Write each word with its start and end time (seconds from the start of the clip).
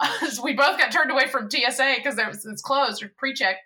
we 0.42 0.54
both 0.54 0.78
got 0.78 0.92
turned 0.92 1.10
away 1.10 1.26
from 1.26 1.50
TSA 1.50 1.94
because 1.96 2.18
it's 2.18 2.62
closed 2.62 3.02
or 3.02 3.12
pre-check. 3.16 3.56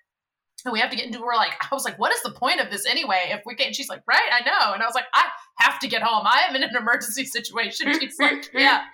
And 0.65 0.73
we 0.73 0.81
have 0.81 0.91
to 0.91 0.97
get 0.97 1.07
into. 1.07 1.21
We're 1.21 1.37
like, 1.37 1.53
I 1.59 1.75
was 1.75 1.85
like, 1.87 1.99
what 1.99 2.13
is 2.13 2.23
the 2.23 2.33
point 2.33 2.61
of 2.61 2.71
this 2.71 2.85
anyway? 2.85 3.31
If 3.31 3.41
we 3.47 3.55
can't, 3.55 3.75
she's 3.75 3.89
like, 3.89 4.03
right, 4.07 4.29
I 4.31 4.45
know. 4.45 4.75
And 4.75 4.83
I 4.83 4.87
was 4.87 4.95
like, 4.95 5.07
I 5.15 5.25
have 5.57 5.79
to 5.81 5.89
get 5.89 6.03
home. 6.03 6.27
I 6.27 6.45
am 6.49 6.55
in 6.55 6.63
an 6.63 6.77
emergency 6.77 7.25
situation. 7.25 7.93
She's 8.01 8.19
like, 8.19 8.51
yeah, 8.53 8.85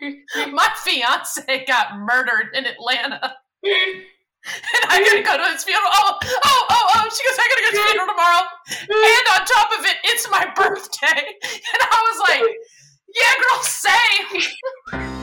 my 0.52 0.68
fiance 0.84 1.64
got 1.66 1.98
murdered 1.98 2.50
in 2.54 2.66
Atlanta. 2.66 3.34
And 3.64 4.84
I 4.88 5.02
gotta 5.02 5.22
go 5.22 5.36
to 5.36 5.52
his 5.52 5.64
funeral. 5.64 5.90
Oh, 5.92 6.18
oh, 6.22 6.66
oh, 6.70 6.86
oh. 6.94 7.10
She 7.10 7.24
goes, 7.26 7.36
I 7.36 7.48
gotta 7.50 7.62
go 7.62 7.70
to 7.70 7.76
his 7.76 7.86
funeral 7.90 8.08
tomorrow. 8.14 8.42
And 8.80 9.26
on 9.34 9.46
top 9.46 9.70
of 9.78 9.84
it, 9.86 9.96
it's 10.04 10.30
my 10.30 10.46
birthday. 10.54 11.34
And 11.74 11.82
I 11.82 11.98
was 12.10 12.18
like, 12.28 12.46
yeah, 13.14 13.34
girl, 13.42 13.62
same. 13.62 15.15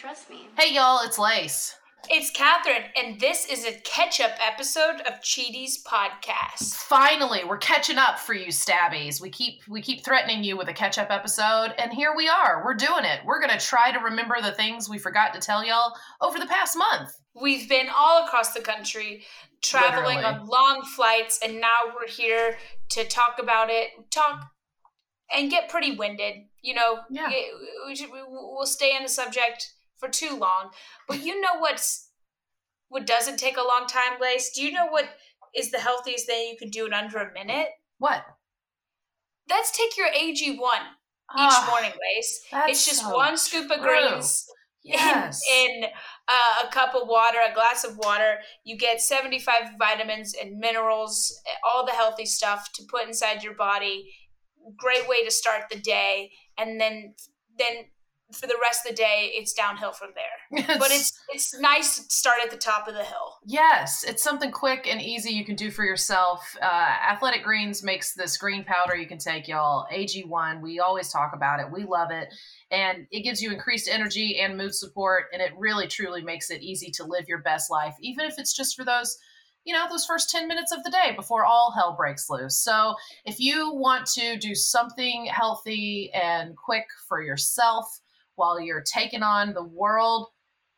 Trust 0.00 0.30
me. 0.30 0.48
Hey, 0.56 0.72
y'all, 0.72 1.04
it's 1.04 1.18
Lace. 1.18 1.76
It's 2.08 2.30
Katherine, 2.30 2.84
and 2.96 3.20
this 3.20 3.44
is 3.44 3.66
a 3.66 3.78
catch 3.80 4.18
up 4.18 4.30
episode 4.40 5.02
of 5.02 5.20
Cheaties 5.20 5.84
Podcast. 5.86 6.72
Finally, 6.72 7.44
we're 7.44 7.58
catching 7.58 7.98
up 7.98 8.18
for 8.18 8.32
you, 8.32 8.46
stabbies. 8.46 9.20
We 9.20 9.28
keep 9.28 9.60
we 9.68 9.82
keep 9.82 10.02
threatening 10.02 10.42
you 10.42 10.56
with 10.56 10.68
a 10.68 10.72
catch 10.72 10.96
up 10.96 11.10
episode, 11.10 11.74
and 11.76 11.92
here 11.92 12.14
we 12.16 12.30
are. 12.30 12.62
We're 12.64 12.76
doing 12.76 13.04
it. 13.04 13.20
We're 13.26 13.42
gonna 13.42 13.60
try 13.60 13.92
to 13.92 13.98
remember 13.98 14.40
the 14.40 14.52
things 14.52 14.88
we 14.88 14.96
forgot 14.96 15.34
to 15.34 15.38
tell 15.38 15.62
y'all 15.62 15.92
over 16.22 16.38
the 16.38 16.46
past 16.46 16.78
month. 16.78 17.10
We've 17.38 17.68
been 17.68 17.88
all 17.94 18.24
across 18.24 18.54
the 18.54 18.62
country, 18.62 19.24
traveling 19.62 20.16
Literally. 20.16 20.40
on 20.40 20.46
long 20.46 20.82
flights, 20.96 21.40
and 21.44 21.60
now 21.60 21.92
we're 21.94 22.08
here 22.08 22.56
to 22.92 23.04
talk 23.04 23.36
about 23.38 23.68
it. 23.68 23.90
Talk 24.10 24.50
and 25.36 25.50
get 25.50 25.68
pretty 25.68 25.94
winded. 25.94 26.36
You 26.62 26.72
know, 26.72 27.00
yeah. 27.10 27.30
we'll 28.30 28.64
stay 28.64 28.96
in 28.96 29.02
the 29.02 29.10
subject 29.10 29.74
for 30.00 30.08
too 30.08 30.36
long. 30.36 30.70
But 31.06 31.24
you 31.24 31.40
know 31.40 31.58
what's 31.58 32.08
what 32.88 33.06
doesn't 33.06 33.38
take 33.38 33.56
a 33.56 33.62
long 33.62 33.86
time, 33.86 34.20
Lace? 34.20 34.50
Do 34.50 34.64
you 34.64 34.72
know 34.72 34.86
what 34.86 35.08
is 35.54 35.70
the 35.70 35.78
healthiest 35.78 36.26
thing 36.26 36.48
you 36.48 36.56
can 36.58 36.70
do 36.70 36.86
in 36.86 36.92
under 36.92 37.18
a 37.18 37.32
minute? 37.32 37.68
What? 37.98 38.24
Let's 39.48 39.76
take 39.76 39.96
your 39.96 40.08
AG1 40.08 40.56
each 40.56 40.58
oh, 41.36 41.66
morning, 41.70 41.92
Lace. 41.92 42.40
It's 42.52 42.84
just 42.84 43.02
so 43.02 43.14
one 43.14 43.36
scoop 43.36 43.70
of 43.70 43.80
greens 43.80 44.46
yes. 44.82 45.40
in, 45.50 45.84
in 45.84 45.84
uh, 46.28 46.66
a 46.66 46.72
cup 46.72 46.94
of 46.94 47.08
water, 47.08 47.38
a 47.48 47.54
glass 47.54 47.84
of 47.84 47.96
water. 47.98 48.38
You 48.64 48.76
get 48.76 49.00
75 49.00 49.72
vitamins 49.78 50.34
and 50.40 50.58
minerals, 50.58 51.40
all 51.64 51.84
the 51.84 51.92
healthy 51.92 52.26
stuff 52.26 52.70
to 52.74 52.82
put 52.88 53.06
inside 53.06 53.42
your 53.42 53.54
body. 53.54 54.10
Great 54.76 55.08
way 55.08 55.24
to 55.24 55.30
start 55.30 55.64
the 55.70 55.78
day. 55.78 56.32
And 56.58 56.80
then 56.80 57.14
then 57.58 57.86
for 58.32 58.46
the 58.46 58.56
rest 58.62 58.86
of 58.86 58.92
the 58.92 58.96
day 58.96 59.32
it's 59.34 59.52
downhill 59.52 59.92
from 59.92 60.10
there. 60.14 60.24
It's, 60.70 60.78
but 60.78 60.90
it's 60.90 61.20
it's 61.32 61.60
nice 61.60 61.98
to 61.98 62.14
start 62.14 62.38
at 62.42 62.50
the 62.50 62.56
top 62.56 62.88
of 62.88 62.94
the 62.94 63.04
hill. 63.04 63.38
Yes 63.44 64.04
it's 64.06 64.22
something 64.22 64.50
quick 64.50 64.86
and 64.88 65.00
easy 65.00 65.30
you 65.30 65.44
can 65.44 65.56
do 65.56 65.70
for 65.70 65.84
yourself. 65.84 66.56
Uh, 66.60 66.64
athletic 66.64 67.42
greens 67.42 67.82
makes 67.82 68.14
this 68.14 68.36
green 68.36 68.64
powder 68.64 68.96
you 68.96 69.06
can 69.06 69.18
take 69.18 69.48
y'all. 69.48 69.86
Ag1 69.92 70.60
we 70.60 70.80
always 70.80 71.10
talk 71.10 71.32
about 71.34 71.60
it. 71.60 71.70
We 71.70 71.84
love 71.84 72.10
it. 72.10 72.28
And 72.70 73.06
it 73.10 73.22
gives 73.22 73.40
you 73.42 73.52
increased 73.52 73.88
energy 73.88 74.38
and 74.40 74.56
mood 74.56 74.74
support 74.74 75.24
and 75.32 75.40
it 75.40 75.52
really 75.56 75.86
truly 75.86 76.22
makes 76.22 76.50
it 76.50 76.62
easy 76.62 76.90
to 76.92 77.04
live 77.04 77.28
your 77.28 77.42
best 77.42 77.70
life 77.70 77.94
even 78.00 78.26
if 78.26 78.38
it's 78.38 78.54
just 78.54 78.76
for 78.76 78.84
those 78.84 79.18
you 79.64 79.74
know, 79.74 79.86
those 79.88 80.06
first 80.06 80.30
10 80.30 80.48
minutes 80.48 80.72
of 80.72 80.82
the 80.84 80.90
day 80.90 81.12
before 81.14 81.44
all 81.44 81.72
hell 81.72 81.94
breaks 81.96 82.30
loose. 82.30 82.58
So, 82.58 82.94
if 83.24 83.38
you 83.38 83.72
want 83.74 84.06
to 84.14 84.38
do 84.38 84.54
something 84.54 85.26
healthy 85.26 86.10
and 86.14 86.56
quick 86.56 86.86
for 87.08 87.22
yourself, 87.22 88.00
while 88.40 88.58
you're 88.58 88.82
taking 88.82 89.22
on 89.22 89.52
the 89.52 89.62
world 89.62 90.28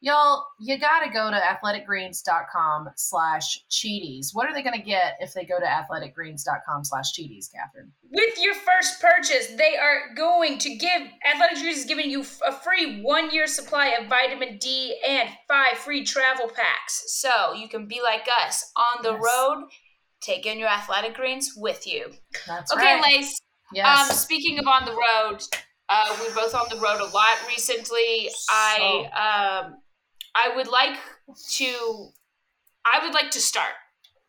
y'all 0.03 0.45
you 0.59 0.77
got 0.79 1.05
to 1.05 1.11
go 1.11 1.31
to 1.31 1.37
athleticgreens.com 1.37 2.89
slash 2.97 3.65
cheaties 3.71 4.31
what 4.33 4.49
are 4.49 4.53
they 4.53 4.63
to 4.63 4.85
get 4.85 5.17
if 5.21 5.33
they 5.33 5.45
go 5.45 5.61
to 5.61 5.65
athleticgreens.com 5.65 6.85
slash 6.85 7.13
cheaties 7.13 7.47
katherine 7.53 7.93
with 8.11 8.35
your 8.43 8.55
first 8.55 9.01
purchase 9.01 9.47
they 9.57 9.77
are 9.77 10.13
going 10.17 10.59
to 10.59 10.75
give 10.75 11.03
athletic 11.33 11.59
greens 11.59 11.79
is 11.79 11.85
giving 11.85 12.11
you 12.11 12.25
a 12.47 12.53
free 12.53 13.01
one 13.03 13.31
year 13.31 13.47
supply 13.47 13.89
of 14.01 14.09
vitamin 14.09 14.59
d 14.59 14.97
and 15.09 15.29
five 15.47 15.79
free 15.79 16.05
travel 16.05 16.49
packs 16.49 17.05
so 17.07 17.55
you 17.55 17.69
can 17.69 17.87
be 17.87 18.03
like 18.03 18.27
us 18.45 18.73
on 18.77 19.03
the 19.05 19.13
yes. 19.13 19.23
road 19.23 19.65
taking 20.21 20.59
your 20.59 20.69
athletic 20.69 21.15
greens 21.15 21.53
with 21.57 21.87
you 21.87 22.11
That's 22.49 22.73
okay 22.73 22.95
right. 22.95 23.03
lace 23.03 23.41
yes. 23.73 24.11
um, 24.11 24.17
speaking 24.17 24.59
of 24.59 24.67
on 24.67 24.85
the 24.85 24.93
road 24.93 25.43
uh, 25.93 26.17
we're 26.21 26.35
both 26.35 26.55
on 26.55 26.67
the 26.71 26.77
road 26.77 27.01
a 27.01 27.05
lot 27.13 27.37
recently. 27.49 28.31
So. 28.31 28.47
I 28.51 29.63
um, 29.65 29.77
I 30.35 30.57
would 30.57 30.69
like 30.69 30.99
to. 31.57 32.09
I 32.85 33.05
would 33.05 33.15
like 33.15 33.31
to 33.33 33.41
start. 33.41 33.73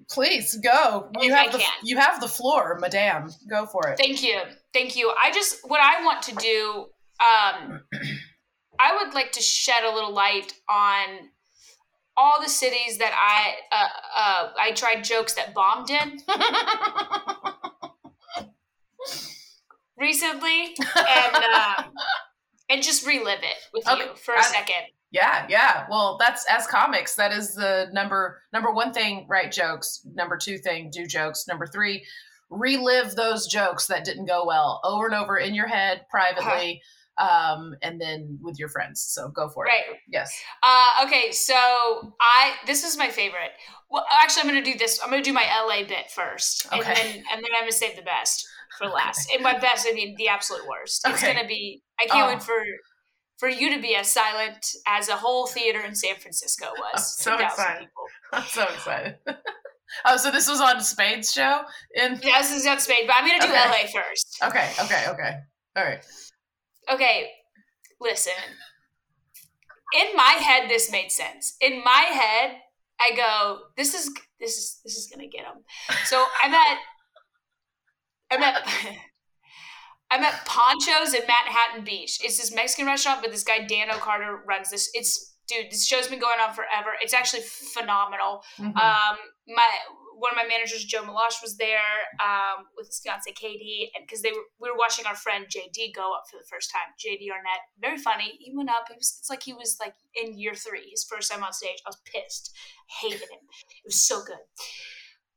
Please 0.09 0.57
go. 0.57 1.09
You 1.19 1.33
have 1.33 1.49
I 1.49 1.51
the 1.53 1.57
can. 1.59 1.71
you 1.83 1.97
have 1.97 2.19
the 2.19 2.27
floor, 2.27 2.77
madame. 2.81 3.29
Go 3.49 3.65
for 3.65 3.87
it. 3.87 3.97
Thank 3.97 4.21
you, 4.21 4.41
thank 4.73 4.95
you. 4.95 5.13
I 5.21 5.31
just 5.31 5.59
what 5.69 5.79
I 5.81 6.03
want 6.03 6.21
to 6.23 6.35
do. 6.35 6.87
Um, 7.21 7.81
I 8.79 8.97
would 9.01 9.13
like 9.13 9.31
to 9.33 9.41
shed 9.41 9.83
a 9.85 9.93
little 9.93 10.13
light 10.13 10.51
on 10.69 11.29
all 12.17 12.41
the 12.41 12.49
cities 12.49 12.97
that 12.97 13.13
I 13.13 13.55
uh, 13.71 13.87
uh, 14.15 14.53
I 14.59 14.71
tried 14.73 15.03
jokes 15.03 15.33
that 15.35 15.53
bombed 15.53 15.89
in. 15.89 16.19
recently 20.03 20.75
and 20.95 21.35
um, 21.35 21.93
and 22.69 22.83
just 22.83 23.07
relive 23.07 23.39
it 23.39 23.57
with 23.73 23.87
okay. 23.87 24.03
you 24.03 24.15
for 24.15 24.33
a 24.33 24.39
I, 24.39 24.41
second. 24.41 24.83
Yeah, 25.11 25.45
yeah. 25.47 25.85
Well, 25.89 26.17
that's 26.19 26.45
as 26.49 26.67
comics. 26.67 27.15
That 27.15 27.31
is 27.31 27.55
the 27.55 27.87
number 27.93 28.41
number 28.51 28.71
one 28.71 28.93
thing. 28.93 29.25
Write 29.29 29.51
jokes. 29.51 30.05
Number 30.13 30.37
two 30.37 30.57
thing, 30.57 30.89
do 30.91 31.07
jokes. 31.07 31.47
Number 31.47 31.65
three, 31.65 32.05
relive 32.49 33.15
those 33.15 33.47
jokes 33.47 33.87
that 33.87 34.03
didn't 34.03 34.25
go 34.25 34.45
well 34.45 34.81
over 34.83 35.05
and 35.05 35.15
over 35.15 35.37
in 35.37 35.55
your 35.55 35.67
head 35.67 36.05
privately. 36.09 36.43
Uh-huh 36.43 36.89
um, 37.17 37.75
and 37.81 37.99
then 37.99 38.39
with 38.41 38.59
your 38.59 38.69
friends. 38.69 39.01
So 39.01 39.29
go 39.29 39.49
for 39.49 39.65
it. 39.65 39.69
Right. 39.69 39.99
Yes. 40.07 40.31
Uh, 40.61 41.05
okay. 41.05 41.31
So 41.31 41.53
I 42.19 42.53
this 42.65 42.83
is 42.83 42.97
my 42.97 43.09
favorite. 43.09 43.51
Well, 43.89 44.05
actually, 44.11 44.41
I'm 44.41 44.49
going 44.49 44.63
to 44.63 44.71
do 44.71 44.77
this. 44.77 44.99
I'm 45.03 45.09
going 45.09 45.23
to 45.23 45.29
do 45.29 45.33
my 45.33 45.45
LA 45.45 45.87
bit 45.87 46.09
first, 46.09 46.65
okay. 46.67 46.77
and 46.77 46.85
then 46.85 47.05
and 47.05 47.43
then 47.43 47.51
I'm 47.55 47.61
going 47.61 47.71
to 47.71 47.77
save 47.77 47.95
the 47.95 48.01
best 48.01 48.47
for 48.77 48.87
last. 48.87 49.29
And 49.33 49.43
my 49.43 49.57
best, 49.57 49.87
I 49.89 49.93
mean, 49.93 50.15
the 50.17 50.27
absolute 50.27 50.67
worst. 50.67 51.01
It's 51.05 51.23
okay. 51.23 51.33
going 51.33 51.43
to 51.43 51.47
be. 51.47 51.81
I 51.99 52.05
can't 52.05 52.29
oh. 52.29 52.33
wait 52.33 52.43
for 52.43 52.55
for 53.39 53.49
you 53.49 53.73
to 53.75 53.81
be 53.81 53.95
as 53.95 54.09
silent 54.09 54.65
as 54.87 55.09
a 55.09 55.15
whole 55.15 55.47
theater 55.47 55.81
in 55.81 55.95
San 55.95 56.15
Francisco 56.15 56.67
was. 56.77 57.23
I'm 57.27 57.37
so 57.37 57.45
excited. 57.45 57.79
People. 57.79 58.05
I'm 58.31 58.43
so 58.43 58.63
excited. 58.63 59.15
oh, 60.05 60.17
so 60.17 60.31
this 60.31 60.47
was 60.47 60.61
on 60.61 60.81
Spade's 60.81 61.31
show? 61.31 61.61
In 61.95 62.19
yeah, 62.23 62.41
this 62.41 62.51
is 62.51 62.65
on 62.65 62.79
Spade, 62.79 63.07
but 63.07 63.15
I'm 63.17 63.27
going 63.27 63.41
to 63.41 63.47
do 63.47 63.53
okay. 63.53 63.69
LA 63.69 64.01
first. 64.01 64.37
Okay. 64.43 64.69
Okay. 64.81 65.05
Okay. 65.09 65.35
All 65.75 65.83
right. 65.83 66.05
Okay. 66.91 67.29
Listen. 67.99 68.33
In 69.99 70.15
my 70.15 70.39
head, 70.41 70.69
this 70.69 70.91
made 70.91 71.11
sense. 71.11 71.55
In 71.61 71.83
my 71.83 72.07
head, 72.11 72.57
I 72.99 73.15
go, 73.15 73.59
"This 73.77 73.93
is 73.93 74.11
this 74.39 74.57
is 74.57 74.79
this 74.83 74.97
is 74.97 75.07
gonna 75.07 75.27
get 75.27 75.43
them." 75.43 75.63
So 76.05 76.25
I'm 76.43 76.53
at 76.53 76.79
I'm 78.33 78.43
at 78.43 78.67
I'm 80.11 80.23
at 80.23 80.45
Ponchos 80.45 81.13
in 81.13 81.21
Manhattan 81.21 81.83
Beach. 81.83 82.19
It's 82.23 82.37
this 82.37 82.53
Mexican 82.53 82.85
restaurant, 82.85 83.21
but 83.21 83.31
this 83.31 83.43
guy 83.43 83.65
Dan 83.65 83.89
O'Carter 83.89 84.43
runs 84.47 84.69
this. 84.69 84.89
It's 84.93 85.33
dude, 85.47 85.71
this 85.71 85.85
show's 85.85 86.07
been 86.07 86.19
going 86.19 86.39
on 86.39 86.53
forever. 86.53 86.91
It's 87.01 87.13
actually 87.13 87.41
phenomenal. 87.41 88.43
Mm-hmm. 88.59 88.77
Um, 88.77 89.17
my 89.47 89.65
one 90.15 90.31
of 90.31 90.37
my 90.37 90.47
managers, 90.47 90.85
Joe 90.85 91.01
Malash, 91.01 91.41
was 91.41 91.57
there 91.57 92.05
um, 92.21 92.65
with 92.77 92.85
his 92.87 92.99
fiance 93.03 93.29
Katie, 93.33 93.89
and 93.95 94.05
because 94.05 94.21
they 94.21 94.31
were 94.31 94.45
we 94.59 94.69
were 94.69 94.77
watching 94.77 95.05
our 95.05 95.15
friend 95.15 95.45
JD 95.45 95.95
go 95.95 96.13
up 96.13 96.25
for 96.29 96.37
the 96.37 96.45
first 96.49 96.71
time. 96.71 96.93
JD 97.01 97.31
Arnett, 97.31 97.65
very 97.81 97.97
funny. 97.97 98.37
He 98.39 98.55
went 98.55 98.69
up. 98.69 98.85
It 98.89 98.97
was 98.97 99.17
it's 99.19 99.29
like 99.29 99.43
he 99.43 99.53
was 99.53 99.77
like 99.79 99.95
in 100.15 100.37
year 100.37 100.53
three, 100.53 100.89
his 100.91 101.03
first 101.03 101.31
time 101.31 101.43
on 101.43 101.53
stage. 101.53 101.81
I 101.85 101.89
was 101.89 102.01
pissed, 102.05 102.55
hated 103.01 103.21
him. 103.21 103.41
It 103.83 103.87
was 103.87 104.01
so 104.01 104.21
good. 104.23 104.45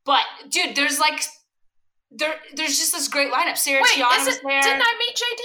But 0.04 0.24
dude, 0.50 0.76
there's 0.76 1.00
like 1.00 1.24
there 2.10 2.34
there's 2.54 2.76
just 2.78 2.92
this 2.92 3.08
great 3.08 3.32
lineup. 3.32 3.56
Sarah 3.56 3.82
Wait, 3.82 3.92
Tiana 3.98 4.24
was 4.24 4.40
there. 4.40 4.62
Didn't 4.62 4.82
I 4.82 4.94
meet 4.98 5.16
JD? 5.16 5.42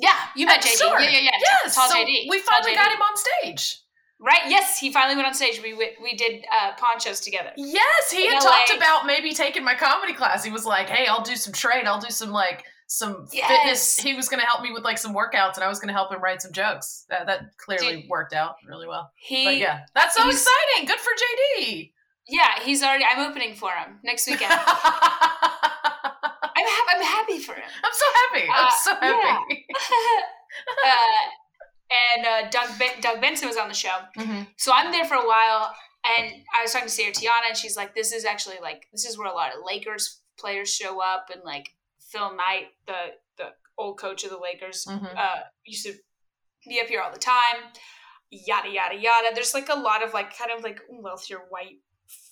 Yeah, 0.00 0.14
you 0.36 0.46
met 0.46 0.62
JD. 0.62 0.78
Yeah, 0.80 0.98
yeah, 1.00 1.18
yeah. 1.18 1.30
Yes. 1.64 1.74
Tall 1.74 1.88
so 1.88 1.96
JD. 1.96 2.26
We 2.28 2.38
finally 2.40 2.74
got 2.74 2.92
him 2.92 3.00
on 3.02 3.16
stage. 3.16 3.80
Right? 4.20 4.40
Yes, 4.48 4.78
he 4.80 4.92
finally 4.92 5.14
went 5.14 5.28
on 5.28 5.34
stage. 5.34 5.60
We 5.62 5.74
we, 5.74 5.90
we 6.02 6.14
did 6.14 6.44
uh, 6.52 6.72
ponchos 6.76 7.20
together. 7.20 7.50
Yes, 7.56 8.10
he 8.10 8.26
In 8.26 8.32
had 8.32 8.42
LA. 8.42 8.50
talked 8.50 8.76
about 8.76 9.06
maybe 9.06 9.32
taking 9.32 9.62
my 9.64 9.74
comedy 9.74 10.12
class. 10.12 10.42
He 10.44 10.50
was 10.50 10.64
like, 10.66 10.88
"Hey, 10.88 11.06
I'll 11.06 11.22
do 11.22 11.36
some 11.36 11.52
trade. 11.52 11.84
I'll 11.86 12.00
do 12.00 12.10
some 12.10 12.30
like 12.30 12.64
some 12.88 13.28
Yes. 13.32 13.48
fitness." 13.48 13.96
He 14.00 14.14
was 14.14 14.28
going 14.28 14.40
to 14.40 14.46
help 14.46 14.62
me 14.62 14.72
with 14.72 14.82
like 14.82 14.98
some 14.98 15.14
workouts, 15.14 15.54
and 15.54 15.62
I 15.62 15.68
was 15.68 15.78
going 15.78 15.86
to 15.88 15.94
help 15.94 16.12
him 16.12 16.20
write 16.20 16.42
some 16.42 16.50
jokes. 16.52 17.06
That, 17.10 17.26
that 17.26 17.56
clearly 17.58 18.00
Dude. 18.02 18.08
worked 18.10 18.32
out 18.32 18.56
really 18.66 18.88
well. 18.88 19.12
He 19.14 19.44
But 19.44 19.56
yeah, 19.58 19.80
that's 19.94 20.16
so 20.16 20.28
exciting. 20.28 20.86
Good 20.86 20.98
for 20.98 21.10
JD. 21.60 21.92
Yeah, 22.28 22.60
he's 22.62 22.82
already. 22.82 23.04
I'm 23.04 23.28
opening 23.30 23.54
for 23.54 23.70
him 23.72 23.98
next 24.04 24.26
weekend. 24.26 24.52
I'm 24.52 24.60
I'm 26.56 26.66
ha- 26.66 26.86
I'm 26.96 27.02
happy 27.02 27.38
for 27.38 27.54
him. 27.54 27.62
I'm 27.84 27.92
so 27.92 28.06
happy. 28.20 28.48
I'm 28.52 28.66
Uh, 28.66 28.70
so 28.70 28.94
happy. 29.00 29.66
uh, 30.86 30.94
and 32.16 32.26
uh, 32.26 32.50
Doug 32.50 32.78
ben- 32.78 33.00
Doug 33.00 33.20
Benson 33.20 33.48
was 33.48 33.56
on 33.56 33.68
the 33.68 33.74
show, 33.74 33.96
Mhm. 34.16 34.46
so 34.56 34.72
I'm 34.74 34.90
there 34.92 35.04
for 35.04 35.14
a 35.14 35.26
while. 35.26 35.74
And 36.04 36.32
I 36.56 36.62
was 36.62 36.72
talking 36.72 36.88
to 36.88 36.92
Sarah 36.94 37.12
Tiana, 37.12 37.48
and 37.48 37.56
she's 37.56 37.76
like, 37.76 37.94
"This 37.94 38.12
is 38.12 38.24
actually 38.24 38.58
like 38.62 38.86
this 38.92 39.04
is 39.04 39.18
where 39.18 39.28
a 39.28 39.32
lot 39.34 39.52
of 39.54 39.62
Lakers 39.64 40.20
players 40.38 40.72
show 40.74 41.02
up, 41.02 41.30
and 41.32 41.42
like 41.44 41.70
Phil 42.10 42.34
Knight, 42.34 42.68
the 42.86 43.14
the 43.36 43.50
old 43.76 43.98
coach 43.98 44.24
of 44.24 44.30
the 44.30 44.38
Lakers, 44.38 44.84
Mhm. 44.86 45.16
uh, 45.16 45.42
used 45.64 45.86
to 45.86 45.94
be 46.66 46.80
up 46.80 46.88
here 46.88 47.00
all 47.00 47.12
the 47.12 47.18
time. 47.18 47.72
Yada 48.30 48.68
yada 48.68 48.94
yada. 48.96 49.28
There's 49.34 49.54
like 49.54 49.68
a 49.68 49.74
lot 49.74 50.02
of 50.02 50.12
like 50.12 50.36
kind 50.36 50.50
of 50.50 50.62
like 50.62 50.80
wealthier 50.88 51.38
white, 51.48 51.78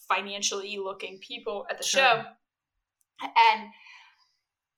financially 0.08 0.78
looking 0.78 1.18
people 1.18 1.66
at 1.70 1.78
the 1.78 1.84
Sure. 1.84 2.00
show, 2.02 2.24
and 3.22 3.70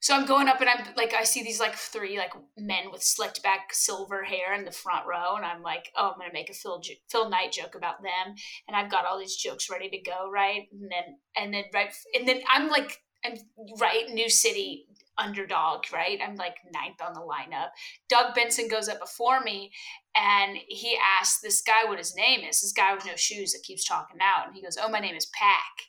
so 0.00 0.14
I'm 0.14 0.26
going 0.26 0.46
up 0.48 0.60
and 0.60 0.70
I'm 0.70 0.94
like 0.96 1.12
I 1.12 1.24
see 1.24 1.42
these 1.42 1.58
like 1.58 1.74
three 1.74 2.18
like 2.18 2.32
men 2.56 2.90
with 2.92 3.02
slicked 3.02 3.42
back 3.42 3.74
silver 3.74 4.22
hair 4.22 4.54
in 4.54 4.64
the 4.64 4.70
front 4.70 5.06
row, 5.06 5.34
and 5.36 5.44
I'm 5.44 5.62
like, 5.62 5.90
oh, 5.96 6.12
I'm 6.12 6.18
gonna 6.18 6.32
make 6.32 6.50
a 6.50 6.54
Phil 6.54 6.78
jo- 6.80 6.94
Phil 7.10 7.28
Knight 7.28 7.52
joke 7.52 7.74
about 7.74 8.02
them, 8.02 8.34
and 8.68 8.76
I've 8.76 8.90
got 8.90 9.04
all 9.06 9.18
these 9.18 9.36
jokes 9.36 9.68
ready 9.68 9.90
to 9.90 9.98
go, 9.98 10.30
right? 10.30 10.68
And 10.72 10.90
then 10.90 11.18
and 11.36 11.52
then 11.52 11.64
right 11.74 11.92
and 12.14 12.28
then 12.28 12.42
I'm 12.48 12.68
like 12.68 13.02
I'm 13.24 13.34
right 13.80 14.08
new 14.10 14.30
city 14.30 14.86
underdog, 15.18 15.84
right? 15.92 16.18
I'm 16.24 16.36
like 16.36 16.56
ninth 16.72 17.00
on 17.00 17.12
the 17.14 17.20
lineup. 17.20 17.68
Doug 18.08 18.34
Benson 18.34 18.68
goes 18.68 18.88
up 18.88 19.00
before 19.00 19.40
me 19.40 19.72
and 20.16 20.56
he 20.68 20.98
asks 21.20 21.40
this 21.40 21.60
guy 21.60 21.84
what 21.86 21.98
his 21.98 22.14
name 22.16 22.40
is. 22.40 22.60
This 22.60 22.72
guy 22.72 22.94
with 22.94 23.06
no 23.06 23.16
shoes 23.16 23.52
that 23.52 23.62
keeps 23.64 23.84
talking 23.84 24.18
out. 24.22 24.46
And 24.46 24.54
he 24.56 24.62
goes, 24.62 24.78
Oh, 24.80 24.88
my 24.88 25.00
name 25.00 25.14
is 25.14 25.26
Pack. 25.26 25.88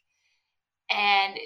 And 0.92 1.38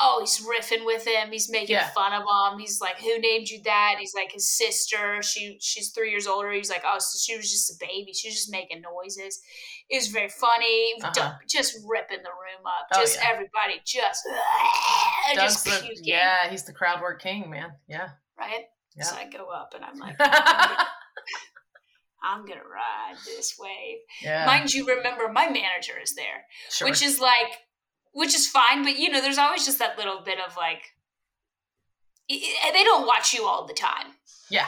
oh, 0.00 0.18
he's 0.20 0.44
riffing 0.44 0.84
with 0.84 1.06
him. 1.06 1.30
He's 1.30 1.48
making 1.48 1.76
Yeah. 1.76 1.90
fun 1.90 2.12
of 2.12 2.22
him. 2.22 2.58
He's 2.58 2.80
like, 2.80 2.98
"Who 2.98 3.20
named 3.20 3.48
you 3.48 3.62
that?" 3.62 3.98
He's 4.00 4.14
like, 4.14 4.32
"His 4.32 4.48
sister. 4.50 5.22
She 5.22 5.58
she's 5.60 5.90
three 5.90 6.10
years 6.10 6.26
older." 6.26 6.50
He's 6.50 6.68
like, 6.68 6.82
"Oh, 6.84 6.98
so 6.98 7.18
she 7.18 7.36
was 7.36 7.48
just 7.48 7.70
a 7.70 7.74
baby. 7.78 8.12
She 8.12 8.26
was 8.26 8.34
just 8.34 8.50
making 8.50 8.80
noises." 8.80 9.40
It 9.92 9.98
was 9.98 10.08
very 10.08 10.30
funny. 10.30 10.94
Uh-huh. 11.04 11.32
Just 11.46 11.78
ripping 11.86 12.22
the 12.24 12.30
room 12.30 12.66
up. 12.66 12.88
Oh, 12.94 13.00
just 13.00 13.18
yeah. 13.20 13.28
everybody 13.30 13.80
just 13.84 14.22
Doug's 15.34 15.62
just 15.62 15.64
the, 15.66 15.86
puking. 15.86 16.04
yeah, 16.04 16.48
he's 16.48 16.64
the 16.64 16.72
crowd 16.72 17.02
work 17.02 17.20
king, 17.20 17.50
man. 17.50 17.72
Yeah. 17.86 18.08
Right. 18.38 18.64
Yeah. 18.96 19.04
So 19.04 19.16
I 19.16 19.28
go 19.28 19.48
up 19.50 19.74
and 19.74 19.84
I'm 19.84 19.98
like. 19.98 20.16
I'm 22.24 22.46
gonna 22.46 22.60
ride 22.60 23.16
this 23.26 23.56
wave. 23.58 23.98
Yeah. 24.22 24.46
Mind 24.46 24.72
you, 24.72 24.86
remember 24.86 25.28
my 25.28 25.46
manager 25.46 25.94
is 26.02 26.14
there, 26.14 26.46
sure. 26.70 26.88
which 26.88 27.02
is 27.02 27.18
like, 27.18 27.58
which 28.12 28.34
is 28.34 28.46
fine, 28.48 28.84
but 28.84 28.96
you 28.96 29.10
know, 29.10 29.20
there's 29.20 29.38
always 29.38 29.66
just 29.66 29.78
that 29.80 29.98
little 29.98 30.22
bit 30.24 30.38
of 30.38 30.56
like, 30.56 30.82
they 32.30 32.84
don't 32.84 33.06
watch 33.06 33.34
you 33.34 33.44
all 33.44 33.66
the 33.66 33.74
time. 33.74 34.06
yeah. 34.48 34.66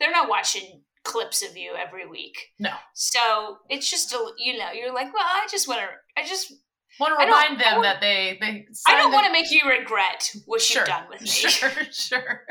They're 0.00 0.10
not 0.12 0.28
watching 0.28 0.82
clips 1.08 1.42
of 1.42 1.56
you 1.56 1.72
every 1.74 2.06
week. 2.06 2.36
No. 2.58 2.70
So 2.94 3.58
it's 3.68 3.90
just 3.90 4.12
a, 4.12 4.18
you 4.38 4.58
know, 4.58 4.70
you're 4.72 4.94
like, 4.94 5.12
well, 5.14 5.24
I 5.24 5.46
just 5.50 5.66
want 5.68 5.80
to, 5.80 6.20
I 6.20 6.26
just, 6.26 6.52
Want 7.00 7.16
to 7.16 7.24
remind 7.26 7.60
them 7.60 7.82
that 7.82 8.00
they 8.00 8.38
they. 8.40 8.66
I 8.88 8.96
don't 8.96 9.12
want 9.12 9.24
to 9.26 9.32
make 9.32 9.52
you 9.52 9.60
regret 9.68 10.34
what 10.46 10.60
Sure. 10.60 10.80
you've 10.80 10.88
done 10.88 11.04
with 11.08 11.20
me. 11.20 11.28
Sure, 11.28 11.70
sure. 11.92 12.40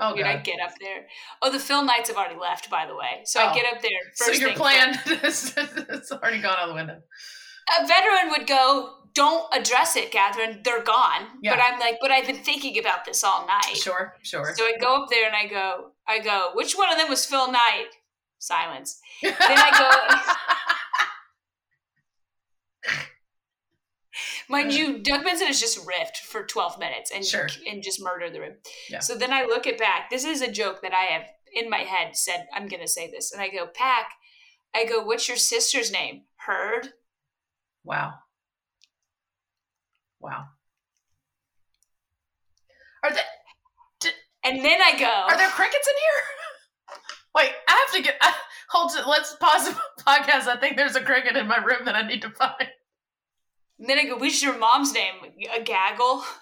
Oh 0.00 0.14
Dude, 0.14 0.26
I 0.26 0.36
get 0.36 0.60
up 0.64 0.70
there. 0.80 1.06
Oh, 1.42 1.50
the 1.50 1.58
Phil 1.58 1.82
nights 1.84 2.08
have 2.08 2.16
already 2.16 2.38
left, 2.38 2.70
by 2.70 2.86
the 2.86 2.94
way. 2.94 3.22
So 3.24 3.40
Oh. 3.42 3.48
I 3.48 3.54
get 3.54 3.66
up 3.74 3.82
there. 3.82 3.90
So 4.14 4.26
First 4.26 4.40
your 4.40 4.50
thing 4.50 4.58
plan 4.58 4.98
is 5.24 5.52
it's 5.56 6.12
already 6.12 6.40
gone 6.40 6.56
out 6.56 6.68
the 6.68 6.74
window. 6.74 7.00
A 7.80 7.86
veteran 7.86 8.30
would 8.30 8.46
go, 8.46 8.94
"Don't 9.14 9.52
address 9.54 9.96
it, 9.96 10.10
Katherine. 10.10 10.60
They're 10.64 10.82
gone." 10.82 11.26
Yeah. 11.42 11.54
But 11.56 11.62
I'm 11.62 11.80
like, 11.80 11.98
"But 12.00 12.10
I've 12.10 12.26
been 12.26 12.42
thinking 12.42 12.78
about 12.78 13.04
this 13.04 13.22
all 13.24 13.46
night." 13.46 13.76
Sure, 13.76 14.14
sure. 14.22 14.54
So 14.56 14.64
I 14.64 14.76
go 14.80 15.02
up 15.02 15.08
there 15.10 15.26
and 15.26 15.36
I 15.36 15.46
go, 15.46 15.92
"I 16.06 16.18
go, 16.20 16.50
which 16.54 16.74
one 16.74 16.90
of 16.90 16.98
them 16.98 17.08
was 17.08 17.24
Phil 17.26 17.50
Knight?" 17.50 17.88
Silence. 18.38 19.00
Then 19.22 19.34
I 19.40 19.70
go. 19.78 19.88
Mind 24.48 24.72
you, 24.72 25.02
Doug 25.02 25.24
Benson 25.24 25.46
has 25.48 25.60
just 25.60 25.84
riffed 25.86 26.18
for 26.24 26.44
12 26.44 26.78
minutes 26.78 27.10
and 27.14 27.24
Sure. 27.24 27.48
and 27.68 27.82
just 27.82 28.00
murdered 28.00 28.32
the 28.32 28.40
room. 28.40 28.54
Yeah. 28.88 29.00
So 29.00 29.14
then 29.14 29.32
I 29.32 29.42
look 29.42 29.66
at 29.66 29.78
Pack. 29.78 30.08
This 30.08 30.24
is 30.24 30.40
a 30.40 30.50
joke 30.50 30.80
that 30.82 30.94
I 30.94 31.04
have 31.12 31.26
in 31.52 31.68
my 31.68 31.78
head 31.80 32.16
said, 32.16 32.46
I'm 32.54 32.66
going 32.66 32.80
to 32.82 32.88
say 32.88 33.10
this. 33.10 33.32
And 33.32 33.42
I 33.42 33.48
go, 33.48 33.66
Pack, 33.66 34.10
I 34.74 34.86
go, 34.86 35.02
what's 35.02 35.28
your 35.28 35.36
sister's 35.36 35.92
name? 35.92 36.22
Heard? 36.36 36.92
Wow. 37.84 38.14
Wow. 40.20 40.44
Are 43.04 43.12
there 43.12 43.22
And 44.44 44.64
then 44.64 44.80
I 44.82 44.98
go, 44.98 45.06
are 45.06 45.36
there 45.36 45.48
crickets 45.50 45.88
in 45.88 45.94
here? 45.96 46.98
Wait, 47.34 47.52
I 47.68 47.72
have 47.86 47.96
to 47.96 48.02
get. 48.02 48.16
Uh, 48.20 48.32
hold 48.70 48.92
it. 48.96 49.06
Let's 49.06 49.34
pause 49.36 49.68
the 49.68 49.80
podcast. 50.06 50.46
I 50.46 50.56
think 50.58 50.76
there's 50.76 50.96
a 50.96 51.02
cricket 51.02 51.36
in 51.36 51.46
my 51.46 51.58
room 51.58 51.84
that 51.84 51.94
I 51.94 52.06
need 52.06 52.22
to 52.22 52.30
find. 52.30 52.68
and 53.78 53.88
then 53.88 53.98
I 53.98 54.04
go, 54.06 54.16
what's 54.16 54.42
your 54.42 54.58
mom's 54.58 54.92
name? 54.92 55.14
A 55.54 55.62
gaggle? 55.62 56.24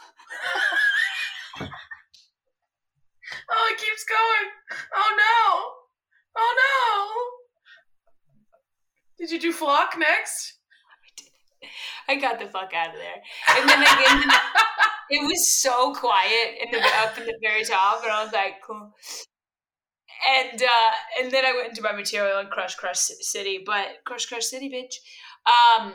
Oh, 3.50 3.72
it 3.72 3.78
keeps 3.78 4.04
going. 4.04 4.50
Oh 4.94 5.16
no. 5.16 5.72
Oh 6.36 7.36
no. 9.18 9.24
Did 9.24 9.30
you 9.32 9.40
do 9.40 9.52
flock 9.52 9.96
next? 9.98 10.55
I 12.08 12.16
got 12.16 12.38
the 12.38 12.46
fuck 12.46 12.72
out 12.74 12.88
of 12.88 13.00
there. 13.00 13.22
And 13.56 13.68
then 13.68 13.82
again, 13.82 14.30
it 15.10 15.26
was 15.26 15.56
so 15.60 15.94
quiet 15.94 16.56
in 16.62 16.70
the 16.70 16.78
up 17.02 17.16
in 17.18 17.24
the 17.26 17.34
very 17.42 17.64
top, 17.64 18.02
and 18.02 18.12
I 18.12 18.24
was 18.24 18.32
like, 18.32 18.54
cool. 18.66 18.92
And 20.28 20.62
uh, 20.62 20.90
and 21.22 21.30
then 21.30 21.44
I 21.44 21.52
went 21.52 21.68
into 21.70 21.82
my 21.82 21.92
material 21.92 22.38
and 22.38 22.50
Crush 22.50 22.74
Crush 22.74 22.98
City, 22.98 23.62
but 23.64 23.86
Crush 24.04 24.26
Crush 24.26 24.46
City, 24.46 24.68
bitch. 24.70 24.94
Um, 25.46 25.94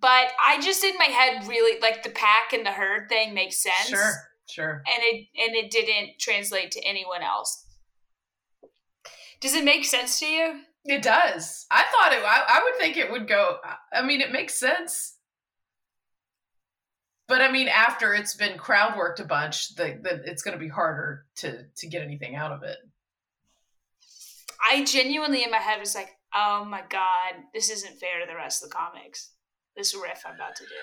but 0.00 0.28
I 0.44 0.60
just 0.60 0.82
in 0.84 0.94
my 0.98 1.04
head 1.04 1.46
really 1.48 1.80
like 1.80 2.02
the 2.02 2.10
pack 2.10 2.52
and 2.52 2.66
the 2.66 2.72
herd 2.72 3.08
thing 3.08 3.32
makes 3.32 3.62
sense, 3.62 3.88
Sure, 3.88 4.12
sure. 4.50 4.82
and 4.92 5.02
it 5.02 5.26
and 5.40 5.54
it 5.54 5.70
didn't 5.70 6.18
translate 6.18 6.72
to 6.72 6.80
anyone 6.84 7.22
else. 7.22 7.64
Does 9.40 9.54
it 9.54 9.64
make 9.64 9.84
sense 9.84 10.18
to 10.20 10.26
you? 10.26 10.60
It 10.84 11.02
does. 11.02 11.66
I 11.70 11.82
thought 11.82 12.12
it. 12.12 12.22
I, 12.22 12.44
I 12.48 12.62
would 12.62 12.76
think 12.78 12.96
it 12.96 13.10
would 13.10 13.26
go. 13.26 13.56
I 13.92 14.02
mean, 14.02 14.20
it 14.20 14.32
makes 14.32 14.54
sense. 14.54 15.16
But 17.26 17.40
I 17.40 17.50
mean, 17.50 17.68
after 17.68 18.12
it's 18.12 18.34
been 18.34 18.58
crowd 18.58 18.98
worked 18.98 19.18
a 19.18 19.24
bunch, 19.24 19.74
the, 19.76 19.98
the 20.02 20.22
it's 20.26 20.42
going 20.42 20.56
to 20.56 20.62
be 20.62 20.68
harder 20.68 21.24
to 21.36 21.64
to 21.76 21.86
get 21.86 22.02
anything 22.02 22.36
out 22.36 22.52
of 22.52 22.62
it. 22.62 22.76
I 24.70 24.84
genuinely 24.84 25.42
in 25.42 25.50
my 25.50 25.58
head 25.58 25.80
was 25.80 25.94
like, 25.94 26.10
oh 26.34 26.66
my 26.66 26.82
god, 26.90 27.34
this 27.54 27.70
isn't 27.70 27.98
fair 27.98 28.20
to 28.20 28.26
the 28.26 28.36
rest 28.36 28.62
of 28.62 28.68
the 28.68 28.76
comics. 28.76 29.30
This 29.74 29.94
riff 29.94 30.22
I'm 30.26 30.34
about 30.34 30.54
to 30.56 30.64
do. 30.64 30.74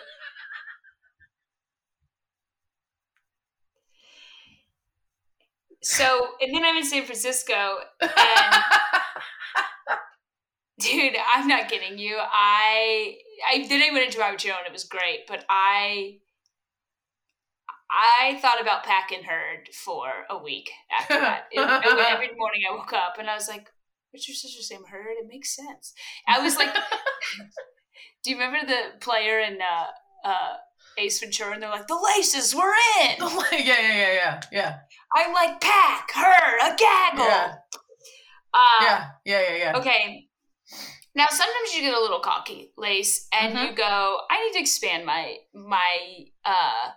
So, 5.84 6.27
and 6.39 6.53
then 6.53 6.63
I'm 6.63 6.77
in 6.77 6.86
San 6.86 7.05
Francisco, 7.05 7.77
and 8.01 8.12
dude, 10.81 11.15
I'm 11.33 11.47
not 11.47 11.69
kidding 11.69 11.97
you. 11.97 12.17
I 12.19 13.15
I 13.47 13.65
then 13.67 13.81
I 13.81 13.91
went 13.91 14.05
into 14.05 14.19
material 14.19 14.57
and 14.59 14.67
it 14.67 14.73
was 14.73 14.83
great, 14.83 15.27
but 15.27 15.45
I 15.50 16.17
I 17.89 18.39
thought 18.41 18.61
about 18.61 18.83
Pack 18.85 19.11
and 19.11 19.25
Herd 19.25 19.67
for 19.73 20.07
a 20.29 20.38
week 20.41 20.69
after 20.97 21.19
that. 21.19 21.45
It- 21.51 21.59
every 21.59 22.29
morning 22.35 22.61
I 22.69 22.73
woke 22.75 22.93
up 22.93 23.15
and 23.19 23.29
I 23.29 23.35
was 23.35 23.47
like, 23.50 23.67
"What's 24.11 24.27
your 24.27 24.35
sister's 24.35 24.71
name? 24.71 24.85
Herd? 24.89 25.17
It 25.19 25.27
makes 25.27 25.55
sense." 25.55 25.93
I 26.27 26.39
was 26.41 26.55
like, 26.55 26.73
"Do 28.23 28.31
you 28.31 28.38
remember 28.38 28.65
the 28.65 29.00
player 29.00 29.39
in 29.39 29.59
uh, 29.61 29.88
uh, 30.29 30.53
Ace 30.97 31.19
Ventura?" 31.19 31.53
And 31.53 31.61
they're 31.63 31.69
like, 31.69 31.88
"The 31.88 32.00
laces 32.15 32.55
were 32.55 32.73
in." 33.03 33.15
yeah, 33.19 33.59
yeah, 33.59 33.79
yeah, 33.79 34.13
yeah, 34.13 34.41
yeah, 34.51 34.75
I'm 35.15 35.33
like, 35.33 35.59
"Pack, 35.59 36.11
Herd, 36.13 36.59
a 36.61 36.75
gaggle." 36.77 37.25
Yeah. 37.25 37.55
Uh, 38.53 38.81
yeah, 38.81 39.09
yeah, 39.25 39.41
yeah, 39.50 39.55
yeah. 39.55 39.77
Okay. 39.77 40.27
Now 41.13 41.27
sometimes 41.30 41.74
you 41.75 41.82
get 41.82 41.94
a 41.94 42.00
little 42.00 42.20
cocky, 42.20 42.72
Lace, 42.77 43.27
and 43.34 43.56
Mhm. 43.56 43.70
you 43.70 43.75
go, 43.75 44.22
I 44.30 44.46
need 44.46 44.53
to 44.53 44.60
expand 44.60 45.06
my 45.06 45.38
my 45.53 46.25
uh 46.46 46.91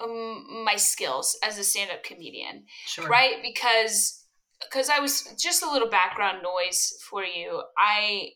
um, 0.00 0.64
my 0.64 0.74
skills 0.76 1.38
as 1.42 1.56
a 1.56 1.64
stand-up 1.64 2.02
comedian, 2.02 2.66
Sure. 2.86 3.06
right? 3.06 3.40
Because 3.42 4.26
because 4.60 4.88
I 4.90 4.98
was 4.98 5.22
just 5.40 5.62
a 5.62 5.70
little 5.70 5.88
background 5.88 6.42
noise 6.42 6.98
for 7.08 7.24
you. 7.24 7.62
I 7.78 8.30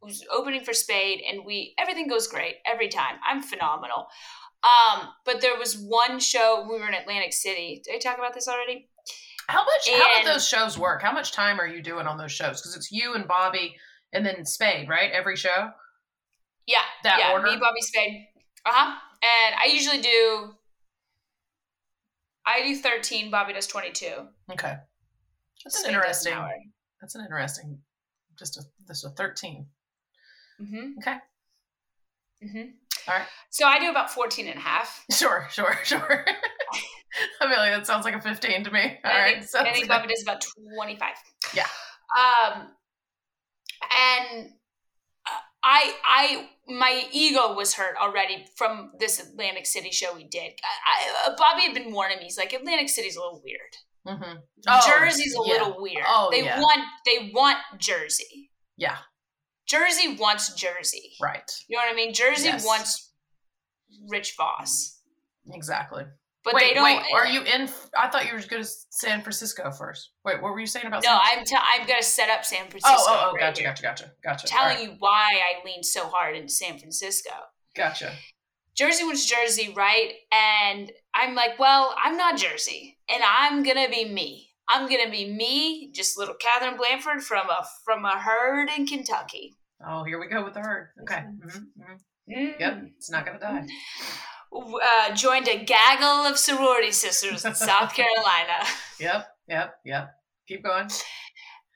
was 0.00 0.24
opening 0.30 0.62
for 0.64 0.72
Spade, 0.72 1.20
and 1.28 1.44
we 1.44 1.74
everything 1.78 2.06
goes 2.06 2.28
great 2.28 2.56
every 2.64 2.88
time. 2.88 3.18
I'm 3.26 3.42
phenomenal. 3.42 4.06
Um, 4.62 5.14
but 5.24 5.40
there 5.40 5.58
was 5.58 5.76
one 5.76 6.20
show 6.20 6.66
we 6.70 6.78
were 6.78 6.88
in 6.88 6.94
Atlantic 6.94 7.32
City. 7.34 7.82
Did 7.84 7.96
I 7.96 7.98
talk 7.98 8.18
about 8.18 8.32
this 8.34 8.48
already? 8.48 8.88
How 9.48 9.64
much? 9.64 9.88
how 9.88 10.16
And- 10.16 10.24
do 10.26 10.32
those 10.32 10.46
shows 10.48 10.78
work? 10.78 11.02
How 11.02 11.12
much 11.12 11.32
time 11.32 11.60
are 11.60 11.66
you 11.66 11.82
doing 11.82 12.06
on 12.06 12.16
those 12.18 12.32
shows? 12.32 12.60
Because 12.60 12.76
it's 12.76 12.90
you 12.92 13.14
and 13.14 13.26
Bobby, 13.28 13.76
and 14.12 14.24
then 14.24 14.44
Spade, 14.44 14.88
right? 14.88 15.10
Every 15.12 15.36
show. 15.36 15.70
Yeah, 16.66 16.82
That 17.02 17.18
yeah. 17.18 17.32
order? 17.32 17.46
Me, 17.50 17.56
Bobby 17.56 17.80
Spade. 17.80 18.26
Uh 18.64 18.70
huh. 18.72 18.98
And 19.22 19.54
I 19.60 19.66
usually 19.72 20.00
do. 20.00 20.54
I 22.46 22.62
do 22.62 22.76
thirteen. 22.76 23.30
Bobby 23.30 23.52
does 23.52 23.66
twenty-two. 23.66 24.28
Okay, 24.52 24.76
that's 25.64 25.78
Spade 25.78 25.90
an 25.90 25.94
interesting. 25.94 26.34
That's 27.00 27.14
an 27.14 27.22
interesting. 27.22 27.78
Just 28.38 28.56
a 28.58 28.62
this 28.86 29.04
a 29.04 29.10
thirteen. 29.10 29.66
Mm-hmm. 30.60 30.98
Okay. 30.98 31.16
Mm-hmm. 32.44 32.70
All 33.08 33.18
right. 33.18 33.26
So 33.50 33.66
I 33.66 33.78
do 33.80 33.90
about 33.90 34.10
14 34.10 34.46
and 34.46 34.56
a 34.56 34.60
half. 34.60 35.04
Sure, 35.12 35.46
sure, 35.50 35.76
sure. 35.84 36.24
I 37.40 37.46
mean, 37.48 37.56
like, 37.56 37.72
that 37.72 37.86
sounds 37.86 38.04
like 38.04 38.14
a 38.14 38.20
fifteen 38.20 38.64
to 38.64 38.70
me. 38.70 38.98
All 39.04 39.10
I 39.10 39.18
right. 39.18 39.44
think, 39.44 39.66
I 39.66 39.72
think. 39.72 39.88
Bobby 39.88 40.08
does 40.08 40.22
about 40.22 40.44
25. 40.76 41.12
Yeah. 41.54 41.62
Um, 42.18 42.68
and 43.82 44.50
uh, 45.26 45.30
I, 45.62 45.94
I, 46.04 46.48
my 46.68 47.04
ego 47.12 47.54
was 47.54 47.74
hurt 47.74 47.96
already 48.00 48.46
from 48.56 48.92
this 48.98 49.20
Atlantic 49.20 49.66
City 49.66 49.90
show 49.90 50.14
we 50.14 50.24
did. 50.24 50.52
I, 50.62 51.28
I, 51.28 51.30
uh, 51.30 51.36
Bobby 51.36 51.62
had 51.62 51.74
been 51.74 51.92
warning 51.92 52.18
me. 52.18 52.24
He's 52.24 52.38
like, 52.38 52.52
Atlantic 52.52 52.88
City's 52.88 53.16
a 53.16 53.20
little 53.20 53.42
weird. 53.44 53.76
Mhm. 54.06 54.38
Oh, 54.68 54.80
Jersey's 54.86 55.34
a 55.34 55.38
yeah. 55.46 55.52
little 55.54 55.80
weird. 55.80 56.04
Oh, 56.06 56.28
they 56.30 56.44
yeah. 56.44 56.60
want, 56.60 56.80
they 57.06 57.30
want 57.34 57.58
Jersey. 57.78 58.50
Yeah. 58.76 58.98
Jersey 59.66 60.16
wants 60.16 60.52
Jersey. 60.54 61.12
Right. 61.22 61.50
You 61.68 61.76
know 61.76 61.82
what 61.84 61.92
I 61.92 61.96
mean? 61.96 62.12
Jersey 62.12 62.48
Yes. 62.48 62.66
wants 62.66 63.12
Rich 64.08 64.34
Voss. 64.36 65.00
Exactly. 65.50 66.04
But 66.44 66.54
wait, 66.54 66.68
they 66.68 66.74
don't. 66.74 66.84
wait. 66.84 67.02
Are 67.14 67.26
you 67.26 67.40
in? 67.42 67.68
I 67.96 68.08
thought 68.08 68.26
you 68.26 68.34
were 68.34 68.40
going 68.40 68.62
to 68.62 68.68
San 68.90 69.22
Francisco 69.22 69.70
first. 69.70 70.10
Wait, 70.24 70.42
what 70.42 70.52
were 70.52 70.60
you 70.60 70.66
saying 70.66 70.86
about? 70.86 71.02
No, 71.02 71.18
San 71.30 71.38
I'm. 71.38 71.44
T- 71.44 71.56
I'm 71.56 71.86
gonna 71.86 72.02
set 72.02 72.28
up 72.28 72.44
San 72.44 72.68
Francisco. 72.68 72.90
Oh, 72.90 73.06
oh, 73.08 73.28
oh, 73.30 73.32
right 73.32 73.40
gotcha, 73.40 73.62
here. 73.62 73.70
gotcha, 73.70 73.82
gotcha, 73.82 74.12
gotcha. 74.22 74.46
telling 74.46 74.76
right, 74.76 74.84
you 74.84 74.96
why 74.98 75.40
I 75.40 75.64
leaned 75.64 75.86
so 75.86 76.06
hard 76.06 76.36
into 76.36 76.52
San 76.52 76.78
Francisco. 76.78 77.30
Gotcha. 77.74 78.12
Jersey 78.76 79.04
was 79.04 79.24
Jersey, 79.24 79.72
right? 79.74 80.12
And 80.32 80.92
I'm 81.14 81.34
like, 81.34 81.58
well, 81.58 81.94
I'm 82.02 82.16
not 82.16 82.36
Jersey, 82.36 82.98
and 83.08 83.22
I'm 83.26 83.62
gonna 83.62 83.88
be 83.88 84.04
me. 84.04 84.50
I'm 84.68 84.88
gonna 84.88 85.10
be 85.10 85.30
me, 85.30 85.92
just 85.92 86.18
little 86.18 86.34
Katherine 86.34 86.76
Blanford 86.76 87.22
from 87.22 87.48
a 87.48 87.64
from 87.84 88.04
a 88.04 88.18
herd 88.18 88.68
in 88.76 88.86
Kentucky. 88.86 89.54
Oh, 89.86 90.04
here 90.04 90.20
we 90.20 90.28
go 90.28 90.44
with 90.44 90.54
the 90.54 90.60
herd. 90.60 90.88
Okay. 91.02 91.16
Mhm, 91.16 91.66
mhm. 91.78 91.98
Mm. 92.30 92.58
Yep. 92.58 92.82
It's 92.96 93.10
not 93.10 93.26
going 93.26 93.38
to 93.38 93.44
die. 93.44 93.66
Uh, 94.54 95.14
joined 95.14 95.48
a 95.48 95.64
gaggle 95.64 96.26
of 96.30 96.38
sorority 96.38 96.92
sisters 96.92 97.44
in 97.44 97.54
South 97.54 97.92
Carolina. 97.96 98.64
Yep. 99.00 99.26
Yep. 99.48 99.74
Yep. 99.84 100.10
Keep 100.48 100.62
going. 100.64 100.88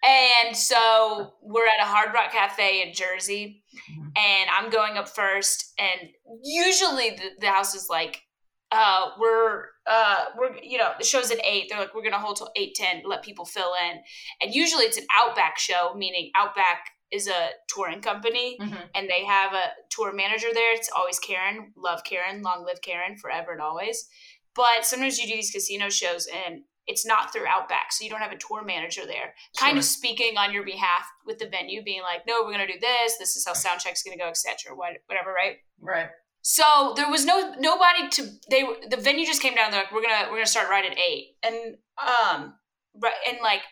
And 0.05 0.57
so 0.57 1.35
we're 1.43 1.67
at 1.67 1.83
a 1.83 1.87
Hard 1.87 2.15
Rock 2.15 2.31
Cafe 2.31 2.83
in 2.87 2.95
Jersey, 2.95 3.65
Mhm. 3.91 4.13
and 4.17 4.51
I'm 4.51 4.71
going 4.71 4.97
up 4.97 5.09
first. 5.09 5.75
And 5.79 6.11
usually 6.45 7.11
the, 7.11 7.31
the 7.41 7.49
house 7.49 7.75
is 7.75 7.89
like, 7.91 8.23
uh, 8.71 9.11
we're 9.19 9.65
uh, 9.87 10.27
we're 10.37 10.55
you 10.63 10.79
know 10.79 10.93
the 10.99 11.05
show's 11.05 11.31
at 11.33 11.45
eight. 11.45 11.67
They're 11.69 11.81
like, 11.81 11.95
we're 11.95 12.05
gonna 12.05 12.19
hold 12.19 12.37
till 12.37 12.53
eight 12.55 12.75
ten 12.77 13.03
let 13.07 13.25
people 13.25 13.45
fill 13.45 13.73
in. 13.91 13.99
And 14.41 14.55
usually 14.55 14.85
it's 14.85 14.99
an 14.99 15.07
Outback 15.17 15.59
show, 15.59 15.95
meaning 15.97 16.31
Outback 16.37 16.91
is 17.11 17.27
a 17.29 17.51
touring 17.69 18.01
company, 18.03 18.57
Mhm. 18.61 18.91
and 18.95 19.09
they 19.09 19.25
have 19.25 19.53
a 19.55 19.73
tour 19.91 20.13
manager 20.13 20.53
there. 20.53 20.73
It's 20.75 20.91
always 20.91 21.19
Karen. 21.19 21.73
Love 21.77 22.05
Karen. 22.05 22.43
Long 22.43 22.65
live 22.65 22.81
Karen 22.83 23.17
forever 23.17 23.53
and 23.53 23.63
always. 23.63 24.09
But 24.55 24.85
sometimes 24.85 25.19
you 25.19 25.27
do 25.27 25.35
these 25.35 25.51
casino 25.51 25.89
shows 25.89 26.27
and 26.27 26.65
it's 26.87 27.05
not 27.05 27.33
through 27.33 27.47
Outback, 27.47 27.93
so 27.93 28.03
you 28.03 28.09
don't 28.11 28.21
have 28.21 28.33
a 28.33 28.37
tour 28.39 28.63
manager 28.63 29.05
there, 29.07 29.35
kind 29.59 29.73
Sure. 29.73 29.79
of 29.79 29.85
speaking 29.85 30.39
on 30.39 30.53
your 30.55 30.63
behalf 30.65 31.07
with 31.27 31.39
the 31.39 31.47
venue, 31.47 31.83
being 31.83 32.01
like, 32.03 32.27
"No, 32.27 32.43
we're 32.43 32.53
gonna 32.53 32.67
do 32.67 32.79
this. 32.81 33.19
This 33.19 33.37
is 33.37 33.47
how 33.47 33.53
sound 33.53 33.81
check's 33.81 34.03
gonna 34.03 34.17
go, 34.17 34.29
etc." 34.29 34.75
What, 34.75 34.95
whatever, 35.07 35.31
right? 35.33 35.59
Right. 35.81 36.09
So 36.41 36.95
there 36.97 37.09
was 37.11 37.27
no 37.27 37.53
nobody 37.59 38.09
to 38.09 38.23
they 38.49 38.63
the 38.89 38.97
venue 38.97 39.27
just 39.27 39.43
came 39.43 39.55
down. 39.55 39.71
They're 39.71 39.83
like, 39.83 39.93
"We're 39.93 40.01
gonna 40.03 40.29
we're 40.31 40.37
gonna 40.37 40.47
start 40.47 40.71
right 40.71 40.85
at 40.91 40.99
8. 40.99 41.37
and 41.43 41.77
um 41.99 42.59
right 42.95 43.15
and 43.27 43.39
like 43.43 43.63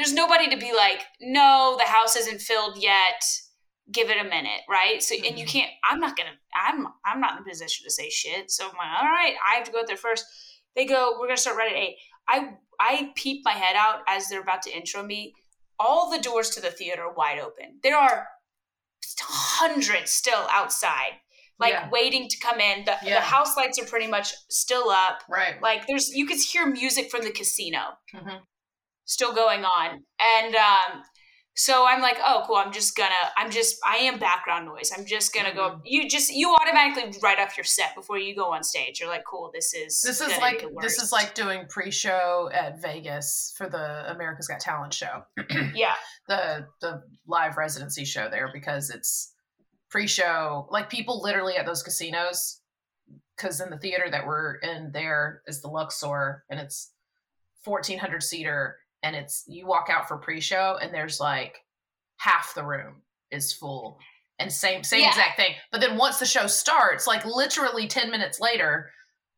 there's 0.00 0.12
nobody 0.14 0.48
to 0.50 0.56
be 0.56 0.72
like, 0.72 1.02
"No, 1.20 1.76
the 1.78 1.84
house 1.84 2.16
isn't 2.16 2.40
filled 2.40 2.82
yet." 2.82 3.22
Give 3.92 4.08
it 4.08 4.20
a 4.24 4.24
minute, 4.28 4.60
right? 4.68 5.02
So 5.02 5.14
and 5.16 5.36
you 5.38 5.44
Mhm. 5.44 5.48
can't. 5.48 5.70
I'm 5.84 5.98
not 6.00 6.16
gonna. 6.16 6.34
I'm 6.54 6.86
I'm 7.04 7.20
not 7.20 7.36
in 7.36 7.42
a 7.44 7.48
position 7.48 7.84
to 7.84 7.90
say 7.90 8.08
shit. 8.08 8.50
So 8.50 8.68
I'm 8.68 8.76
like, 8.76 9.02
all 9.02 9.08
right, 9.08 9.34
I 9.48 9.56
have 9.56 9.64
to 9.64 9.72
go 9.72 9.80
out 9.80 9.86
there 9.88 9.96
first. 9.96 10.24
They 10.76 10.84
go, 10.86 11.16
we're 11.18 11.26
gonna 11.26 11.36
start 11.36 11.56
right 11.56 11.72
at 11.72 11.76
eight. 11.78 11.96
I 12.28 12.54
I 12.78 13.12
peep 13.16 13.42
my 13.44 13.52
head 13.52 13.74
out 13.76 14.02
as 14.06 14.28
they're 14.28 14.40
about 14.42 14.62
to 14.62 14.70
intro 14.76 15.02
me. 15.02 15.34
All 15.78 16.08
the 16.10 16.20
doors 16.20 16.50
to 16.50 16.60
the 16.60 16.70
theater 16.70 17.02
are 17.02 17.12
wide 17.14 17.40
open. 17.40 17.80
There 17.82 17.96
are 17.96 18.28
hundreds 19.18 20.10
still 20.10 20.46
outside, 20.50 21.20
like 21.58 21.72
Yeah. 21.72 21.88
waiting 21.90 22.28
to 22.28 22.38
come 22.38 22.60
in. 22.60 22.84
The, 22.84 22.96
Yeah. 23.02 23.14
the 23.16 23.20
house 23.20 23.56
lights 23.56 23.78
are 23.80 23.86
pretty 23.86 24.06
much 24.06 24.32
still 24.48 24.90
up. 24.90 25.22
Right. 25.28 25.60
Like 25.60 25.86
there's 25.86 26.10
you 26.10 26.26
could 26.26 26.38
hear 26.38 26.66
music 26.66 27.10
from 27.10 27.22
the 27.22 27.32
casino 27.32 27.98
Mhm. 28.14 28.42
Still 29.04 29.34
going 29.34 29.64
on. 29.64 30.02
And 30.20 30.54
um 30.54 31.02
so 31.56 31.84
I'm 31.86 32.00
like, 32.00 32.16
oh 32.24 32.44
cool, 32.46 32.56
I'm 32.56 32.72
just 32.72 32.96
gonna 32.96 33.10
I'm 33.36 33.50
just 33.50 33.76
I 33.86 33.96
am 33.96 34.18
background 34.18 34.66
noise. 34.66 34.92
I'm 34.96 35.04
just 35.04 35.34
gonna 35.34 35.52
go 35.52 35.70
Mhm. 35.72 35.80
you 35.84 36.08
just 36.08 36.30
you 36.32 36.54
automatically 36.54 37.12
write 37.22 37.38
off 37.38 37.56
your 37.56 37.64
set 37.64 37.94
before 37.94 38.18
you 38.18 38.34
go 38.36 38.52
on 38.52 38.62
stage. 38.62 39.00
You're 39.00 39.08
like, 39.10 39.24
cool, 39.28 39.50
this 39.52 39.74
is 39.74 40.00
This 40.00 40.20
is 40.20 40.38
like 40.38 40.64
this 40.80 41.02
is 41.02 41.12
like 41.12 41.34
doing 41.34 41.66
pre-show 41.68 42.48
at 42.54 42.80
Vegas 42.80 43.52
for 43.58 43.68
the 43.68 44.10
America's 44.10 44.46
Got 44.48 44.60
Talent 44.60 44.94
show. 44.94 45.24
Yeah. 45.74 45.94
the 46.28 46.66
the 46.80 47.02
live 47.26 47.56
residency 47.56 48.04
show 48.04 48.28
there 48.30 48.48
because 48.52 48.88
it's 48.90 49.34
pre-show 49.90 50.68
like 50.70 50.88
people 50.88 51.20
literally 51.20 51.56
at 51.56 51.66
those 51.66 51.82
casinos 51.82 52.60
because 53.36 53.60
in 53.60 53.70
the 53.70 53.78
theater 53.78 54.04
that 54.10 54.24
we're 54.24 54.54
in 54.56 54.92
there 54.92 55.42
is 55.48 55.60
the 55.62 55.68
luxor 55.68 56.44
and 56.48 56.60
it's 56.60 56.92
1400 57.64 58.22
seater 58.22 58.76
and 59.02 59.16
it's 59.16 59.44
you 59.46 59.66
walk 59.66 59.88
out 59.90 60.06
for 60.08 60.16
pre-show 60.18 60.78
and 60.80 60.92
there's 60.94 61.20
like 61.20 61.58
half 62.16 62.54
the 62.54 62.64
room 62.64 62.96
is 63.30 63.52
full 63.52 63.98
and 64.38 64.52
same 64.52 64.82
same 64.84 65.02
Yeah. 65.02 65.08
exact 65.10 65.36
thing 65.36 65.52
but 65.72 65.80
then 65.80 65.96
once 65.96 66.18
the 66.18 66.26
show 66.26 66.46
starts 66.46 67.06
like 67.06 67.24
literally 67.24 67.86
10 67.86 68.10
minutes 68.10 68.40
later 68.40 68.90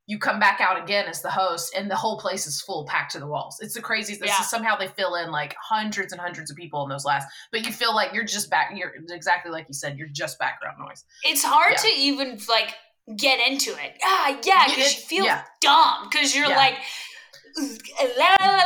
you 0.08 0.18
come 0.18 0.40
back 0.40 0.60
out 0.60 0.82
again 0.82 1.06
as 1.06 1.22
the 1.22 1.30
host 1.30 1.72
and 1.76 1.88
the 1.90 1.94
whole 1.96 2.18
place 2.18 2.46
is 2.46 2.60
full 2.60 2.84
packed 2.86 3.12
to 3.12 3.20
the 3.20 3.26
walls 3.26 3.58
it's 3.60 3.74
the 3.74 3.80
craziest 3.80 4.20
Yeah. 4.24 4.40
is 4.40 4.50
somehow 4.50 4.76
they 4.76 4.88
fill 4.88 5.14
in 5.14 5.30
like 5.30 5.54
hundreds 5.62 6.12
and 6.12 6.20
hundreds 6.20 6.50
of 6.50 6.56
people 6.56 6.82
in 6.82 6.88
those 6.88 7.04
last 7.04 7.28
but 7.52 7.64
you 7.64 7.72
feel 7.72 7.94
like 7.94 8.12
you're 8.12 8.24
just 8.24 8.50
back 8.50 8.72
you're 8.74 8.92
exactly 9.10 9.52
like 9.52 9.66
you 9.68 9.74
said 9.74 9.96
you're 9.98 10.08
just 10.08 10.38
background 10.40 10.76
noise 10.80 11.04
It's 11.24 11.44
hard 11.44 11.72
Yeah. 11.72 11.76
to 11.82 11.88
even 11.96 12.38
like 12.48 12.74
get 13.16 13.40
into 13.48 13.70
it. 13.72 13.98
Ah, 14.04 14.38
yeah, 14.44 14.66
because 14.68 14.94
you 14.94 15.00
feel 15.24 15.26
dumb 15.60 16.08
because 16.08 16.36
you're 16.36 16.48
like. 16.48 16.76
La, 17.58 18.34
la, 18.40 18.61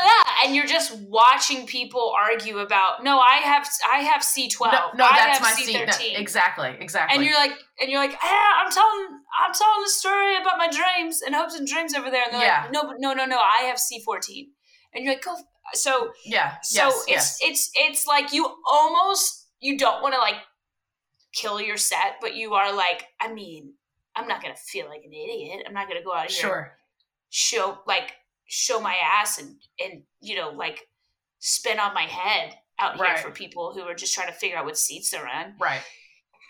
and 0.47 0.55
you're 0.57 0.67
just 0.67 0.97
watching 1.01 1.67
people 1.67 2.15
argue 2.19 2.59
about 2.59 3.03
no 3.03 3.19
i 3.19 3.37
have 3.37 3.67
i 3.93 3.99
have 3.99 4.23
c12 4.23 4.61
no, 4.61 4.79
no 4.95 5.05
I 5.05 5.17
that's 5.17 5.39
have 5.39 5.43
my 5.43 5.53
seat 5.53 5.75
No, 5.75 5.93
c13 5.93 6.19
exactly 6.19 6.77
exactly. 6.81 7.17
And 7.17 7.25
you're 7.25 7.35
like 7.35 7.53
and 7.81 7.91
you're 7.91 8.01
like 8.01 8.17
ah, 8.23 8.65
i'm 8.65 8.71
telling 8.71 9.07
i'm 9.45 9.53
telling 9.53 9.83
the 9.85 9.91
story 9.91 10.37
about 10.41 10.57
my 10.59 10.69
dreams 10.69 11.23
and 11.23 11.35
hopes 11.35 11.55
and 11.59 11.67
dreams 11.67 11.95
over 11.95 12.11
there. 12.11 12.25
And 12.25 12.33
they're 12.35 12.47
Yeah. 12.47 12.63
like 12.63 12.73
no 12.73 12.83
but 12.85 12.97
no 12.99 13.13
no 13.13 13.25
no 13.27 13.39
i 13.39 13.65
have 13.65 13.77
c14 13.79 14.47
and 14.95 15.05
you're 15.05 15.15
like 15.15 15.25
go 15.25 15.37
so 15.75 16.11
yeah 16.25 16.55
so 16.63 16.85
yes, 16.85 16.95
it's 16.95 17.09
yes. 17.09 17.39
it's 17.43 17.71
it's 17.75 18.07
like 18.07 18.33
you 18.33 18.49
almost 18.71 19.49
you 19.61 19.77
don't 19.77 20.01
want 20.03 20.15
to 20.15 20.21
like 20.21 20.37
kill 21.35 21.61
your 21.61 21.77
set 21.77 22.17
but 22.21 22.35
you 22.35 22.55
are 22.55 22.75
like 22.75 23.05
i 23.21 23.33
mean 23.33 23.75
i'm 24.15 24.29
not 24.29 24.41
gonna 24.43 24.55
feel 24.57 24.87
like 24.89 25.03
an 25.05 25.13
idiot. 25.13 25.65
I'm 25.67 25.75
not 25.75 25.89
gonna 25.89 26.03
go 26.05 26.15
out 26.15 26.31
here 26.31 26.41
sure. 26.41 26.73
show 27.31 27.79
like 27.87 28.13
show 28.47 28.81
my 28.81 28.95
ass 29.03 29.39
and 29.39 29.57
and 29.85 30.03
you 30.21 30.37
know 30.37 30.51
like 30.51 30.81
spin 31.39 31.79
on 31.79 31.93
my 31.95 32.05
head 32.05 32.55
out 32.79 32.99
Right. 32.99 33.11
here 33.11 33.19
for 33.19 33.31
people 33.31 33.73
who 33.75 33.83
are 33.83 33.95
just 33.95 34.15
trying 34.15 34.29
to 34.29 34.35
figure 34.35 34.57
out 34.57 34.65
what 34.65 34.79
seats 34.79 35.11
they're 35.11 35.27
in 35.27 35.55
right 35.61 35.83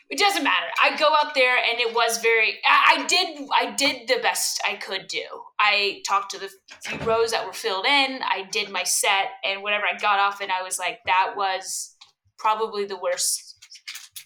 it 0.09 0.21
doesn't 0.21 0.45
matter. 0.45 0.67
I 0.81 0.97
go 0.97 1.07
out 1.21 1.35
there 1.35 1.57
and 1.57 1.81
it 1.81 1.93
was 1.93 2.19
very 2.19 2.61
I, 2.65 2.99
I 3.03 3.07
did 3.07 3.49
I 3.53 3.75
did 3.75 4.07
the 4.07 4.21
best 4.23 4.63
I 4.65 4.77
could 4.77 5.09
do. 5.09 5.25
I 5.59 6.01
talked 6.07 6.31
to 6.31 6.39
the 6.39 6.49
few 6.85 6.97
rows 7.01 7.33
that 7.33 7.45
were 7.45 7.53
filled 7.53 7.87
in. 7.87 8.21
I 8.23 8.45
did 8.53 8.71
my 8.71 8.85
set 8.85 9.31
and 9.45 9.63
whatever 9.65 9.83
I 9.85 9.99
got 9.99 10.21
off 10.21 10.41
and 10.41 10.53
I 10.53 10.63
was 10.63 10.79
like 10.79 11.01
that 11.07 11.33
was 11.37 11.97
probably 12.39 12.85
the 12.85 12.97
worst 12.97 13.57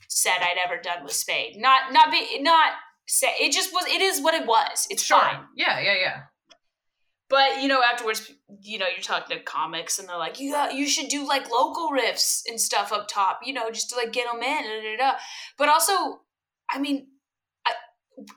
set 0.08 0.42
I'd 0.42 0.58
ever 0.62 0.78
done 0.82 1.02
with 1.02 1.12
Spade. 1.14 1.56
Not 1.56 1.94
not 1.94 2.10
be 2.12 2.42
not 2.42 2.72
say 3.06 3.28
it 3.40 3.50
just 3.52 3.72
was 3.72 3.86
it 3.86 4.02
is 4.02 4.20
what 4.20 4.34
it 4.34 4.46
was. 4.46 4.86
It's 4.90 5.02
sure 5.02 5.18
fine. 5.18 5.44
yeah 5.56 5.80
yeah 5.80 5.94
yeah 5.94 6.16
but 7.30 7.62
you 7.62 7.68
know, 7.68 7.82
afterwards, 7.82 8.30
you 8.60 8.78
know, 8.78 8.86
you're 8.88 9.00
talking 9.02 9.36
to 9.38 9.42
comics, 9.42 9.98
and 9.98 10.08
they're 10.08 10.18
like, 10.18 10.38
"You 10.40 10.52
got, 10.52 10.74
you 10.74 10.86
should 10.86 11.08
do 11.08 11.26
like 11.26 11.48
local 11.50 11.90
riffs 11.90 12.42
and 12.48 12.60
stuff 12.60 12.92
up 12.92 13.08
top, 13.08 13.40
you 13.44 13.52
know, 13.54 13.70
just 13.70 13.88
to 13.90 13.96
like 13.96 14.12
get 14.12 14.26
them 14.30 14.42
in." 14.42 14.62
Da, 14.64 14.82
da, 14.82 14.96
da. 15.12 15.18
But 15.56 15.68
also, 15.70 15.92
I 16.68 16.78
mean, 16.78 17.06
I, 17.66 17.72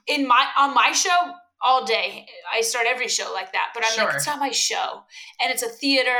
in 0.06 0.26
my 0.26 0.46
on 0.56 0.72
my 0.74 0.92
show 0.92 1.32
all 1.60 1.84
day, 1.84 2.26
I 2.52 2.60
start 2.60 2.86
every 2.88 3.08
show 3.08 3.30
like 3.32 3.52
that. 3.52 3.70
But 3.74 3.84
I'm 3.84 3.92
Sure. 3.92 4.04
like, 4.04 4.14
it's 4.16 4.26
not 4.26 4.38
my 4.38 4.50
show, 4.50 5.02
and 5.40 5.50
it's 5.50 5.62
a 5.62 5.68
theater, 5.68 6.18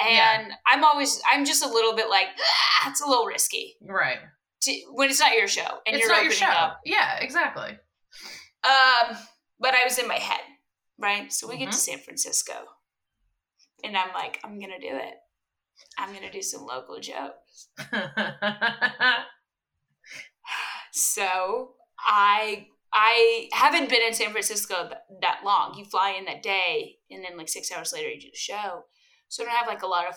and 0.00 0.48
Yeah. 0.48 0.54
I'm 0.66 0.84
always, 0.84 1.22
I'm 1.30 1.44
just 1.44 1.64
a 1.64 1.68
little 1.68 1.94
bit 1.94 2.08
like, 2.10 2.26
ah, 2.38 2.90
it's 2.90 3.00
a 3.00 3.06
little 3.06 3.26
risky 3.26 3.76
Right. 3.80 4.18
to, 4.62 4.72
when 4.92 5.08
it's 5.10 5.20
not 5.20 5.32
your 5.34 5.46
show 5.46 5.62
and 5.86 5.94
it's 5.94 6.00
you're 6.00 6.08
not 6.10 6.24
your 6.24 6.32
show. 6.32 6.46
up. 6.46 6.80
Yeah, 6.84 7.18
exactly. 7.20 7.78
Um, 8.64 9.16
but 9.60 9.74
I 9.74 9.84
was 9.84 9.98
in 9.98 10.08
my 10.08 10.18
head, 10.18 10.40
right? 10.98 11.32
So 11.32 11.46
we 11.48 11.56
get 11.58 11.68
Mhm. 11.68 11.72
to 11.72 11.78
San 11.78 11.98
Francisco, 11.98 12.66
and 13.82 13.96
I'm 13.96 14.12
like, 14.14 14.40
I'm 14.44 14.58
gonna 14.60 14.80
do 14.80 14.94
it. 14.96 15.14
I'm 15.98 16.12
gonna 16.14 16.30
do 16.32 16.42
some 16.42 16.64
local 16.64 17.00
jokes. 17.00 17.68
So 20.92 21.74
I 21.98 22.68
I 22.92 23.48
haven't 23.52 23.88
been 23.88 24.02
in 24.02 24.14
San 24.14 24.30
Francisco 24.30 24.88
that 25.20 25.40
long. 25.44 25.74
You 25.76 25.84
fly 25.84 26.10
in 26.10 26.26
that 26.26 26.42
day, 26.42 26.98
and 27.10 27.24
then 27.24 27.36
like 27.36 27.48
six 27.48 27.72
hours 27.72 27.92
later, 27.92 28.08
you 28.10 28.20
do 28.20 28.30
the 28.30 28.36
show. 28.36 28.84
So 29.28 29.42
I 29.42 29.46
don't 29.46 29.56
have 29.56 29.66
like 29.66 29.82
a 29.82 29.88
lot 29.88 30.06
of 30.06 30.14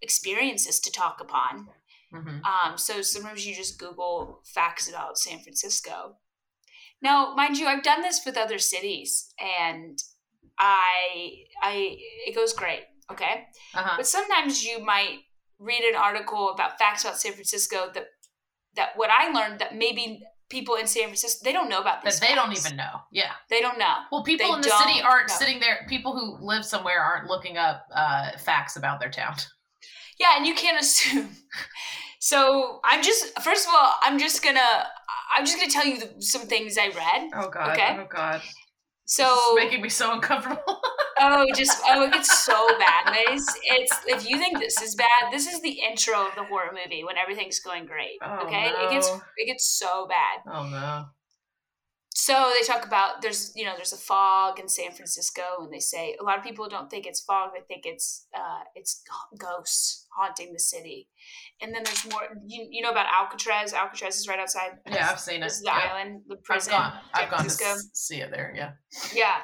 experiences 0.00 0.80
to 0.80 0.90
talk 0.90 1.20
upon. 1.20 1.68
Mhm. 2.12 2.42
Um, 2.44 2.76
so 2.76 3.02
sometimes 3.02 3.46
you 3.46 3.54
just 3.54 3.78
Google 3.78 4.42
facts 4.44 4.88
about 4.88 5.16
San 5.18 5.40
Francisco. 5.42 6.16
Now, 7.02 7.34
mind 7.34 7.58
you, 7.58 7.66
I've 7.66 7.82
done 7.82 8.02
this 8.02 8.22
with 8.24 8.36
other 8.36 8.58
cities, 8.58 9.32
and 9.40 9.98
I, 10.58 11.44
I, 11.62 11.96
it 12.26 12.34
goes 12.34 12.52
great. 12.52 12.82
Okay, 13.10 13.44
Uh-huh. 13.74 13.94
but 13.98 14.06
sometimes 14.06 14.64
you 14.64 14.82
might 14.84 15.18
read 15.58 15.82
an 15.84 15.96
article 15.96 16.50
about 16.50 16.78
facts 16.78 17.04
about 17.04 17.18
San 17.18 17.32
Francisco 17.32 17.90
that, 17.94 18.06
that 18.76 18.90
what 18.96 19.10
I 19.10 19.30
learned 19.32 19.58
that 19.60 19.74
maybe 19.76 20.20
people 20.48 20.76
in 20.76 20.86
San 20.86 21.04
Francisco 21.04 21.40
they 21.44 21.52
don't 21.52 21.68
know 21.68 21.80
about 21.80 22.02
That 22.02 22.10
this. 22.12 22.20
they 22.20 22.34
don't 22.34 22.56
even 22.56 22.76
know. 22.76 23.00
Yeah. 23.10 23.32
They 23.50 23.60
don't 23.60 23.78
know. 23.78 23.94
Well, 24.10 24.22
people 24.22 24.48
They 24.48 24.54
in 24.54 24.60
the 24.62 24.70
city 24.70 25.02
aren't 25.02 25.28
know. 25.28 25.34
sitting 25.34 25.60
there. 25.60 25.84
People 25.88 26.12
who 26.12 26.38
live 26.46 26.64
somewhere 26.64 27.00
aren't 27.00 27.28
looking 27.28 27.56
up 27.58 27.86
uh, 27.94 28.30
facts 28.38 28.76
about 28.76 28.98
their 29.00 29.10
town. 29.10 29.34
Yeah, 30.20 30.36
and 30.36 30.46
you 30.46 30.54
can't 30.54 30.78
assume. 30.80 31.30
So 32.20 32.80
I'm 32.84 33.02
just 33.02 33.24
first 33.42 33.66
of 33.66 33.74
all, 33.74 33.94
I'm 34.02 34.18
just 34.18 34.44
gonna 34.44 34.86
I'm 35.34 35.44
just 35.44 35.58
gonna 35.58 35.70
tell 35.70 35.86
you 35.86 35.98
the, 35.98 36.22
some 36.22 36.42
things 36.42 36.76
I 36.78 36.88
read. 36.88 37.30
Oh 37.34 37.48
God. 37.48 37.70
Okay. 37.72 37.96
Oh 37.98 38.06
God. 38.08 38.42
So 39.04 39.54
making 39.54 39.82
me 39.82 39.88
so 39.88 40.12
uncomfortable. 40.12 40.80
Oh, 41.24 41.46
just 41.54 41.80
oh, 41.86 42.02
it 42.02 42.12
gets 42.12 42.44
so 42.44 42.66
bad, 42.78 43.14
Liz. 43.30 43.46
It's 43.62 43.96
if 44.08 44.28
you 44.28 44.38
think 44.38 44.58
this 44.58 44.82
is 44.82 44.96
bad, 44.96 45.30
this 45.30 45.46
is 45.46 45.60
the 45.62 45.78
intro 45.88 46.26
of 46.26 46.34
the 46.34 46.42
horror 46.42 46.72
movie 46.72 47.04
when 47.04 47.16
everything's 47.16 47.60
going 47.60 47.86
great. 47.86 48.18
Oh, 48.24 48.44
okay, 48.46 48.70
it 48.70 48.90
gets 48.90 49.08
it 49.36 49.46
gets 49.46 49.64
so 49.64 50.08
bad. 50.08 50.52
oh 50.52 50.68
no. 50.68 51.04
So 52.14 52.52
they 52.58 52.66
talk 52.66 52.84
about 52.84 53.22
there's 53.22 53.52
you 53.54 53.64
know 53.64 53.74
there's 53.76 53.92
a 53.92 53.96
fog 53.96 54.58
in 54.58 54.68
San 54.68 54.92
Francisco, 54.92 55.42
and 55.60 55.72
they 55.72 55.78
say 55.78 56.16
a 56.20 56.24
lot 56.24 56.38
of 56.38 56.44
people 56.44 56.68
don't 56.68 56.90
think 56.90 57.06
it's 57.06 57.20
fog; 57.20 57.50
they 57.54 57.62
think 57.66 57.82
it's 57.84 58.26
uh, 58.34 58.64
it's 58.74 59.02
ghosts 59.38 60.06
haunting 60.16 60.52
the 60.52 60.58
city. 60.58 61.08
And 61.62 61.72
then 61.74 61.82
there's 61.84 62.04
more. 62.10 62.22
You, 62.44 62.66
you 62.70 62.82
know 62.82 62.90
about 62.90 63.06
Alcatraz? 63.16 63.72
Alcatraz 63.72 64.18
is 64.18 64.26
right 64.28 64.38
outside. 64.40 64.72
Yeah, 64.90 65.08
I've 65.10 65.20
seen 65.20 65.36
it. 65.42 65.44
This 65.44 65.54
is 65.58 65.60
the 65.62 65.66
Yeah. 65.68 65.90
island, 65.92 66.22
the 66.26 66.36
prison. 66.36 66.72
I've 66.74 66.80
gone. 66.92 67.00
I've 67.14 67.30
gone 67.30 67.44
to 67.44 67.76
see 67.94 68.16
it 68.20 68.30
there. 68.32 68.52
Yeah. 68.56 68.72
Yeah. 69.14 69.36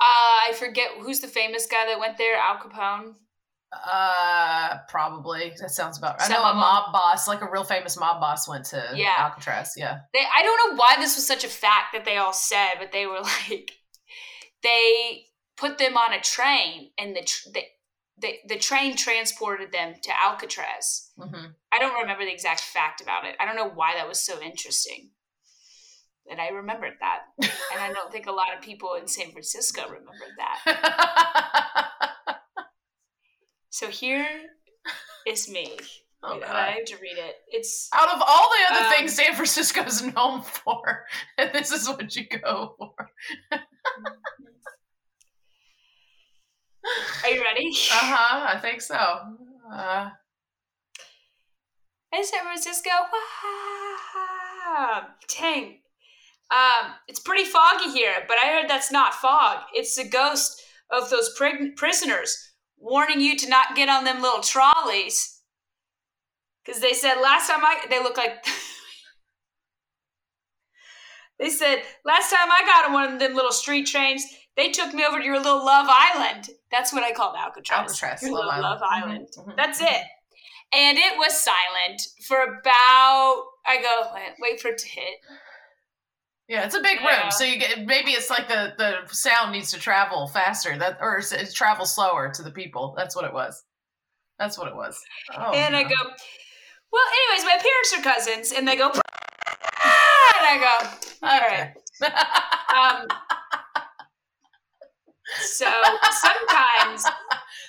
Uh, 0.00 0.48
I 0.48 0.52
forget 0.56 0.90
who's 1.00 1.20
the 1.20 1.26
famous 1.28 1.66
guy 1.66 1.86
that 1.86 1.98
went 1.98 2.18
there. 2.18 2.36
Al 2.36 2.58
Capone. 2.58 3.14
Uh, 3.72 4.78
probably. 4.88 5.52
That 5.60 5.70
sounds 5.70 5.98
about. 5.98 6.18
Right. 6.20 6.30
I 6.30 6.34
Some 6.34 6.42
know 6.42 6.50
a 6.50 6.54
mob 6.54 6.92
boss, 6.92 7.26
like 7.26 7.42
a 7.42 7.50
real 7.50 7.64
famous 7.64 7.98
mob 7.98 8.20
boss, 8.20 8.48
went 8.48 8.64
to 8.66 8.90
Yeah. 8.94 9.14
Alcatraz. 9.18 9.72
Yeah. 9.76 9.98
They, 10.14 10.20
I 10.20 10.42
don't 10.42 10.70
know 10.70 10.76
why 10.76 10.96
this 10.98 11.16
was 11.16 11.26
such 11.26 11.44
a 11.44 11.48
fact 11.48 11.92
that 11.92 12.04
they 12.04 12.16
all 12.16 12.32
said, 12.32 12.74
but 12.78 12.92
they 12.92 13.06
were 13.06 13.20
like, 13.48 13.72
they 14.62 15.24
put 15.56 15.78
them 15.78 15.96
on 15.96 16.12
a 16.12 16.20
train, 16.20 16.90
and 16.98 17.16
the 17.16 17.22
tr- 17.22 17.48
the, 17.52 17.62
the, 18.18 18.34
the 18.48 18.56
train 18.58 18.96
transported 18.96 19.72
them 19.72 19.94
to 20.02 20.10
Alcatraz. 20.22 21.10
hmm 21.18 21.46
I 21.72 21.78
don't 21.78 22.00
remember 22.00 22.24
the 22.24 22.32
exact 22.32 22.60
fact 22.60 23.00
about 23.02 23.26
it. 23.26 23.36
I 23.38 23.44
don't 23.44 23.56
know 23.56 23.68
why 23.68 23.94
that 23.96 24.08
was 24.08 24.20
so 24.20 24.40
interesting. 24.40 25.10
That 26.28 26.40
I 26.40 26.48
remembered 26.48 26.94
that, 27.00 27.20
and 27.38 27.80
I 27.80 27.92
don't 27.92 28.10
think 28.10 28.26
a 28.26 28.32
lot 28.32 28.52
of 28.56 28.60
people 28.60 28.94
in 28.94 29.06
San 29.06 29.30
Francisco 29.30 29.82
remembered 29.84 30.34
that. 30.38 30.58
So 33.70 33.88
here 33.88 34.26
is 35.26 35.48
me. 35.50 35.76
oh, 36.22 36.40
God. 36.40 36.48
I 36.50 36.70
have 36.70 36.84
to 36.86 36.96
read 36.96 37.18
it. 37.18 37.36
It's 37.48 37.90
Out 37.92 38.08
of 38.08 38.22
all 38.26 38.48
the 38.48 38.74
other 38.74 38.86
Um, 38.86 38.92
things 38.92 39.12
San 39.14 39.34
Francisco 39.34 39.82
is 39.82 40.02
known 40.14 40.42
for, 40.42 41.04
and 41.36 41.50
this 41.54 41.72
is 41.72 41.88
what 41.88 42.14
you 42.16 42.26
go 42.26 42.74
for. 42.78 43.10
Are 47.24 47.30
you 47.30 47.42
ready? 47.42 47.68
Uh 47.92 48.02
huh. 48.02 48.56
I 48.56 48.60
think 48.60 48.80
so. 48.80 48.94
Uh, 49.72 50.10
San 52.12 52.44
Francisco. 52.44 52.90
Wow. 53.44 55.06
Dang. 55.38 55.78
Um, 56.50 56.92
it's 57.08 57.20
pretty 57.20 57.44
foggy 57.44 57.90
here, 57.90 58.24
but 58.28 58.38
I 58.38 58.46
heard 58.46 58.70
that's 58.70 58.92
not 58.92 59.14
fog. 59.14 59.64
It's 59.74 59.96
the 59.96 60.08
ghost 60.08 60.62
of 60.90 61.10
those 61.10 61.36
prisoners 61.76 62.52
warning 62.78 63.20
you 63.20 63.36
to 63.36 63.48
not 63.48 63.74
get 63.74 63.88
on 63.88 64.04
them 64.04 64.22
little 64.22 64.42
trolleys. 64.42 65.40
Because 66.64 66.80
they 66.80 66.92
said 66.92 67.20
last 67.20 67.48
time 67.48 67.60
I, 67.62 67.84
they 67.90 68.02
look 68.02 68.16
like, 68.16 68.44
they 71.38 71.50
said 71.50 71.82
last 72.04 72.30
time 72.30 72.50
I 72.50 72.62
got 72.64 72.86
on 72.86 72.92
one 72.92 73.12
of 73.12 73.18
them 73.18 73.34
little 73.34 73.52
street 73.52 73.86
trains, 73.86 74.24
they 74.56 74.70
took 74.70 74.92
me 74.94 75.04
over 75.04 75.18
to 75.18 75.24
your 75.24 75.38
little 75.38 75.64
Love 75.64 75.86
Island. 75.88 76.50
That's 76.70 76.92
what 76.92 77.02
I 77.04 77.12
called 77.12 77.36
Alcatraz. 77.36 77.80
Alcatraz, 78.02 78.22
Your 78.22 78.32
Love 78.32 78.48
Island. 78.48 78.62
Love 78.62 78.82
Island. 78.82 79.28
Mhm, 79.36 79.46
mhm, 79.46 79.56
That's 79.56 79.80
mhm. 79.80 79.92
it. 79.92 80.02
And 80.72 80.98
it 80.98 81.16
was 81.16 81.38
silent 81.38 82.02
for 82.26 82.42
about. 82.42 83.44
I 83.64 83.80
go 83.80 84.10
wait, 84.14 84.32
wait 84.40 84.60
for 84.60 84.68
it 84.68 84.78
to 84.78 84.88
hit. 84.88 85.18
Yeah, 86.48 86.64
it's 86.64 86.76
a 86.76 86.80
big 86.80 87.00
Yeah. 87.00 87.22
room, 87.22 87.30
so 87.32 87.44
you 87.44 87.58
get 87.58 87.84
maybe 87.86 88.12
it's 88.12 88.30
like 88.30 88.46
the 88.48 88.74
the 88.78 89.12
sound 89.12 89.52
needs 89.52 89.70
to 89.72 89.78
travel 89.80 90.28
faster, 90.28 90.76
that 90.78 90.98
or 91.00 91.18
it 91.18 91.54
travel 91.54 91.84
slower 91.86 92.30
to 92.32 92.42
the 92.42 92.50
people. 92.52 92.94
That's 92.96 93.16
what 93.16 93.24
it 93.24 93.32
was. 93.32 93.64
That's 94.38 94.56
what 94.58 94.68
it 94.68 94.76
was. 94.76 95.00
Oh, 95.36 95.52
and 95.52 95.74
I 95.74 95.82
go, 95.82 95.94
well, 96.92 97.04
anyways, 97.30 97.44
my 97.44 97.56
parents 97.58 97.94
are 97.96 98.02
cousins, 98.02 98.52
and 98.52 98.68
they 98.68 98.76
go, 98.76 98.90
and 98.90 99.02
I 99.84 100.58
go, 101.20 101.26
all 101.26 101.40
right. 101.40 101.74
Um, 102.76 103.06
so 105.40 105.70
sometimes, 106.20 107.04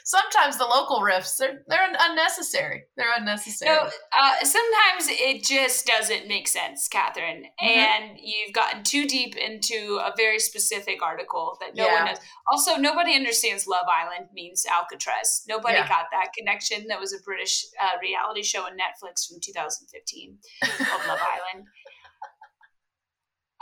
Sometimes 0.03 0.57
the 0.57 0.63
local 0.65 1.01
riffs 1.01 1.35
they're 1.37 1.63
they're 1.67 1.89
unnecessary. 1.99 2.83
They're 2.95 3.13
unnecessary. 3.17 3.75
no, 3.75 3.89
uh, 4.17 4.35
sometimes 4.41 5.07
it 5.09 5.43
just 5.43 5.85
doesn't 5.85 6.27
make 6.29 6.47
sense, 6.47 6.87
Katherine, 6.87 7.43
Mhm. 7.61 7.67
and 7.67 8.17
you've 8.17 8.53
gotten 8.53 8.83
too 8.83 9.05
deep 9.05 9.35
into 9.35 9.99
a 10.01 10.13
very 10.15 10.39
specific 10.39 11.01
article 11.03 11.57
that 11.59 11.75
no 11.75 11.85
Yeah. 11.85 11.93
one 11.95 12.05
knows. 12.05 12.17
Also, 12.49 12.75
nobody 12.77 13.15
understands 13.15 13.67
Love 13.67 13.87
Island 13.91 14.29
means 14.33 14.65
Alcatraz. 14.65 15.43
Nobody 15.47 15.75
Yeah. 15.77 15.87
got 15.89 16.05
that 16.11 16.31
connection. 16.37 16.87
That 16.87 17.01
was 17.01 17.11
a 17.13 17.19
British 17.23 17.65
uh, 17.81 17.97
reality 18.01 18.43
show 18.43 18.63
on 18.65 18.77
Netflix 18.77 19.27
from 19.27 19.41
2015 19.41 20.39
called 20.85 21.05
Love 21.07 21.19
Island. 21.53 21.65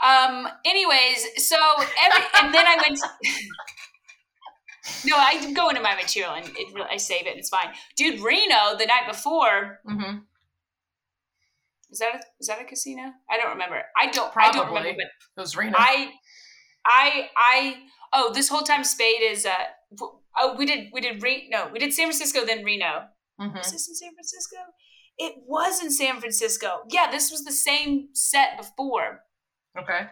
Um. 0.04 0.46
Anyways, 0.64 1.48
so 1.48 1.56
every 2.04 2.24
and 2.40 2.54
then 2.54 2.66
I 2.66 2.76
went. 2.76 2.98
no, 5.04 5.16
I 5.16 5.52
go 5.52 5.68
into 5.68 5.82
my 5.82 5.94
material 5.94 6.32
and 6.34 6.46
it 6.56 6.74
I 6.90 6.96
save 6.96 7.26
it 7.26 7.30
and 7.30 7.38
it's 7.38 7.48
fine. 7.48 7.68
Dude, 7.96 8.20
Reno 8.20 8.76
the 8.78 8.86
night 8.86 9.06
before 9.08 9.78
Mm-hmm. 9.88 10.18
was 11.90 11.98
that 12.00 12.14
a, 12.14 12.20
was 12.38 12.48
that 12.48 12.60
a 12.60 12.64
casino? 12.64 13.12
I 13.30 13.36
don't 13.38 13.50
remember. 13.50 13.82
I 13.96 14.06
don't. 14.10 14.32
I 14.36 14.50
don't 14.52 14.66
remember. 14.68 14.90
Probably. 14.90 14.92
But 14.92 15.06
It 15.36 15.40
was 15.40 15.56
Reno. 15.56 15.76
I, 15.78 16.10
I, 16.84 17.28
I. 17.36 17.76
Oh, 18.12 18.32
this 18.32 18.48
whole 18.48 18.62
time 18.62 18.84
Spade 18.84 19.22
is. 19.22 19.46
Uh. 19.46 19.52
Oh, 20.38 20.54
we 20.56 20.66
did. 20.66 20.88
We 20.92 21.00
did. 21.00 21.22
Re- 21.22 21.48
no, 21.50 21.68
we 21.72 21.78
did 21.78 21.92
San 21.94 22.06
Francisco, 22.06 22.44
then 22.44 22.64
Reno. 22.64 23.04
Mm-hmm. 23.40 23.56
Was 23.56 23.72
this 23.72 23.88
in 23.88 23.94
San 23.94 24.12
Francisco? 24.14 24.56
It 25.18 25.34
was 25.46 25.82
in 25.82 25.90
San 25.90 26.20
Francisco. 26.20 26.80
Yeah, 26.90 27.10
this 27.10 27.30
was 27.30 27.44
the 27.44 27.52
same 27.52 28.08
set 28.12 28.58
before. 28.58 29.20
Okay. 29.78 30.06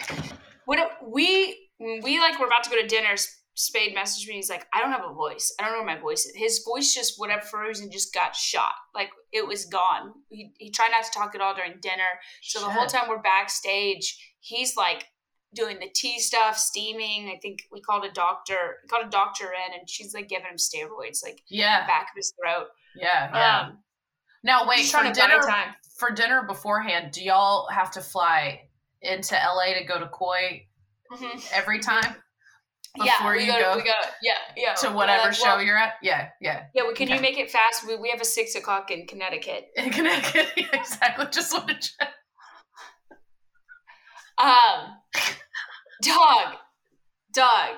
When 0.66 0.80
we 1.02 1.58
we 1.80 2.20
like 2.20 2.38
were 2.38 2.46
about 2.46 2.64
to 2.64 2.70
go 2.70 2.80
to 2.80 2.86
dinner, 2.86 3.16
Spade 3.54 3.96
messaged 3.96 4.26
me. 4.26 4.34
He's 4.34 4.50
like, 4.50 4.66
I 4.72 4.80
don't 4.80 4.90
have 4.90 5.08
a 5.08 5.14
voice. 5.14 5.54
I 5.58 5.64
don't 5.64 5.72
know 5.72 5.84
where 5.84 5.96
my 5.96 6.00
voice 6.00 6.26
is. 6.26 6.34
His 6.34 6.64
voice 6.66 6.92
just 6.92 7.14
whatever 7.18 7.42
for 7.42 7.62
reason 7.62 7.90
just 7.90 8.12
got 8.12 8.34
shot. 8.34 8.74
Like 8.94 9.10
it 9.32 9.46
was 9.46 9.66
gone. 9.66 10.12
He 10.28 10.52
he 10.58 10.70
tried 10.70 10.90
not 10.90 11.04
to 11.04 11.10
talk 11.10 11.34
at 11.34 11.40
all 11.40 11.54
during 11.54 11.74
dinner. 11.80 12.02
So 12.42 12.60
the 12.60 12.70
whole 12.70 12.86
time 12.86 13.08
we're 13.08 13.22
backstage, 13.22 14.36
he's 14.40 14.76
like 14.76 15.06
doing 15.54 15.78
the 15.78 15.88
tea 15.94 16.18
stuff, 16.18 16.58
steaming. 16.58 17.28
I 17.28 17.38
think 17.40 17.60
we 17.70 17.80
called 17.80 18.04
a 18.04 18.10
doctor, 18.10 18.78
called 18.90 19.06
a 19.06 19.10
doctor 19.10 19.44
in, 19.44 19.78
and 19.78 19.88
she's 19.88 20.14
like 20.14 20.28
giving 20.28 20.46
him 20.46 20.56
steroids, 20.56 21.22
like 21.22 21.42
yeah, 21.48 21.86
back 21.86 22.08
of 22.12 22.16
his 22.16 22.32
throat. 22.40 22.66
Yeah, 22.96 23.30
yeah. 23.32 23.60
Um, 23.60 23.78
now 24.42 24.66
wait 24.66 24.86
for 24.86 25.02
dinner. 25.12 25.40
For 25.96 26.10
dinner 26.10 26.42
beforehand, 26.42 27.12
do 27.12 27.22
y'all 27.22 27.68
have 27.68 27.92
to 27.92 28.00
fly 28.00 28.62
into 29.04 29.34
LA 29.34 29.78
to 29.78 29.84
go 29.84 29.98
to 29.98 30.08
Koi 30.08 30.66
mm-hmm. 31.12 31.38
every 31.52 31.78
time? 31.80 32.16
Before 32.96 33.34
yeah, 33.34 33.42
you 33.42 33.52
go, 33.52 33.72
go, 33.72 33.76
we 33.76 33.82
go, 33.82 33.92
yeah, 34.22 34.32
yeah, 34.56 34.74
to 34.74 34.90
whatever 34.90 35.24
like, 35.24 35.34
show 35.34 35.56
well, 35.56 35.62
you're 35.62 35.76
at. 35.76 35.94
Yeah, 36.00 36.28
yeah. 36.40 36.66
Yeah, 36.74 36.82
well, 36.84 36.94
can 36.94 37.08
okay. 37.08 37.16
you 37.16 37.20
make 37.20 37.38
it 37.38 37.50
fast? 37.50 37.84
We, 37.88 37.96
we 37.96 38.08
have 38.10 38.20
a 38.20 38.24
six 38.24 38.54
o'clock 38.54 38.92
in 38.92 39.08
Connecticut. 39.08 39.66
In 39.76 39.90
Connecticut, 39.90 40.52
exactly. 40.72 41.26
Just 41.32 41.52
want 41.52 41.68
to 41.68 41.74
check. 41.74 42.08
Um, 44.38 44.96
dog, 46.02 46.54
dog. 47.32 47.74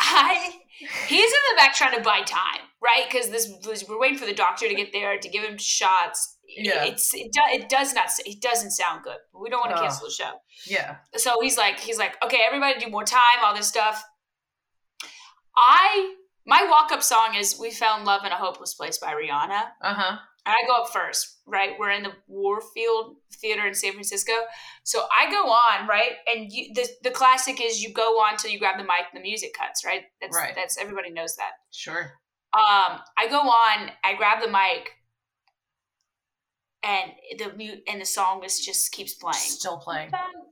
I 0.00 0.52
he's 0.78 1.32
in 1.32 1.40
the 1.50 1.56
back 1.56 1.74
trying 1.74 1.96
to 1.96 2.02
buy 2.02 2.22
time, 2.22 2.60
right? 2.82 3.04
Because 3.10 3.28
this 3.30 3.52
we're 3.88 3.98
waiting 3.98 4.18
for 4.18 4.26
the 4.26 4.34
doctor 4.34 4.68
to 4.68 4.74
get 4.74 4.92
there 4.92 5.18
to 5.18 5.28
give 5.28 5.44
him 5.44 5.58
shots. 5.58 6.33
Yeah, 6.48 6.84
it's 6.84 7.12
it, 7.14 7.32
do, 7.32 7.40
it 7.52 7.68
does 7.68 7.94
not 7.94 8.06
it 8.24 8.40
doesn't 8.40 8.70
sound 8.72 9.02
good. 9.02 9.16
We 9.38 9.50
don't 9.50 9.60
want 9.60 9.76
to 9.76 9.82
cancel 9.82 10.06
the 10.06 10.12
show. 10.12 10.32
Yeah. 10.66 10.96
So 11.16 11.40
he's 11.40 11.56
like 11.56 11.80
he's 11.80 11.98
like 11.98 12.16
okay, 12.24 12.40
everybody 12.46 12.78
do 12.78 12.90
more 12.90 13.04
time, 13.04 13.42
all 13.44 13.54
this 13.54 13.68
stuff. 13.68 14.04
I 15.56 16.14
my 16.46 16.66
walk 16.70 16.92
up 16.92 17.02
song 17.02 17.34
is 17.34 17.58
"We 17.58 17.70
Found 17.70 18.04
Love 18.04 18.24
in 18.24 18.32
a 18.32 18.36
Hopeless 18.36 18.74
Place" 18.74 18.98
by 18.98 19.14
Rihanna. 19.14 19.62
Uh 19.80 19.94
huh. 19.94 20.18
And 20.46 20.54
I 20.54 20.66
go 20.66 20.82
up 20.82 20.90
first, 20.90 21.38
right? 21.46 21.70
We're 21.78 21.92
in 21.92 22.02
the 22.02 22.12
Warfield 22.26 23.16
Theater 23.32 23.66
in 23.66 23.72
San 23.72 23.92
Francisco. 23.92 24.32
So 24.82 25.06
I 25.18 25.30
go 25.30 25.48
on, 25.48 25.88
right? 25.88 26.12
And 26.26 26.52
you, 26.52 26.74
the 26.74 26.86
the 27.02 27.10
classic 27.10 27.60
is 27.62 27.82
you 27.82 27.92
go 27.92 28.20
on 28.20 28.36
till 28.36 28.50
you 28.50 28.58
grab 28.58 28.76
the 28.76 28.84
mic 28.84 29.06
and 29.12 29.18
the 29.18 29.26
music 29.26 29.54
cuts, 29.58 29.84
right? 29.84 30.02
That's 30.20 30.36
right. 30.36 30.52
that's 30.54 30.76
everybody 30.78 31.10
knows 31.10 31.36
that. 31.36 31.52
Sure. 31.70 32.12
Um, 32.52 33.00
I 33.18 33.26
go 33.28 33.40
on, 33.40 33.90
I 34.04 34.14
grab 34.14 34.40
the 34.40 34.50
mic, 34.50 34.92
and 36.84 37.12
the 37.38 37.56
mute 37.56 37.82
and 37.88 38.00
the 38.00 38.06
song 38.06 38.44
is 38.44 38.60
just 38.60 38.92
keeps 38.92 39.14
playing. 39.14 39.36
Still 39.36 39.78
playing. 39.78 40.10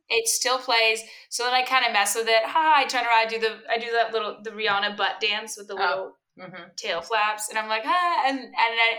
It 0.08 0.26
still 0.28 0.58
plays. 0.58 1.02
So 1.28 1.44
then 1.44 1.54
I 1.54 1.62
kind 1.62 1.84
of 1.84 1.92
mess 1.92 2.14
with 2.14 2.28
it. 2.28 2.44
Ha! 2.44 2.74
I 2.76 2.84
turn 2.84 3.04
around, 3.04 3.26
I 3.26 3.26
do 3.26 3.38
the 3.38 3.58
I 3.70 3.78
do 3.78 3.90
that 3.92 4.12
little 4.12 4.38
the 4.42 4.50
Rihanna 4.50 4.96
butt 4.96 5.20
dance 5.20 5.56
with 5.56 5.68
the 5.68 5.74
oh. 5.74 5.76
little 5.76 6.16
mm-hmm. 6.40 6.62
tail 6.76 7.02
flaps, 7.02 7.48
and 7.50 7.58
I'm 7.58 7.68
like, 7.68 7.82
ah, 7.84 8.22
and 8.26 8.38
and 8.38 8.54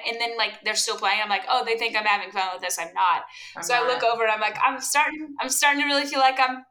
and 0.08 0.22
then 0.22 0.38
like 0.38 0.64
they're 0.64 0.76
still 0.76 0.98
playing. 0.98 1.20
I'm 1.24 1.30
like, 1.30 1.44
oh, 1.50 1.64
they 1.66 1.78
think 1.78 1.96
I'm 1.96 2.06
having 2.06 2.32
fun 2.32 2.50
with 2.54 2.62
this. 2.62 2.78
I'm 2.80 2.94
not. 2.94 3.24
I'm 3.56 3.64
so 3.64 3.74
not. 3.74 3.84
I 3.84 3.88
look 3.88 4.04
over 4.04 4.24
and 4.24 4.32
I'm 4.32 4.42
like, 4.42 4.58
I'm 4.64 4.80
starting. 4.80 5.34
I'm 5.42 5.50
starting 5.50 5.82
to 5.82 5.88
really 5.88 6.06
feel 6.06 6.20
like 6.20 6.40
I'm 6.40 6.64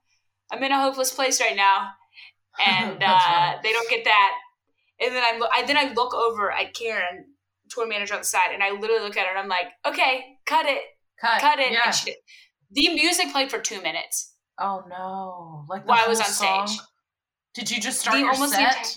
I'm 0.53 0.63
in 0.63 0.73
a 0.73 0.81
hopeless 0.81 1.13
place 1.13 1.41
right 1.41 1.57
now, 1.57 1.89
and 2.67 3.03
uh, 3.05 3.55
they 3.63 3.73
don't 3.73 3.91
get 3.91 4.05
that. 4.05 4.33
And 5.01 5.15
then 5.15 5.23
I, 5.23 5.41
I 5.53 5.67
then 5.67 5.77
I 5.77 5.93
look 5.93 6.15
over 6.15 6.53
at 6.53 6.75
Karen, 6.75 7.27
tour 7.69 7.89
manager 7.89 8.15
on 8.15 8.21
the 8.21 8.27
side, 8.27 8.51
and 8.53 8.63
I 8.63 8.71
literally 8.71 9.03
look 9.03 9.17
at 9.17 9.27
her 9.27 9.31
and 9.31 9.39
I'm 9.41 9.49
like, 9.49 9.67
okay, 9.87 10.32
cut 10.47 10.67
it, 10.67 10.83
cut, 11.21 11.41
cut 11.41 11.59
it. 11.59 11.73
Yeah. 11.73 11.91
She, 11.91 12.15
the 12.71 12.95
music 12.95 13.33
played 13.33 13.51
for 13.51 13.59
two 13.59 13.81
minutes. 13.83 14.35
Oh 14.59 14.85
no! 14.89 15.65
Like 15.69 15.87
while 15.87 16.05
I 16.05 16.09
was 16.09 16.21
on 16.21 16.27
song? 16.27 16.67
stage. 16.67 16.81
Did 17.55 17.71
you 17.71 17.81
just 17.81 18.01
start 18.01 18.17
the, 18.17 18.23
your 18.23 18.35
set? 18.35 18.97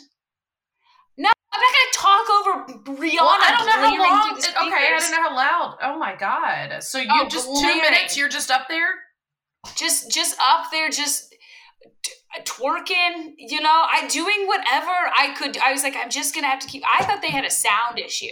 No. 1.18 1.30
I'm 1.54 1.62
not 1.62 1.74
gonna 1.76 1.94
talk 1.94 2.30
over 2.30 3.00
Rihanna. 3.00 3.16
Well, 3.20 3.38
I 3.42 3.56
don't 3.58 3.66
know 3.66 3.72
how 3.72 4.28
long. 4.28 4.38
It, 4.38 4.50
okay, 4.50 4.94
I 4.94 4.98
don't 5.00 5.12
know 5.12 5.22
how 5.22 5.36
loud. 5.36 5.78
Oh 5.82 5.98
my 5.98 6.16
god! 6.16 6.84
So 6.84 7.00
you 7.00 7.08
oh, 7.12 7.28
just 7.28 7.48
blaring. 7.48 7.76
two 7.76 7.82
minutes? 7.82 8.18
You're 8.18 8.30
just 8.30 8.52
up 8.52 8.68
there? 8.70 8.90
Just, 9.76 10.12
just 10.12 10.38
up 10.40 10.70
there, 10.72 10.90
just 10.90 11.34
uh, 12.38 12.42
twerking. 12.44 13.34
You 13.38 13.62
know, 13.62 13.86
I 13.90 14.08
doing 14.08 14.48
whatever 14.48 14.92
I 15.18 15.34
could. 15.38 15.58
I 15.58 15.72
was 15.72 15.84
like, 15.84 15.96
I'm 15.96 16.10
just 16.10 16.36
gonna 16.36 16.48
have 16.48 16.60
to 16.60 16.68
keep. 16.68 16.84
I 16.86 17.04
thought 17.04 17.22
they 17.22 17.32
had 17.32 17.46
a 17.46 17.52
sound 17.52 17.98
issue. 17.98 18.28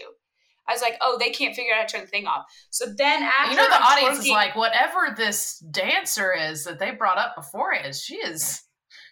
I 0.67 0.73
was 0.73 0.81
like, 0.81 0.95
oh, 1.01 1.17
they 1.19 1.29
can't 1.29 1.55
figure 1.55 1.73
out 1.73 1.81
how 1.81 1.85
to 1.87 1.91
turn 1.93 2.01
the 2.01 2.07
thing 2.07 2.25
off. 2.25 2.45
So 2.69 2.85
then 2.97 3.23
after, 3.23 3.51
you 3.51 3.57
know, 3.57 3.67
the 3.67 3.75
I'm 3.75 3.83
audience 3.83 4.19
twerking, 4.19 4.25
is 4.25 4.29
like, 4.31 4.55
whatever 4.55 5.13
this 5.15 5.59
dancer 5.71 6.33
is 6.33 6.63
that 6.65 6.79
they 6.79 6.91
brought 6.91 7.17
up 7.17 7.35
before 7.35 7.73
is, 7.73 8.01
she 8.01 8.15
is 8.15 8.61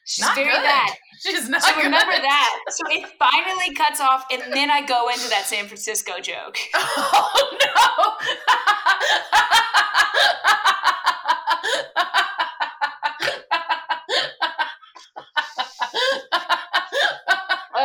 She's 0.05 0.25
not 0.25 0.35
very 0.35 0.49
good. 0.49 0.63
bad. 0.63 0.89
She's 1.21 1.47
not 1.47 1.61
so 1.61 1.75
good. 1.75 1.83
remember 1.85 2.11
that. 2.13 2.59
So 2.69 2.83
it 2.89 3.07
finally 3.19 3.75
cuts 3.75 3.99
off, 4.01 4.25
and 4.31 4.41
then 4.53 4.71
I 4.71 4.81
go 4.85 5.09
into 5.09 5.29
that 5.29 5.45
San 5.45 5.65
Francisco 5.67 6.13
joke. 6.21 6.57
Oh 6.73 7.57
no! 7.63 8.17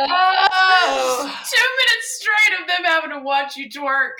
Oh, 0.09 1.41
two 1.49 1.67
minutes 1.79 2.21
straight 2.21 2.61
of 2.61 2.67
them 2.67 2.83
having 2.85 3.11
to 3.11 3.19
watch 3.19 3.55
you 3.57 3.69
twerk 3.69 4.11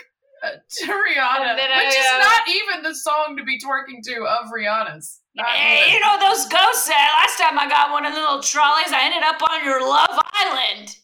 uh, 0.44 0.50
to 0.70 0.86
Rihanna, 0.86 1.54
which 1.54 1.62
I, 1.62 1.84
uh, 1.84 1.88
is 1.88 2.24
not 2.24 2.42
even 2.48 2.82
the 2.82 2.94
song 2.94 3.36
to 3.36 3.44
be 3.44 3.58
twerking 3.58 4.02
to 4.04 4.24
of 4.24 4.50
Rihanna's. 4.50 5.20
Hey, 5.36 5.92
you 5.92 6.00
know 6.00 6.18
those 6.18 6.46
ghosts 6.46 6.86
said 6.86 6.94
last 6.94 7.38
time 7.38 7.58
I 7.58 7.68
got 7.68 7.92
one 7.92 8.04
of 8.04 8.12
the 8.12 8.20
little 8.20 8.42
trolleys, 8.42 8.92
I 8.92 9.04
ended 9.04 9.22
up 9.22 9.40
on 9.50 9.64
your 9.64 9.80
Love 9.80 10.18
Island. 10.32 10.88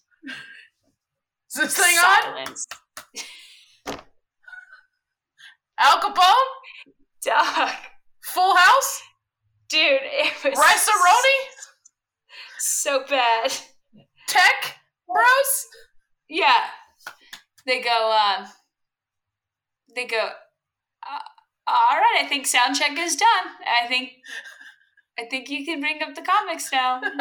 Is 1.54 1.54
this 1.54 1.76
thing 1.76 1.96
Silence. 2.00 2.66
on? 3.86 3.98
Al 5.78 6.00
Capone? 6.00 6.34
Doug. 7.22 7.70
Full 8.22 8.56
House? 8.56 9.02
Dude, 9.68 10.00
it 10.02 10.32
was 10.44 10.58
Rice 10.58 10.88
so 12.58 13.04
bad. 13.08 13.52
Tech 14.26 14.76
Bros? 15.06 15.66
Yeah. 16.28 16.66
They 17.66 17.80
go, 17.80 18.12
uh, 18.12 18.46
they 19.94 20.06
go, 20.06 20.30
all 21.66 21.96
right, 21.96 22.22
I 22.22 22.26
think 22.28 22.46
sound 22.46 22.76
check 22.76 22.98
is 22.98 23.16
done. 23.16 23.46
I 23.66 23.86
think 23.88 24.12
I 25.18 25.24
think 25.30 25.48
you 25.48 25.64
can 25.64 25.80
bring 25.80 26.02
up 26.02 26.14
the 26.14 26.22
comics 26.22 26.70
now. 26.72 26.98
okay. 26.98 27.14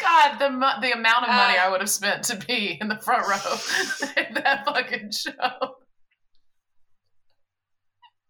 God, 0.00 0.38
the 0.38 0.48
the 0.80 0.92
amount 0.92 1.24
of 1.24 1.30
money 1.30 1.58
uh, 1.58 1.64
I 1.64 1.68
would 1.70 1.80
have 1.80 1.90
spent 1.90 2.24
to 2.24 2.36
be 2.36 2.78
in 2.80 2.88
the 2.88 2.96
front 2.96 3.26
row 3.26 4.12
in 4.22 4.34
that 4.34 4.64
fucking 4.64 5.10
show. 5.12 5.76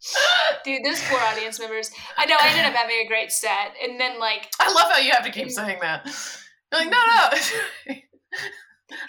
Dude, 0.65 0.85
those 0.85 1.03
poor 1.05 1.19
audience 1.21 1.59
members. 1.59 1.91
I 2.17 2.27
know 2.27 2.37
I 2.41 2.49
ended 2.49 2.67
up 2.67 2.75
having 2.75 2.97
a 3.05 3.09
great 3.09 3.33
set, 3.33 3.75
and 3.83 4.01
then 4.01 4.19
like 4.19 4.49
I 4.61 4.73
love 4.73 4.91
how 4.91 4.99
you 4.99 5.13
have 5.13 5.25
to 5.25 5.31
keep 5.31 5.51
saying 5.51 5.79
that. 5.83 6.07
You're 6.73 6.83
like, 6.83 6.91
no, 6.91 6.99
no. 6.99 7.97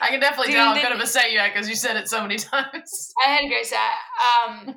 I 0.02 0.10
can 0.10 0.20
definitely 0.20 0.48
Dude, 0.48 0.56
tell 0.56 0.76
how 0.76 0.82
good 0.82 0.92
of 0.92 1.00
a 1.00 1.08
set 1.08 1.32
you 1.32 1.40
had 1.40 1.54
because 1.54 1.68
you 1.68 1.76
said 1.76 1.96
it 1.96 2.08
so 2.08 2.22
many 2.22 2.38
times. 2.38 3.14
I 3.26 3.30
had 3.30 3.46
a 3.46 3.48
great 3.48 3.66
set. 3.66 3.80
Um, 3.80 4.76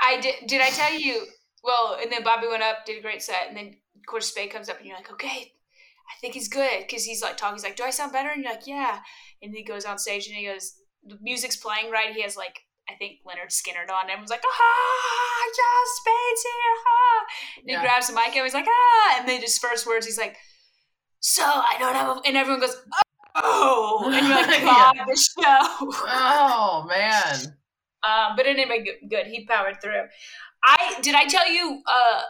I 0.00 0.20
did. 0.20 0.34
Did 0.46 0.60
I 0.60 0.70
tell 0.70 0.98
you? 0.98 1.26
Well, 1.62 1.98
and 2.00 2.10
then 2.12 2.22
Bobby 2.22 2.46
went 2.46 2.62
up, 2.62 2.86
did 2.86 2.98
a 2.98 3.02
great 3.02 3.22
set, 3.22 3.48
and 3.48 3.56
then 3.56 3.66
of 3.66 4.06
course 4.06 4.28
Spade 4.28 4.50
comes 4.50 4.68
up, 4.68 4.78
and 4.78 4.86
you're 4.86 4.96
like, 4.96 5.10
okay, 5.10 5.52
I 6.08 6.20
think 6.20 6.34
he's 6.34 6.48
good 6.48 6.84
because 6.86 7.04
he's 7.04 7.22
like 7.22 7.36
talking. 7.36 7.56
He's 7.56 7.64
like, 7.64 7.76
do 7.76 7.84
I 7.84 7.90
sound 7.90 8.12
better? 8.12 8.30
And 8.30 8.42
you're 8.42 8.52
like, 8.52 8.66
yeah. 8.66 9.00
And 9.42 9.54
he 9.54 9.64
goes 9.64 9.84
on 9.84 9.98
stage 9.98 10.26
and 10.28 10.36
he 10.36 10.46
goes, 10.46 10.74
the 11.04 11.18
music's 11.20 11.56
playing 11.56 11.90
right. 11.90 12.14
He 12.14 12.22
has 12.22 12.36
like 12.36 12.60
I 12.88 12.94
think 12.94 13.18
Lynyrd 13.26 13.50
Skynyrd 13.50 13.92
on. 13.92 14.10
And 14.10 14.20
was 14.20 14.30
like, 14.30 14.42
ah, 14.44 15.44
yeah, 15.58 15.80
Spade's 15.96 16.42
here. 16.42 16.76
Ah. 16.86 17.26
And 17.58 17.68
yeah. 17.68 17.80
he 17.80 17.86
grabs 17.86 18.08
the 18.08 18.14
mic 18.14 18.34
and 18.36 18.44
he's 18.44 18.54
like, 18.54 18.66
ah. 18.68 19.16
And 19.18 19.28
then 19.28 19.40
his 19.40 19.58
first 19.58 19.86
words, 19.86 20.06
he's 20.06 20.18
like, 20.18 20.36
so 21.20 21.42
I 21.42 21.76
don't 21.78 21.94
have 21.94 22.16
a, 22.16 22.20
and 22.24 22.36
everyone 22.36 22.60
goes, 22.60 22.76
oh, 23.34 24.10
and 24.12 24.26
you're 24.26 24.36
like, 24.36 24.60
God, 24.62 24.96
yeah. 24.96 25.04
the 25.04 25.16
show. 25.16 25.92
oh 26.08 26.86
man. 26.88 27.56
Um, 28.06 28.36
but 28.36 28.46
anyway, 28.46 28.84
good. 29.08 29.26
He 29.26 29.44
powered 29.46 29.80
through. 29.82 30.02
I 30.62 30.98
did. 31.02 31.14
I 31.14 31.24
tell 31.26 31.50
you. 31.50 31.82
Uh, 31.86 32.22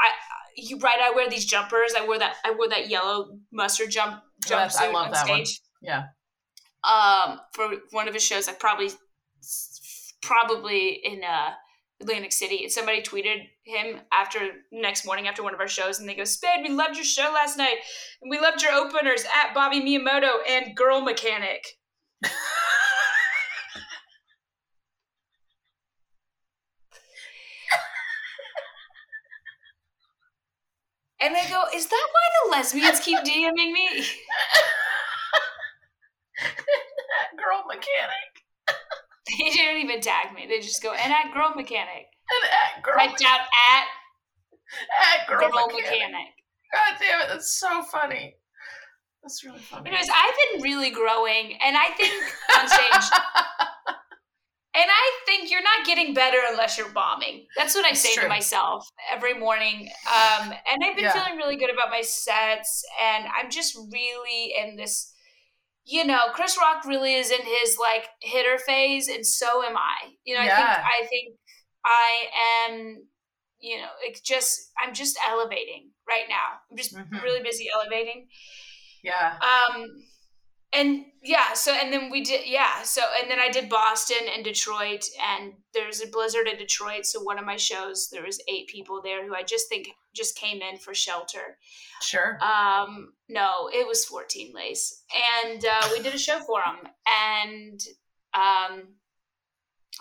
I 0.00 0.10
you 0.56 0.78
right. 0.78 0.98
I 1.00 1.10
wear 1.10 1.28
these 1.28 1.44
jumpers. 1.44 1.92
I 1.96 2.06
wore 2.06 2.18
that. 2.18 2.36
I 2.44 2.52
wore 2.52 2.68
that 2.68 2.88
yellow 2.88 3.38
mustard 3.52 3.90
jump 3.90 4.22
jumpsuit 4.46 4.94
on 4.94 5.14
stage. 5.14 5.60
One. 5.80 5.82
Yeah. 5.82 6.04
Um, 6.84 7.40
for 7.52 7.70
one 7.90 8.08
of 8.08 8.14
his 8.14 8.22
shows, 8.22 8.48
I 8.48 8.52
probably 8.52 8.90
probably 10.22 11.00
in 11.04 11.22
uh 11.24 11.50
Atlantic 12.00 12.32
City, 12.32 12.68
somebody 12.68 13.02
tweeted 13.02 13.48
him 13.64 14.00
after 14.12 14.38
next 14.70 15.04
morning 15.04 15.26
after 15.26 15.42
one 15.42 15.52
of 15.52 15.58
our 15.60 15.66
shows, 15.66 15.98
and 15.98 16.08
they 16.08 16.14
go, 16.14 16.22
"Spade, 16.24 16.60
we 16.62 16.68
loved 16.68 16.94
your 16.94 17.04
show 17.04 17.30
last 17.34 17.58
night, 17.58 17.78
and 18.22 18.30
we 18.30 18.38
loved 18.38 18.62
your 18.62 18.72
openers 18.72 19.24
at 19.24 19.52
Bobby 19.52 19.80
Miyamoto 19.80 20.38
and 20.48 20.76
Girl 20.76 21.00
Mechanic." 21.00 21.66
and 31.20 31.36
I 31.36 31.48
go, 31.48 31.64
"Is 31.74 31.86
that 31.88 32.08
why 32.12 32.28
the 32.44 32.50
lesbians 32.52 33.00
keep 33.00 33.18
DMing 33.24 33.72
me?" 33.72 34.06
Girl 37.36 37.64
Mechanic. 37.66 38.27
They 39.38 39.50
didn't 39.50 39.82
even 39.82 40.00
tag 40.00 40.34
me. 40.34 40.46
They 40.48 40.60
just 40.60 40.82
go 40.82 40.92
and 40.92 41.12
at 41.12 41.32
girl 41.34 41.52
mechanic. 41.54 42.06
And 42.30 42.52
at 42.76 42.82
girl, 42.82 42.94
Typed 42.96 43.22
out 43.24 43.40
at 43.40 43.86
at 45.20 45.26
girl, 45.28 45.40
girl 45.50 45.66
mechanic. 45.68 45.90
mechanic. 45.90 46.26
God 46.72 46.96
damn 47.00 47.20
it, 47.22 47.28
that's 47.28 47.58
so 47.58 47.82
funny. 47.82 48.34
That's 49.22 49.42
really 49.44 49.58
funny. 49.60 49.88
Anyways, 49.90 50.08
I've 50.14 50.34
been 50.54 50.62
really 50.62 50.90
growing, 50.90 51.58
and 51.64 51.76
I 51.76 51.86
think 51.96 52.12
on 52.58 52.68
stage, 52.68 53.20
and 54.74 54.84
I 54.90 55.10
think 55.26 55.50
you're 55.50 55.62
not 55.62 55.84
getting 55.86 56.14
better 56.14 56.38
unless 56.50 56.76
you're 56.78 56.90
bombing. 56.90 57.46
That's 57.56 57.74
what 57.74 57.84
I 57.84 57.90
It's 57.90 58.00
say 58.00 58.14
true. 58.14 58.24
to 58.24 58.28
myself 58.28 58.86
every 59.12 59.34
morning. 59.34 59.90
Um, 60.06 60.52
and 60.70 60.82
I've 60.84 60.94
been 60.94 61.04
Yeah. 61.06 61.12
feeling 61.12 61.36
really 61.36 61.56
good 61.56 61.70
about 61.72 61.90
my 61.90 62.02
sets, 62.02 62.84
and 63.02 63.26
I'm 63.36 63.50
just 63.50 63.76
really 63.90 64.54
in 64.56 64.76
this. 64.76 65.14
You 65.90 66.04
know, 66.04 66.26
Chris 66.34 66.58
Rock 66.60 66.84
really 66.84 67.14
is 67.14 67.30
in 67.30 67.40
his 67.42 67.78
like 67.78 68.08
hitter 68.20 68.58
phase, 68.58 69.08
and 69.08 69.24
so 69.26 69.64
am 69.64 69.76
I. 69.76 69.96
You 70.24 70.36
know, 70.36 70.42
Yeah. 70.42 70.84
I 70.84 71.06
think 71.06 71.06
I 71.06 71.06
think 71.06 71.34
I 71.84 72.68
am. 72.68 73.06
You 73.60 73.78
know, 73.78 73.88
it's 74.02 74.20
just 74.20 74.70
I'm 74.80 74.92
just 74.94 75.18
elevating 75.26 75.90
right 76.06 76.26
now. 76.28 76.60
I'm 76.70 76.76
just 76.76 76.94
Mhm. 76.94 77.22
really 77.22 77.42
busy 77.42 77.68
elevating 77.74 78.28
yeah. 79.02 79.38
um 79.42 79.86
and 80.72 81.04
yeah 81.22 81.52
so 81.54 81.72
and 81.72 81.92
then 81.92 82.10
we 82.10 82.22
did 82.22 82.42
yeah 82.46 82.82
so 82.82 83.02
and 83.20 83.30
then 83.30 83.38
i 83.40 83.48
did 83.48 83.68
boston 83.68 84.18
and 84.34 84.44
detroit 84.44 85.04
and 85.38 85.52
there's 85.72 86.02
a 86.02 86.06
blizzard 86.08 86.46
in 86.46 86.56
detroit 86.58 87.06
so 87.06 87.22
one 87.22 87.38
of 87.38 87.44
my 87.46 87.56
shows 87.56 88.08
there 88.12 88.22
was 88.22 88.40
eight 88.48 88.68
people 88.68 89.00
there 89.02 89.26
who 89.26 89.34
i 89.34 89.42
just 89.42 89.68
think 89.68 89.88
just 90.14 90.36
came 90.36 90.60
in 90.60 90.76
for 90.78 90.94
shelter 90.94 91.56
Sure. 92.02 92.38
um 92.42 93.12
no 93.28 93.68
it 93.72 93.86
was 93.86 94.04
14 94.04 94.52
lace 94.54 95.02
and 95.42 95.64
uh, 95.64 95.88
we 95.92 96.02
did 96.02 96.14
a 96.14 96.18
show 96.18 96.38
for 96.40 96.60
them 96.64 96.90
and 97.06 97.80
um 98.34 98.82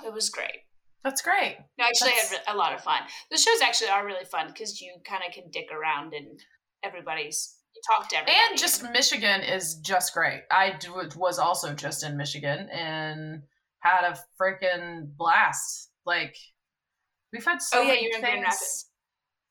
it 0.06 0.14
was 0.14 0.30
great 0.30 0.60
That's 1.04 1.22
great. 1.22 1.58
no, 1.80 1.86
actually, 1.86 2.10
I 2.12 2.20
had 2.30 2.54
a 2.54 2.58
lot 2.58 2.74
of 2.74 2.82
fun. 2.84 3.02
The 3.32 3.38
shows 3.38 3.62
actually 3.64 3.90
are 3.90 4.06
really 4.06 4.26
fun 4.26 4.48
because 4.48 4.82
you 4.82 4.94
kind 5.06 5.24
of 5.26 5.34
can 5.34 5.50
dick 5.50 5.70
around 5.72 6.14
and 6.14 6.40
everybody's 6.84 7.56
talk 7.88 8.10
to 8.10 8.18
everybody. 8.18 8.38
And 8.50 8.58
just 8.60 8.84
Michigan 8.92 9.42
is 9.42 9.76
just 9.76 10.14
great. 10.14 10.44
I 10.52 10.78
d- 10.80 10.90
was 11.16 11.40
also 11.40 11.74
just 11.74 12.04
in 12.04 12.18
Michigan 12.18 12.70
and 12.70 13.42
had 13.80 14.04
a 14.04 14.18
freaking 14.42 15.16
blast. 15.18 15.90
Like 16.06 16.36
we've 17.34 17.46
had 17.46 17.62
so 17.62 17.80
Oh, 17.80 17.82
yeah, 17.82 17.88
many 17.90 18.04
you 18.04 18.10
were 18.12 18.16
in 18.18 18.22
Grand 18.22 18.44
things 18.46 18.86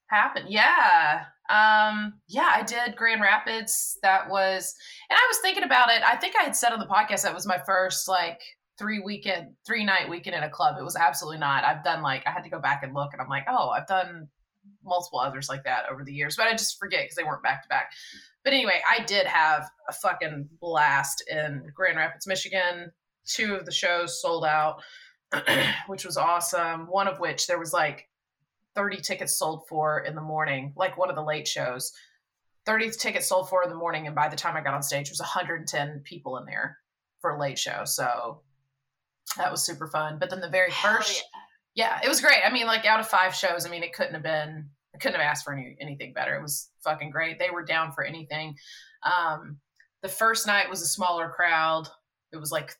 happen. 0.08 0.44
Yeah. 0.48 1.24
Um 1.48 2.14
yeah, 2.28 2.50
I 2.52 2.62
did 2.62 2.96
Grand 2.96 3.20
Rapids. 3.20 3.98
That 4.02 4.28
was 4.28 4.74
and 5.10 5.16
I 5.16 5.26
was 5.28 5.38
thinking 5.38 5.64
about 5.64 5.90
it. 5.90 6.02
I 6.02 6.16
think 6.16 6.34
I 6.38 6.44
had 6.44 6.56
said 6.56 6.72
on 6.72 6.80
the 6.80 6.86
podcast 6.86 7.22
that 7.22 7.34
was 7.34 7.46
my 7.46 7.58
first 7.66 8.08
like 8.08 8.40
three 8.78 9.00
weekend, 9.00 9.54
three 9.66 9.84
night 9.84 10.08
weekend 10.08 10.36
in 10.36 10.42
a 10.42 10.50
club. 10.50 10.76
It 10.78 10.84
was 10.84 10.96
absolutely 10.96 11.38
not. 11.38 11.64
I've 11.64 11.84
done 11.84 12.02
like 12.02 12.26
I 12.26 12.30
had 12.30 12.44
to 12.44 12.50
go 12.50 12.60
back 12.60 12.82
and 12.82 12.94
look 12.94 13.12
and 13.12 13.22
I'm 13.22 13.28
like, 13.28 13.44
"Oh, 13.48 13.70
I've 13.70 13.86
done 13.86 14.28
multiple 14.86 15.18
others 15.18 15.48
like 15.48 15.64
that 15.64 15.84
over 15.90 16.04
the 16.04 16.12
years, 16.12 16.36
but 16.36 16.46
I 16.46 16.52
just 16.52 16.78
forget 16.78 17.02
because 17.02 17.16
they 17.16 17.24
weren't 17.24 17.42
back 17.42 17.62
to 17.62 17.68
back. 17.68 17.92
But 18.44 18.52
anyway, 18.52 18.80
I 18.88 19.04
did 19.04 19.26
have 19.26 19.68
a 19.88 19.92
fucking 19.92 20.48
blast 20.60 21.24
in 21.30 21.70
Grand 21.74 21.96
Rapids, 21.96 22.26
Michigan. 22.26 22.92
Two 23.26 23.54
of 23.54 23.66
the 23.66 23.72
shows 23.72 24.20
sold 24.20 24.44
out, 24.44 24.82
which 25.88 26.04
was 26.04 26.16
awesome. 26.16 26.86
One 26.86 27.08
of 27.08 27.18
which 27.18 27.46
there 27.46 27.58
was 27.58 27.72
like 27.72 28.08
30 28.76 28.98
tickets 28.98 29.36
sold 29.36 29.66
for 29.68 30.00
in 30.00 30.14
the 30.14 30.20
morning, 30.20 30.72
like 30.76 30.96
one 30.96 31.10
of 31.10 31.16
the 31.16 31.24
late 31.24 31.48
shows. 31.48 31.92
30 32.66 32.90
tickets 32.90 33.28
sold 33.28 33.48
for 33.48 33.62
in 33.62 33.68
the 33.68 33.76
morning, 33.76 34.06
and 34.06 34.14
by 34.14 34.28
the 34.28 34.36
time 34.36 34.56
I 34.56 34.60
got 34.60 34.74
on 34.74 34.82
stage, 34.82 35.06
there 35.08 35.12
was 35.12 35.20
110 35.20 36.00
people 36.04 36.36
in 36.36 36.46
there 36.46 36.78
for 37.20 37.30
a 37.30 37.40
late 37.40 37.58
show. 37.58 37.82
So 37.84 38.42
that 39.36 39.50
was 39.50 39.64
super 39.64 39.86
fun. 39.86 40.18
But 40.18 40.30
then 40.30 40.40
the 40.40 40.48
very 40.48 40.70
Hell 40.70 40.96
first 40.96 41.24
yeah, 41.76 42.00
it 42.02 42.08
was 42.08 42.22
great. 42.22 42.40
I 42.44 42.50
mean, 42.50 42.66
like 42.66 42.86
out 42.86 43.00
of 43.00 43.06
five 43.06 43.34
shows, 43.34 43.66
I 43.66 43.68
mean, 43.68 43.82
it 43.82 43.92
couldn't 43.92 44.14
have 44.14 44.22
been, 44.22 44.70
I 44.96 44.98
couldn't 44.98 45.20
have 45.20 45.28
asked 45.28 45.44
for 45.44 45.52
any, 45.52 45.76
anything 45.78 46.14
better. 46.14 46.34
It 46.34 46.42
was 46.42 46.70
fucking 46.82 47.10
great. 47.10 47.38
They 47.38 47.50
were 47.50 47.64
down 47.64 47.92
for 47.92 48.02
anything. 48.02 48.56
Um, 49.02 49.58
the 50.02 50.08
first 50.08 50.46
night 50.46 50.70
was 50.70 50.80
a 50.80 50.86
smaller 50.86 51.28
crowd. 51.28 51.88
It 52.32 52.38
was 52.38 52.50
like 52.50 52.74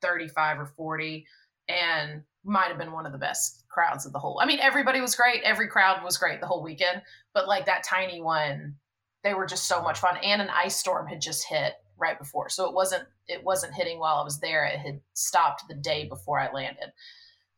35 0.00 0.60
or 0.60 0.66
40 0.66 1.26
and 1.68 2.22
might 2.42 2.68
have 2.68 2.78
been 2.78 2.92
one 2.92 3.04
of 3.04 3.12
the 3.12 3.18
best 3.18 3.64
crowds 3.68 4.06
of 4.06 4.12
the 4.12 4.18
whole. 4.18 4.40
I 4.40 4.46
mean, 4.46 4.60
everybody 4.60 5.02
was 5.02 5.14
great. 5.14 5.42
Every 5.42 5.68
crowd 5.68 6.02
was 6.02 6.16
great 6.16 6.40
the 6.40 6.46
whole 6.46 6.62
weekend, 6.62 7.02
but 7.34 7.46
like 7.46 7.66
that 7.66 7.84
tiny 7.84 8.22
one, 8.22 8.76
they 9.22 9.34
were 9.34 9.46
just 9.46 9.66
so 9.66 9.82
much 9.82 9.98
fun. 9.98 10.16
And 10.22 10.40
an 10.40 10.48
ice 10.50 10.76
storm 10.76 11.06
had 11.06 11.20
just 11.20 11.46
hit 11.46 11.74
right 11.98 12.18
before. 12.18 12.48
So 12.48 12.66
it 12.66 12.74
wasn't, 12.74 13.04
it 13.26 13.44
wasn't 13.44 13.74
hitting 13.74 13.98
while 13.98 14.16
I 14.16 14.24
was 14.24 14.40
there. 14.40 14.64
It 14.64 14.78
had 14.78 15.00
stopped 15.12 15.64
the 15.68 15.74
day 15.74 16.06
before 16.06 16.40
I 16.40 16.50
landed. 16.50 16.92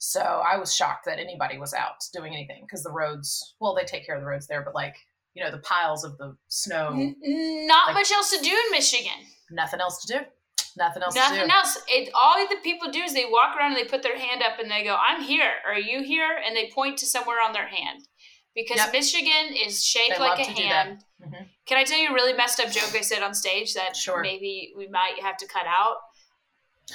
So 0.03 0.21
I 0.23 0.57
was 0.57 0.75
shocked 0.75 1.05
that 1.05 1.19
anybody 1.19 1.59
was 1.59 1.75
out 1.75 1.97
doing 2.15 2.33
anything 2.33 2.63
because 2.67 2.83
the 2.83 2.91
roads, 2.91 3.55
well, 3.61 3.75
they 3.75 3.85
take 3.85 4.07
care 4.07 4.15
of 4.17 4.23
the 4.23 4.27
roads 4.27 4.47
there, 4.47 4.63
but 4.63 4.75
like, 4.75 4.97
you 5.35 5.45
know, 5.45 5.51
the 5.51 5.59
piles 5.59 6.05
of 6.05 6.17
the 6.17 6.35
snow, 6.49 6.89
N- 6.89 7.67
not 7.67 7.89
Like- 7.89 7.97
much 7.97 8.11
else 8.11 8.31
to 8.31 8.43
do 8.43 8.51
in 8.51 8.71
Michigan. 8.73 9.27
nothing 9.51 9.79
else 9.81 10.03
to 10.07 10.19
do. 10.19 10.25
Nothing 10.77 11.03
else 11.03 11.15
to 11.15 11.21
Nothing 11.21 11.51
else. 11.51 11.79
It 11.89 12.11
all 12.15 12.39
the 12.49 12.57
people 12.63 12.91
do 12.91 13.03
is 13.03 13.13
they 13.13 13.27
walk 13.27 13.57
around 13.57 13.73
and 13.73 13.77
they 13.77 13.85
put 13.89 14.03
their 14.03 14.17
hand 14.19 14.43
up 14.43 14.59
and 14.59 14.71
they 14.71 14.85
go, 14.85 14.97
"I'm 14.97 15.21
here. 15.21 15.53
Are 15.67 15.79
you 15.79 16.03
here?" 16.03 16.41
And 16.47 16.57
they 16.57 16.71
point 16.71 16.97
to 17.01 17.07
somewhere 17.07 17.39
on 17.45 17.53
their 17.53 17.67
hand 17.67 18.07
because 18.55 18.79
Yep. 18.79 18.93
Michigan 18.93 19.55
is 19.55 19.85
shaped 19.85 20.11
They 20.15 20.19
like 20.19 20.39
a 20.41 20.45
to 20.45 20.55
do 20.55 20.63
that. 20.63 20.87
hand. 20.87 21.05
Mhm. 21.23 21.49
Can 21.67 21.77
I 21.77 21.85
tell 21.85 21.99
you 21.99 22.09
a 22.11 22.15
really 22.15 22.33
messed 22.33 22.59
up 22.61 22.71
joke 22.71 22.95
I 22.95 23.01
said 23.03 23.23
on 23.23 23.35
stage 23.35 23.75
that 23.75 23.97
Sure. 23.97 24.21
maybe 24.23 24.73
we 24.77 24.87
might 24.89 25.21
have 25.21 25.37
to 25.39 25.47
cut 25.47 25.67
out? 25.67 25.97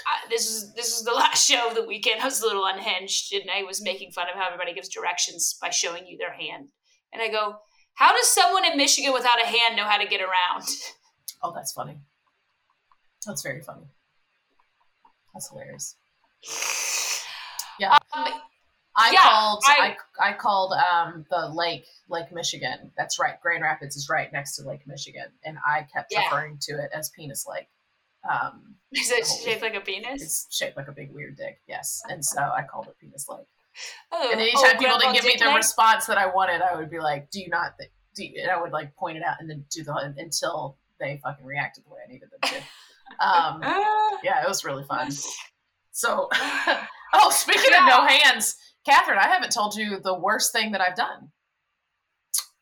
I, 0.06 0.30
this 0.30 0.50
is 0.50 0.74
this 0.74 0.88
is 0.98 1.04
the 1.04 1.12
last 1.16 1.48
show 1.48 1.68
of 1.70 1.76
the 1.76 1.86
weekend. 1.86 2.22
I 2.22 2.26
was 2.26 2.42
a 2.42 2.46
little 2.46 2.66
unhinged, 2.66 3.34
and 3.34 3.50
I 3.50 3.64
was 3.64 3.82
making 3.82 4.12
fun 4.12 4.28
of 4.30 4.36
how 4.36 4.46
everybody 4.48 4.74
gives 4.74 4.90
directions 4.90 5.56
by 5.62 5.70
showing 5.70 6.06
you 6.08 6.18
their 6.18 6.34
hand. 6.34 6.70
And 7.14 7.22
I 7.22 7.30
go, 7.30 7.56
"How 7.96 8.14
does 8.16 8.28
someone 8.28 8.66
in 8.66 8.78
Michigan 8.78 9.14
without 9.14 9.42
a 9.42 9.46
hand 9.46 9.76
know 9.76 9.86
how 9.86 9.98
to 9.98 10.08
get 10.08 10.22
around?" 10.22 10.64
Oh, 11.44 11.52
that's 11.54 11.74
funny. 11.74 11.98
That's 13.28 13.44
very 13.44 13.62
funny. 13.62 13.84
That's 15.34 15.50
hilarious. 15.50 15.96
Yeah. 17.80 17.94
Um, 18.16 18.26
I 18.98 19.12
Yeah, 19.12 19.20
called 19.22 19.64
I, 19.68 19.96
I- 20.22 20.30
I 20.30 20.34
called 20.34 20.74
um 20.74 21.26
the 21.30 21.50
lake 21.50 21.86
Lake 22.10 22.32
Michigan. 22.32 22.92
That's 22.98 23.20
right. 23.20 23.40
Grand 23.42 23.62
Rapids 23.62 23.96
is 23.96 24.08
right 24.10 24.32
next 24.32 24.56
to 24.56 24.64
Lake 24.68 24.88
Michigan. 24.88 25.28
And 25.44 25.58
I 25.68 25.86
kept 25.94 26.12
Yeah. 26.14 26.24
referring 26.26 26.58
to 26.62 26.74
it 26.82 26.90
as 26.94 27.10
Penis 27.10 27.46
Lake. 27.48 27.68
Um 28.30 28.76
is 28.92 29.12
it 29.12 29.26
Oh. 29.26 29.44
shaped 29.44 29.62
like 29.62 29.76
a 29.76 29.82
penis? 29.82 30.22
it's 30.22 30.48
shaped 30.56 30.78
like 30.78 30.88
a 30.88 30.92
big 30.94 31.12
weird 31.12 31.38
dick, 31.38 31.60
yes. 31.68 32.02
And 32.10 32.24
so 32.24 32.40
I 32.42 32.64
called 32.64 32.88
it 32.88 32.96
Penis 33.00 33.28
Lake. 33.30 33.46
Oh, 34.12 34.30
And 34.32 34.40
oh, 34.40 34.44
anytime 34.44 34.78
people 34.78 34.98
Grandpa 34.98 35.00
didn't 35.00 35.16
give 35.16 35.26
me 35.26 35.36
the 35.46 35.54
response 35.54 36.06
that 36.06 36.18
I 36.18 36.28
wanted, 36.28 36.62
I 36.62 36.76
would 36.78 36.90
be 36.90 37.00
like, 37.00 37.30
"Do 37.32 37.42
you 37.42 37.50
not?" 37.50 37.74
Th- 37.78 37.92
do 38.16 38.24
you, 38.26 38.42
and 38.42 38.50
I 38.52 38.62
would 38.62 38.72
like 38.72 38.96
point 38.96 39.18
it 39.18 39.24
out 39.24 39.36
and 39.42 39.50
then 39.50 39.66
do 39.70 39.84
the 39.84 40.14
until 40.18 40.78
they 41.00 41.20
fucking 41.22 41.46
reacted 41.46 41.84
the 41.86 41.90
way 41.90 42.00
I 42.08 42.12
needed 42.12 42.30
them 42.32 42.40
to. 42.50 42.56
Um, 43.26 43.60
Ah. 43.64 44.18
yeah, 44.24 44.42
it 44.42 44.48
was 44.48 44.64
really 44.64 44.86
fun. 44.86 45.12
So, 45.92 46.30
oh, 47.14 47.30
speaking 47.32 47.74
of 47.74 47.86
no 47.88 48.06
hands, 48.06 48.56
Katherine, 48.86 49.20
I 49.20 49.28
haven't 49.28 49.52
told 49.52 49.76
you 49.76 50.00
the 50.02 50.18
worst 50.18 50.54
thing 50.54 50.72
that 50.72 50.80
I've 50.80 50.96
done. 50.96 51.32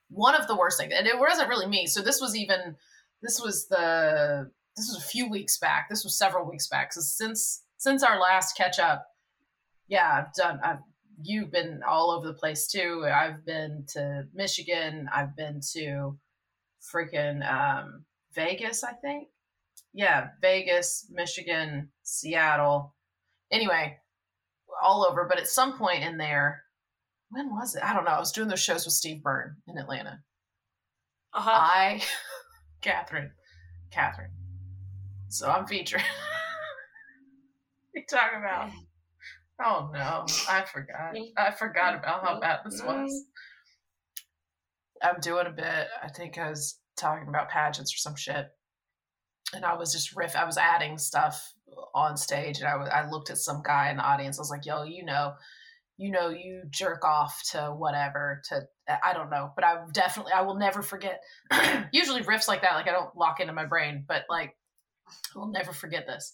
One 0.10 0.36
of 0.36 0.48
the 0.48 0.56
worst 0.56 0.80
things, 0.80 0.94
and 0.98 1.06
it 1.08 1.20
wasn't 1.20 1.50
really 1.50 1.68
me. 1.68 1.86
So 1.88 2.02
this 2.02 2.20
was 2.22 2.36
even, 2.36 2.76
this 3.22 3.40
was 3.40 3.68
the, 3.68 4.50
this 4.76 4.88
was 4.88 4.98
a 4.98 5.08
few 5.08 5.30
weeks 5.30 5.58
back. 5.58 5.88
This 5.90 6.04
was 6.04 6.18
several 6.18 6.50
weeks 6.50 6.68
back. 6.68 6.94
So 6.94 7.02
since 7.02 7.64
since 7.78 8.04
our 8.04 8.20
last 8.20 8.58
catch 8.58 8.80
up, 8.80 9.06
yeah, 9.88 10.24
I've 10.26 10.34
done. 10.34 10.60
I've 10.64 10.80
you've 11.22 11.52
been 11.52 11.82
all 11.88 12.12
over 12.12 12.28
the 12.28 12.34
place 12.34 12.68
too. 12.68 13.06
I've 13.06 13.46
been 13.46 13.86
to 13.94 14.24
Michigan. 14.34 15.08
I've 15.14 15.36
been 15.36 15.62
to 15.74 16.18
freaking 16.94 17.48
um, 17.50 18.06
Vegas. 18.34 18.84
I 18.84 18.94
think 18.94 19.28
yeah, 19.94 20.30
Vegas, 20.42 21.06
Michigan, 21.12 21.90
Seattle. 22.02 22.96
Anyway, 23.52 23.98
all 24.82 25.06
over. 25.06 25.26
But 25.30 25.40
at 25.40 25.48
some 25.48 25.78
point 25.78 26.04
in 26.04 26.18
there, 26.18 26.64
when 27.30 27.52
was 27.52 27.76
it? 27.76 27.84
I 27.84 27.94
don't 27.94 28.06
know. 28.06 28.12
I 28.12 28.20
was 28.20 28.32
doing 28.32 28.48
those 28.48 28.60
shows 28.60 28.86
with 28.86 28.96
Steve 28.96 29.22
Byrne 29.22 29.58
in 29.68 29.78
Atlanta. 29.78 30.20
Uh-huh. 31.34 31.50
I, 31.52 32.02
Katherine, 32.82 33.32
Katherine. 33.92 34.32
So 35.34 35.50
I'm 35.50 35.66
featured. 35.66 36.04
you 37.96 38.04
talking 38.08 38.38
about? 38.38 38.70
Oh 39.66 39.90
no, 39.92 40.28
I 40.48 40.64
forgot. 40.72 41.16
I 41.36 41.52
forgot 41.52 41.96
about 41.96 42.24
how 42.24 42.40
bad 42.40 42.60
this 42.64 42.84
was. 42.84 43.26
I'm 45.02 45.20
doing 45.22 45.48
a 45.48 45.52
bit. 45.52 45.88
I 46.04 46.10
think 46.10 46.38
I 46.38 46.52
was 46.52 46.80
talking 46.98 47.28
about 47.28 47.50
pageants 47.50 47.96
or 47.96 47.98
some 47.98 48.16
shit, 48.16 48.46
and 49.56 49.66
I 49.66 49.76
was 49.76 49.92
just 49.92 50.16
riff. 50.16 50.36
I 50.36 50.46
was 50.46 50.60
adding 50.60 51.00
stuff 51.00 51.52
on 51.96 52.16
stage, 52.16 52.60
and 52.60 52.68
I 52.68 52.76
was 52.76 52.90
I 52.90 53.10
looked 53.10 53.32
at 53.32 53.38
some 53.38 53.64
guy 53.64 53.90
in 53.90 53.98
the 53.98 54.04
audience. 54.04 54.38
I 54.38 54.42
was 54.42 54.52
like, 54.52 54.68
"Yo, 54.68 54.84
you 54.84 55.04
know, 55.04 55.34
you 55.98 56.12
know, 56.12 56.30
you 56.30 56.62
jerk 56.70 57.04
off 57.04 57.42
to 57.54 57.74
whatever 57.76 58.44
to 58.50 58.62
I 59.04 59.14
don't 59.14 59.32
know, 59.32 59.52
but 59.56 59.66
I 59.66 59.78
definitely 59.94 60.34
I 60.34 60.42
will 60.42 60.60
never 60.60 60.84
forget. 60.84 61.22
Usually 61.92 62.22
riffs 62.22 62.48
like 62.48 62.62
that, 62.62 62.76
like 62.76 62.88
I 62.88 62.92
don't 62.92 63.16
lock 63.18 63.40
into 63.40 63.54
my 63.54 63.66
brain, 63.66 64.06
but 64.08 64.26
like 64.30 64.56
I 65.36 65.40
will 65.40 65.48
never 65.48 65.74
forget 65.74 66.08
this. 66.08 66.34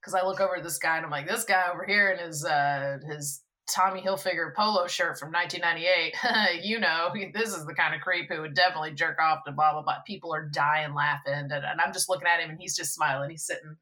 because 0.00 0.14
I 0.14 0.24
look 0.26 0.40
over 0.40 0.56
at 0.56 0.64
this 0.64 0.78
guy 0.78 0.96
and 0.96 1.04
I'm 1.04 1.10
like, 1.10 1.28
this 1.28 1.44
guy 1.44 1.64
over 1.72 1.84
here 1.84 2.10
in 2.10 2.18
his 2.24 2.44
uh 2.44 2.98
his 3.08 3.42
Tommy 3.70 4.00
Hilfiger 4.00 4.54
polo 4.54 4.86
shirt 4.88 5.18
from 5.18 5.32
1998. 5.32 6.62
you 6.64 6.80
know, 6.80 7.12
this 7.34 7.54
is 7.54 7.66
the 7.66 7.74
kind 7.74 7.94
of 7.94 8.00
creep 8.00 8.28
who 8.28 8.40
would 8.42 8.54
definitely 8.54 8.92
jerk 8.92 9.18
off 9.20 9.40
to 9.46 9.52
blah 9.52 9.72
blah 9.72 9.82
blah. 9.82 9.98
People 10.06 10.34
are 10.34 10.48
dying 10.48 10.94
laughing, 10.94 11.32
and, 11.32 11.52
and 11.52 11.80
I'm 11.80 11.92
just 11.92 12.08
looking 12.08 12.28
at 12.28 12.40
him, 12.40 12.50
and 12.50 12.58
he's 12.60 12.76
just 12.76 12.94
smiling. 12.94 13.30
He's 13.30 13.44
sitting, 13.44 13.76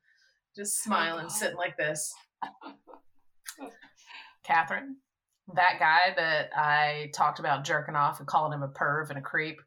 just 0.57 0.83
smiling, 0.83 1.27
oh, 1.27 1.33
sitting 1.33 1.57
like 1.57 1.77
this. 1.77 2.15
Katherine, 4.45 4.97
that 5.55 5.79
guy 5.79 6.15
that 6.17 6.51
I 6.57 7.11
talked 7.15 7.39
about 7.39 7.65
jerking 7.65 7.97
off 7.97 8.19
and 8.19 8.27
calling 8.29 8.53
him 8.53 8.63
a 8.63 8.69
perv 8.69 9.11
and 9.11 9.19
a 9.19 9.23
creep. 9.23 9.61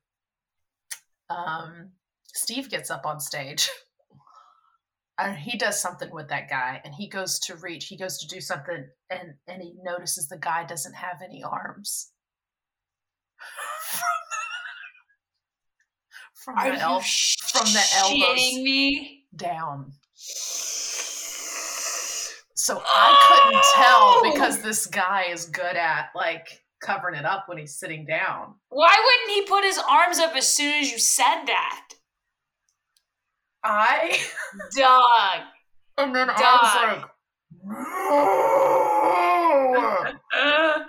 Um, 1.29 1.91
Steve 2.27 2.69
gets 2.69 2.89
up 2.89 3.05
on 3.05 3.19
stage. 3.19 3.69
And 5.21 5.37
he 5.37 5.57
does 5.57 5.81
something 5.81 6.09
with 6.11 6.27
that 6.29 6.49
guy 6.49 6.81
and 6.83 6.93
he 6.93 7.07
goes 7.07 7.39
to 7.39 7.55
reach 7.57 7.85
he 7.85 7.97
goes 7.97 8.17
to 8.17 8.27
do 8.27 8.41
something 8.41 8.87
and 9.09 9.33
and 9.47 9.61
he 9.61 9.73
notices 9.83 10.27
the 10.27 10.37
guy 10.37 10.65
doesn't 10.65 10.95
have 10.95 11.21
any 11.23 11.43
arms. 11.43 12.11
From 16.35 16.57
Are 16.57 16.71
the 16.75 16.81
el- 16.81 17.01
from 17.01 17.65
the 17.71 17.83
elbows 17.97 18.53
me? 18.55 19.25
down. 19.35 19.91
So 22.55 22.81
i 22.85 23.27
couldn't 23.27 23.63
tell 23.75 23.97
oh! 23.99 24.31
because 24.33 24.61
this 24.61 24.87
guy 24.87 25.25
is 25.31 25.45
good 25.45 25.75
at 25.75 26.09
like 26.15 26.61
covering 26.81 27.15
it 27.15 27.25
up 27.25 27.47
when 27.47 27.59
he's 27.59 27.77
sitting 27.77 28.05
down. 28.05 28.55
Why 28.69 28.95
wouldn't 29.05 29.37
he 29.37 29.51
put 29.51 29.63
his 29.63 29.79
arms 29.87 30.17
up 30.17 30.35
as 30.35 30.47
soon 30.47 30.73
as 30.81 30.91
you 30.91 30.97
said 30.97 31.45
that 31.45 31.89
I 33.63 34.19
dog. 34.77 35.41
And 35.97 36.15
then 36.15 36.27
dog. 36.27 36.37
I 36.39 36.93
was 36.93 36.99
like, 36.99 37.11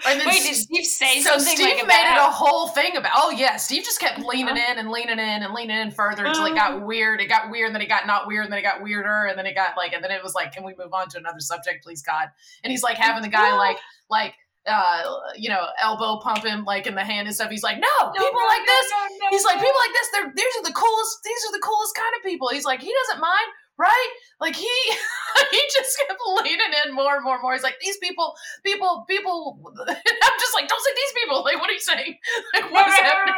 and 0.07 0.21
then 0.21 0.27
Wait, 0.27 0.43
did 0.43 0.55
Steve 0.55 0.85
say 0.87 1.21
so 1.21 1.37
something? 1.39 1.57
Steve 1.57 1.77
like 1.79 1.87
made 1.87 2.13
it 2.13 2.19
a 2.19 2.31
whole 2.31 2.69
thing 2.69 2.97
about. 2.97 3.13
Oh 3.15 3.31
yeah, 3.31 3.57
Steve 3.57 3.85
just 3.85 4.01
kept 4.01 4.21
leaning 4.21 4.57
uh-huh. 4.57 4.73
in 4.73 4.79
and 4.79 4.91
leaning 4.91 5.19
in 5.19 5.43
and 5.43 5.53
leaning 5.53 5.77
in 5.77 5.91
further 5.91 6.25
until 6.25 6.47
it 6.47 6.53
uh-huh. 6.53 6.79
got 6.79 6.87
weird. 6.87 7.21
It 7.21 7.29
got 7.29 7.51
weird, 7.51 7.67
and 7.67 7.75
then 7.75 7.83
it 7.83 7.89
got 7.89 8.07
not 8.07 8.27
weird, 8.27 8.45
and 8.45 8.53
then 8.53 8.59
it 8.59 8.63
got 8.63 8.83
weirder, 8.83 9.27
and 9.27 9.39
then 9.39 9.47
it 9.47 9.55
got 9.55 9.77
like, 9.77 9.93
and 9.93 10.03
then 10.03 10.11
it 10.11 10.23
was 10.23 10.35
like, 10.35 10.53
can 10.53 10.65
we 10.65 10.75
move 10.79 10.95
on 10.95 11.09
to 11.11 11.19
another 11.19 11.41
subject, 11.41 11.85
please, 11.85 12.03
God? 12.03 12.29
And 12.65 12.71
he's 12.71 12.83
like 12.83 12.97
having 12.97 13.23
the 13.23 13.29
guy 13.29 13.55
like 13.57 13.77
like 14.09 14.35
uh, 14.67 15.03
you 15.37 15.49
know, 15.49 15.67
elbow 15.81 16.21
pump 16.21 16.45
him 16.45 16.65
like 16.65 16.87
in 16.87 16.95
the 16.95 17.05
hand 17.05 17.27
and 17.27 17.35
stuff. 17.35 17.51
He's 17.51 17.63
like, 17.63 17.79
no, 17.79 17.97
no 18.01 18.13
people 18.13 18.41
no, 18.41 18.47
like 18.47 18.63
no, 18.67 18.73
this. 18.73 18.87
He's 19.31 19.45
like, 19.45 19.57
people 19.57 19.81
like 19.83 19.93
this. 19.93 20.09
They're 20.13 20.33
these 20.35 20.55
are 20.59 20.65
the 20.65 20.75
coolest. 20.75 21.19
These 21.25 21.43
are 21.49 21.53
the 21.53 21.63
coolest 21.63 21.95
kind 21.97 22.15
of 22.17 22.23
people. 22.25 22.49
He's 22.49 22.65
like, 22.65 22.81
he 22.81 22.93
doesn't 22.93 23.21
mind, 23.21 23.49
right? 23.77 24.11
Like 24.41 24.55
he 24.55 24.71
he 25.51 25.61
just 25.75 25.99
kept 25.99 26.21
leaning 26.45 26.73
in 26.87 26.95
more 26.95 27.17
and 27.17 27.25
more 27.25 27.35
and 27.35 27.43
more. 27.43 27.55
He's 27.55 27.65
like, 27.65 27.81
these 27.81 27.97
people, 27.99 28.35
people, 28.65 29.05
people. 29.09 29.59
I'm 29.89 30.39
just 30.39 30.55
like, 30.55 30.69
don't 30.69 30.83
say 30.83 30.95
these 30.95 31.23
people. 31.23 31.43
Like, 31.43 31.59
what 31.59 31.69
are 31.69 31.75
you 31.75 31.81
saying? 31.81 32.19
Like, 32.55 32.71
what 32.71 32.87
is 32.87 32.95
happening? 32.95 33.35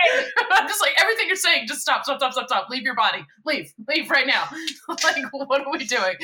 I'm 0.51 0.67
just 0.67 0.81
like, 0.81 0.93
everything 0.99 1.29
you're 1.29 1.37
saying, 1.37 1.67
just 1.69 1.81
stop, 1.81 2.05
stop, 2.05 2.19
stop, 2.19 2.33
stop, 2.33 2.49
stop. 2.49 2.69
Leave 2.69 2.83
your 2.83 2.97
body. 2.97 3.25
Leave, 3.45 3.73
leave 3.89 4.11
right 4.11 4.27
now. 4.27 4.49
like, 4.89 5.23
what 5.33 5.65
are 5.65 5.71
we 5.71 5.85
doing? 5.85 6.15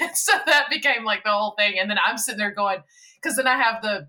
And 0.00 0.16
so 0.16 0.32
that 0.46 0.70
became 0.70 1.04
like 1.04 1.24
the 1.24 1.30
whole 1.30 1.54
thing. 1.58 1.78
And 1.78 1.90
then 1.90 1.98
I'm 2.04 2.16
sitting 2.16 2.38
there 2.38 2.52
going, 2.52 2.78
because 3.20 3.36
then 3.36 3.46
I 3.46 3.60
have 3.60 3.82
the 3.82 4.08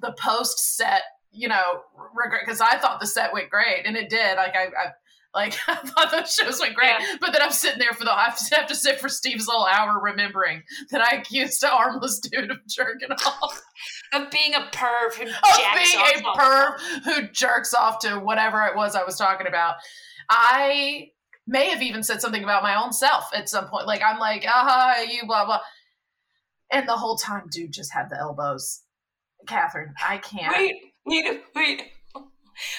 the 0.00 0.14
post 0.18 0.76
set, 0.76 1.02
you 1.32 1.48
know, 1.48 1.82
regret 2.14 2.42
because 2.44 2.60
I 2.60 2.78
thought 2.78 3.00
the 3.00 3.06
set 3.06 3.32
went 3.32 3.50
great 3.50 3.86
and 3.86 3.96
it 3.96 4.08
did. 4.08 4.36
Like 4.36 4.54
I, 4.54 4.64
I 4.64 4.92
like 5.34 5.56
I 5.68 5.74
thought 5.76 6.10
those 6.10 6.34
shows 6.34 6.60
went 6.60 6.74
great, 6.74 6.94
yeah. 6.98 7.16
but 7.20 7.32
then 7.32 7.42
I'm 7.42 7.50
sitting 7.50 7.78
there 7.78 7.92
for 7.92 8.04
the 8.04 8.12
I 8.12 8.24
have 8.52 8.66
to 8.68 8.74
sit 8.74 9.00
for 9.00 9.08
Steve's 9.08 9.46
little 9.46 9.66
hour 9.66 10.00
remembering 10.00 10.62
that 10.90 11.00
I 11.00 11.16
accused 11.16 11.62
an 11.62 11.70
armless 11.72 12.20
dude 12.20 12.50
of 12.50 12.58
jerking 12.68 13.10
off, 13.26 13.60
of 14.12 14.30
being 14.30 14.54
a 14.54 14.68
perv 14.72 15.14
who 15.14 15.24
of 15.24 15.74
being 15.74 16.22
a 16.24 16.38
perv 16.38 16.78
who 17.04 17.28
jerks 17.28 17.74
off 17.74 17.98
to 18.00 18.18
whatever 18.18 18.62
it 18.64 18.76
was 18.76 18.94
I 18.94 19.04
was 19.04 19.16
talking 19.16 19.46
about. 19.46 19.74
I 20.30 21.08
may 21.46 21.68
have 21.68 21.82
even 21.82 22.02
said 22.02 22.22
something 22.22 22.42
about 22.42 22.62
my 22.62 22.82
own 22.82 22.92
self 22.92 23.28
at 23.34 23.48
some 23.48 23.68
point. 23.68 23.86
Like 23.86 24.02
I'm 24.02 24.18
like, 24.18 24.44
ah, 24.48 24.92
uh-huh, 24.92 25.02
you 25.10 25.26
blah 25.26 25.44
blah, 25.44 25.60
and 26.70 26.88
the 26.88 26.96
whole 26.96 27.16
time, 27.16 27.44
dude 27.50 27.72
just 27.72 27.92
had 27.92 28.08
the 28.10 28.18
elbows 28.18 28.83
Katherine, 29.46 29.94
I 30.06 30.18
can't. 30.18 30.54
Wait, 30.56 30.74
wait, 31.06 31.42
wait. 31.54 31.82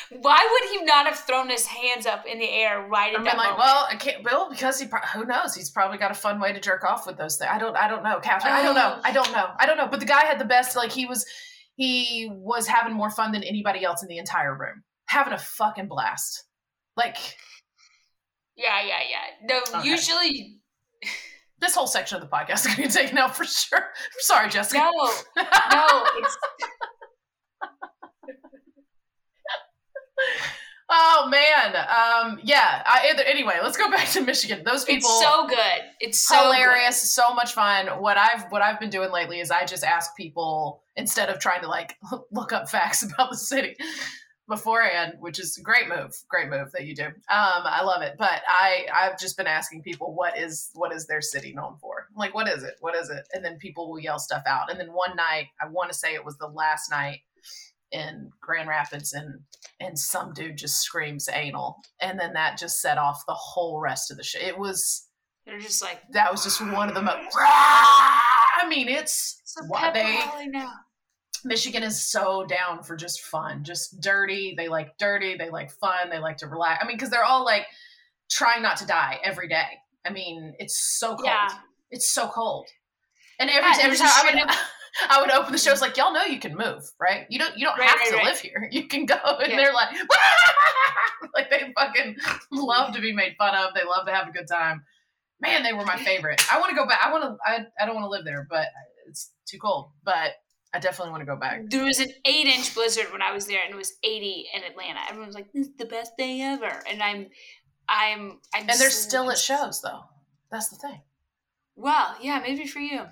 Why 0.10 0.40
would 0.52 0.70
he 0.72 0.86
not 0.86 1.06
have 1.06 1.20
thrown 1.20 1.50
his 1.50 1.66
hands 1.66 2.06
up 2.06 2.26
in 2.26 2.40
the 2.40 2.50
air 2.50 2.88
right 2.88 3.14
at 3.14 3.16
I 3.16 3.18
mean, 3.18 3.26
that 3.26 3.38
like, 3.38 3.50
moment? 3.50 3.60
well, 3.60 3.88
I 3.90 3.96
can't. 3.96 4.24
Well, 4.24 4.50
because 4.50 4.80
he, 4.80 4.88
who 5.14 5.26
knows? 5.26 5.54
He's 5.54 5.70
probably 5.70 5.98
got 5.98 6.12
a 6.12 6.16
fun 6.16 6.40
way 6.40 6.54
to 6.54 6.60
jerk 6.60 6.84
off 6.84 7.06
with 7.06 7.18
those 7.18 7.38
things. 7.38 7.52
I 7.52 7.60
don't, 7.60 7.76
I 7.76 7.90
don't 7.90 8.04
know, 8.04 8.20
Katherine. 8.20 8.54
I 8.54 8.62
don't 8.62 8.76
know. 8.76 9.00
I 9.04 9.12
don't 9.12 9.32
know. 9.32 9.48
I 9.60 9.66
don't 9.66 9.78
know. 9.78 9.88
But 9.88 10.00
the 10.00 10.06
guy 10.06 10.26
had 10.26 10.40
the 10.40 10.46
best. 10.46 10.76
Like 10.78 10.92
he 10.92 11.06
was, 11.06 11.26
he 11.76 12.30
was 12.32 12.68
having 12.68 12.94
more 12.94 13.10
fun 13.10 13.34
than 13.34 13.44
anybody 13.44 13.84
else 13.84 14.02
in 14.02 14.08
the 14.08 14.18
entire 14.18 14.58
room, 14.58 14.84
having 15.08 15.34
a 15.34 15.38
fucking 15.38 15.88
blast. 15.88 16.46
Like, 16.96 17.18
yeah, 18.56 18.82
yeah, 18.82 19.00
yeah. 19.10 19.48
No, 19.50 19.80
okay. 19.80 19.90
usually 19.90 20.60
this 21.60 21.76
whole 21.76 21.88
section 21.88 22.22
of 22.22 22.22
the 22.22 22.36
podcast 22.36 22.66
is 22.66 22.76
going 22.76 22.76
to 22.76 22.82
be 22.84 22.90
taken 22.90 23.18
out 23.18 23.36
for 23.36 23.46
sure. 23.46 23.80
I'm 23.80 23.86
sorry, 24.20 24.50
Jessica. 24.50 24.80
No, 24.80 24.92
no, 25.38 26.06
it's. 26.18 26.38
oh 30.90 31.28
man, 31.30 31.76
um, 31.76 32.40
yeah. 32.44 32.84
I, 32.86 33.14
anyway, 33.26 33.60
let's 33.62 33.78
go 33.78 33.90
back 33.90 34.08
to 34.10 34.22
Michigan. 34.22 34.64
Those 34.66 34.86
people, 34.86 35.10
it's 35.10 35.22
so 35.22 35.48
good. 35.48 35.82
It's 36.00 36.20
so 36.20 36.44
hilarious, 36.44 37.02
good. 37.02 37.08
so 37.08 37.34
much 37.34 37.54
fun. 37.54 37.88
What 38.02 38.18
I've 38.18 38.46
what 38.52 38.62
I've 38.62 38.80
been 38.80 38.90
doing 38.90 39.12
lately 39.12 39.40
is 39.40 39.52
I 39.52 39.66
just 39.66 39.84
ask 39.84 40.16
people 40.16 40.84
instead 40.96 41.30
of 41.30 41.40
trying 41.40 41.62
to 41.62 41.68
like 41.68 41.98
look 42.32 42.54
up 42.54 42.70
facts 42.70 43.04
about 43.04 43.32
the 43.32 43.38
city 43.38 43.76
beforehand, 44.48 45.14
which 45.20 45.40
is 45.40 45.58
a 45.58 45.62
great 45.62 45.88
move, 45.90 46.16
great 46.28 46.50
move 46.50 46.72
that 46.74 46.86
you 46.86 46.96
do. 46.96 47.06
Um, 47.06 47.14
I 47.30 47.84
love 47.84 48.02
it. 48.02 48.16
But 48.18 48.42
I 48.48 48.86
I've 48.94 49.20
just 49.20 49.38
been 49.38 49.48
asking 49.48 49.82
people 49.82 50.14
what 50.14 50.38
is 50.38 50.70
what 50.74 50.94
is 50.94 51.08
their 51.08 51.22
city 51.22 51.54
known 51.54 51.78
for? 51.82 51.96
like, 52.16 52.34
what 52.34 52.48
is 52.48 52.64
it? 52.64 52.76
What 52.80 52.96
is 52.96 53.10
it? 53.10 53.28
And 53.34 53.44
then 53.44 53.58
people 53.58 53.90
will 53.90 54.00
yell 54.00 54.20
stuff 54.20 54.44
out. 54.48 54.72
And 54.72 54.80
then 54.80 54.94
one 54.94 55.16
night, 55.16 55.48
I 55.62 55.68
want 55.68 55.92
to 55.92 55.98
say 55.98 56.14
it 56.14 56.26
was 56.26 56.38
the 56.38 56.48
last 56.48 56.90
night 56.90 57.22
in 57.92 58.32
Grand 58.42 58.68
Rapids, 58.68 59.14
and 59.14 59.40
and 59.80 59.98
some 59.98 60.34
dude 60.34 60.58
just 60.58 60.82
screams 60.82 61.30
anal, 61.32 61.78
and 62.00 62.20
then 62.20 62.34
that 62.34 62.58
just 62.58 62.82
set 62.82 62.98
off 62.98 63.24
the 63.28 63.34
whole 63.34 63.80
rest 63.80 64.12
of 64.12 64.18
the 64.18 64.24
show. 64.24 64.40
It 64.40 64.58
was. 64.58 65.08
They're 65.46 65.60
just 65.60 65.84
like 65.84 66.02
that 66.12 66.32
was 66.32 66.44
just 66.44 66.60
one 66.60 66.90
of 66.90 66.96
the 66.96 67.04
most. 67.04 67.36
I 67.38 68.66
mean, 68.68 68.90
it's, 68.90 69.40
it's 69.44 69.56
what 69.68 69.94
they. 69.94 70.20
Now 70.48 70.72
Michigan 71.46 71.84
is 71.84 72.02
so 72.04 72.44
down 72.46 72.82
for 72.82 72.96
just 72.96 73.22
fun, 73.22 73.64
just 73.64 74.02
dirty. 74.02 74.56
They 74.58 74.68
like 74.68 74.98
dirty. 74.98 75.38
They 75.38 75.52
like 75.52 75.72
fun. 75.72 76.10
They 76.10 76.18
like 76.18 76.38
to 76.38 76.48
relax. 76.48 76.84
I 76.84 76.88
mean, 76.88 76.98
because 76.98 77.12
they're 77.12 77.24
all 77.24 77.46
like 77.46 77.68
trying 78.30 78.64
not 78.64 78.78
to 78.78 78.88
die 78.88 79.20
every 79.24 79.48
day. 79.48 79.80
I 80.06 80.10
mean, 80.10 80.56
it's 80.58 80.98
so 81.00 81.10
cold. 81.10 81.26
Yeah. 81.26 81.50
It's 81.92 82.08
so 82.08 82.28
cold. 82.28 82.68
And 83.40 83.50
every, 83.50 83.70
yeah, 83.70 83.84
every 83.84 83.98
time 83.98 84.10
I 84.12 84.34
would, 84.34 84.56
I 85.10 85.22
would 85.22 85.32
open 85.32 85.52
the 85.52 85.58
shows 85.60 85.82
like 85.82 85.98
y'all 85.98 86.14
know 86.14 86.24
you 86.24 86.40
can 86.40 86.56
move, 86.56 86.90
right? 87.00 87.28
You 87.30 87.38
don't 87.38 87.56
you 87.58 87.66
don't 87.66 87.78
right, 87.78 87.90
have 87.90 88.00
right, 88.00 88.10
to 88.10 88.16
right. 88.16 88.26
live 88.26 88.40
here. 88.40 88.70
You 88.72 88.88
can 88.88 89.06
go, 89.06 89.16
and 89.16 89.52
yeah. 89.52 89.58
they're 89.58 89.74
like, 89.74 89.90
like 91.36 91.50
they 91.52 91.72
fucking 91.76 92.18
love 92.52 92.94
to 92.96 93.02
be 93.02 93.14
made 93.14 93.36
fun 93.38 93.56
of. 93.56 93.74
They 93.76 93.84
love 93.84 94.08
to 94.08 94.14
have 94.14 94.28
a 94.28 94.32
good 94.32 94.48
time. 94.48 94.84
Man, 95.42 95.64
they 95.64 95.74
were 95.74 95.86
my 95.86 95.98
favorite. 95.98 96.42
I 96.52 96.60
want 96.60 96.70
to 96.70 96.76
go 96.76 96.88
back. 96.88 97.02
I 97.04 97.12
want 97.12 97.24
to. 97.24 97.38
I, 97.46 97.66
I 97.80 97.86
don't 97.86 97.96
want 97.96 98.06
to 98.06 98.10
live 98.10 98.26
there, 98.26 98.48
but 98.50 98.68
it's 99.08 99.32
too 99.46 99.60
cold. 99.60 99.92
But 100.04 100.32
I 100.76 100.80
definitely 100.80 101.12
want 101.12 101.22
to 101.22 101.26
go 101.26 101.38
back. 101.38 101.62
There 101.70 101.86
was 101.86 102.02
an 102.02 102.10
eight 102.26 102.48
inch 102.48 102.76
blizzard 102.76 103.10
when 103.14 103.22
I 103.22 103.32
was 103.32 103.48
there, 103.48 103.64
and 103.64 103.74
it 103.74 103.78
was 103.78 103.94
80 104.04 104.48
in 104.54 104.64
Atlanta. 104.64 105.00
Everyone 105.08 105.28
was 105.28 105.36
like, 105.36 105.50
"This 105.54 105.68
is 105.68 105.74
the 105.78 105.86
best 105.86 106.18
day 106.18 106.42
ever," 106.42 106.84
and 106.90 107.02
I'm, 107.02 107.28
I'm, 107.88 108.40
I'm. 108.54 108.70
And 108.70 108.78
they're 108.78 108.90
still 108.90 109.32
at 109.32 109.38
shows, 109.38 109.82
though. 109.82 110.02
That's 110.52 110.68
the 110.68 110.76
thing. 110.76 111.00
Well, 111.78 112.18
yeah, 112.22 112.40
maybe 112.40 112.68
for 112.68 112.80
you. 112.80 113.06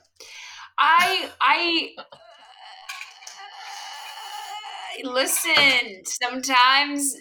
I, 0.78 1.30
I. 1.40 1.90
Uh, 1.98 2.04
listen, 5.10 6.04
sometimes 6.04 7.16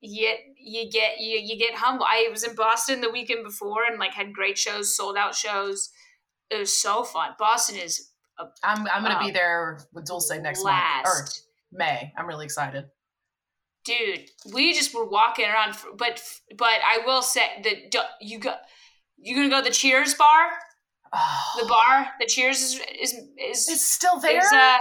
you 0.00 0.32
you 0.56 0.88
get 0.88 1.18
you 1.18 1.36
you 1.36 1.58
get 1.58 1.74
humble. 1.74 2.04
I 2.08 2.28
was 2.30 2.44
in 2.44 2.54
Boston 2.54 3.00
the 3.00 3.10
weekend 3.10 3.42
before 3.42 3.82
and 3.90 3.98
like 3.98 4.14
had 4.14 4.32
great 4.32 4.56
shows, 4.56 4.96
sold 4.96 5.16
out 5.16 5.34
shows. 5.34 5.90
It 6.48 6.60
was 6.60 6.80
so 6.80 7.02
fun. 7.02 7.30
Boston 7.40 7.76
is 7.76 8.09
I'm 8.62 8.86
I'm 8.88 9.02
gonna 9.02 9.24
be 9.24 9.30
there 9.30 9.80
with 9.92 10.06
Dulce 10.06 10.30
next 10.30 10.62
last. 10.62 11.04
month 11.04 11.06
or 11.06 11.78
May. 11.78 12.12
I'm 12.16 12.26
really 12.26 12.44
excited. 12.44 12.86
Dude, 13.84 14.28
we 14.52 14.74
just 14.74 14.94
were 14.94 15.06
walking 15.06 15.46
around, 15.46 15.74
for, 15.74 15.88
but 15.96 16.22
but 16.56 16.78
I 16.84 17.00
will 17.06 17.22
say 17.22 17.42
that 17.64 18.08
you 18.20 18.38
go, 18.38 18.54
you 19.16 19.34
gonna 19.34 19.48
go 19.48 19.58
to 19.58 19.68
the 19.68 19.74
Cheers 19.74 20.14
bar, 20.14 20.50
oh. 21.14 21.52
the 21.60 21.66
bar, 21.66 22.08
the 22.20 22.26
Cheers 22.26 22.60
is 22.60 22.80
is 23.00 23.12
is 23.12 23.68
it's 23.68 23.86
still 23.86 24.20
there. 24.20 24.38
Is, 24.38 24.52
uh, 24.52 24.76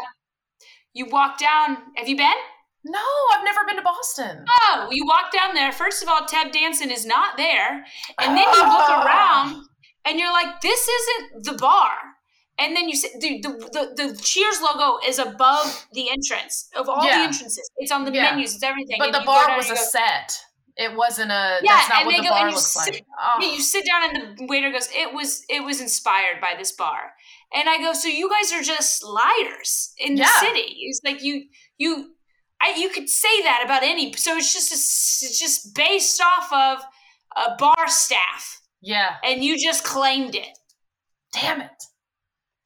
you 0.94 1.06
walk 1.06 1.38
down. 1.38 1.78
Have 1.96 2.10
you 2.10 2.18
been? 2.18 2.36
No, 2.86 3.00
I've 3.34 3.44
never 3.44 3.60
been 3.68 3.76
to 3.76 3.82
Boston. 3.82 4.46
Oh, 4.62 4.88
you 4.92 5.06
walk 5.06 5.32
down 5.34 5.54
there. 5.54 5.72
First 5.72 6.02
of 6.02 6.08
all, 6.08 6.26
Ted 6.26 6.52
Danson 6.52 6.92
is 6.92 7.06
not 7.06 7.36
there, 7.36 7.86
and 8.20 8.38
then 8.38 8.46
you 8.54 8.62
look 8.62 8.90
around 9.06 9.66
and 10.06 10.20
you're 10.20 10.32
like, 10.32 10.62
"This 10.62 10.88
isn't 10.88 11.46
the 11.46 11.54
bar." 11.54 11.92
And 12.60 12.76
then 12.76 12.90
you 12.90 12.96
see 12.96 13.10
the, 13.20 13.42
the, 13.42 13.50
the, 13.76 13.84
the 14.14 14.22
Cheers 14.22 14.62
logo 14.62 15.00
is 15.08 15.18
above 15.20 15.88
the 15.94 16.10
entrance 16.10 16.70
of 16.76 16.88
all 16.90 17.04
Yeah. 17.06 17.18
the 17.20 17.24
entrances. 17.26 17.70
It's 17.78 17.92
on 17.92 18.06
the 18.06 18.12
Yeah. 18.12 18.32
menus. 18.32 18.56
It's 18.56 18.64
everything. 18.64 18.98
But 19.00 19.08
And 19.08 19.16
the 19.16 19.26
bar 19.26 19.56
was 19.58 19.68
a 19.70 19.76
go- 19.76 19.82
set. 19.82 20.40
It 20.78 20.96
wasn't 20.96 21.32
a. 21.32 21.60
Yeah, 21.62 21.76
that's 21.76 21.90
not 21.90 21.98
and 22.00 22.06
what 22.08 22.16
they 22.16 22.22
the 22.22 22.30
go- 22.30 22.36
and 22.36 22.52
you 22.52 22.58
sit- 22.58 22.94
like. 22.94 23.06
Oh, 23.22 23.42
you 23.56 23.62
sit 23.62 23.86
down 23.86 24.16
and 24.16 24.38
the 24.38 24.46
waiter 24.46 24.72
goes, 24.72 24.88
"It 24.96 25.14
was 25.14 25.44
it 25.50 25.62
was 25.64 25.82
inspired 25.82 26.40
by 26.40 26.54
this 26.58 26.72
bar," 26.72 27.12
and 27.54 27.68
I 27.68 27.80
go, 27.80 27.92
"So 27.92 28.08
you 28.08 28.30
guys 28.30 28.54
are 28.54 28.62
just 28.64 29.04
liars 29.04 29.94
in 29.98 30.16
the 30.16 30.26
city?" 30.40 30.78
It's 30.88 31.02
like 31.04 31.22
you 31.22 31.48
you 31.78 32.12
I 32.62 32.76
you 32.78 32.90
could 32.90 33.10
say 33.10 33.42
that 33.44 33.62
about 33.66 33.84
any. 33.84 34.14
So 34.14 34.38
it's 34.38 34.54
just 34.54 34.72
a, 34.72 34.76
it's 35.26 35.38
just 35.38 35.76
based 35.76 36.22
off 36.22 36.48
of 36.54 36.84
a 37.36 37.58
bar 37.58 37.88
staff, 37.88 38.62
yeah. 38.80 39.16
and 39.22 39.44
you 39.44 39.58
just 39.62 39.84
claimed 39.84 40.34
it. 40.36 40.58
Damn 41.34 41.60
it. 41.60 41.84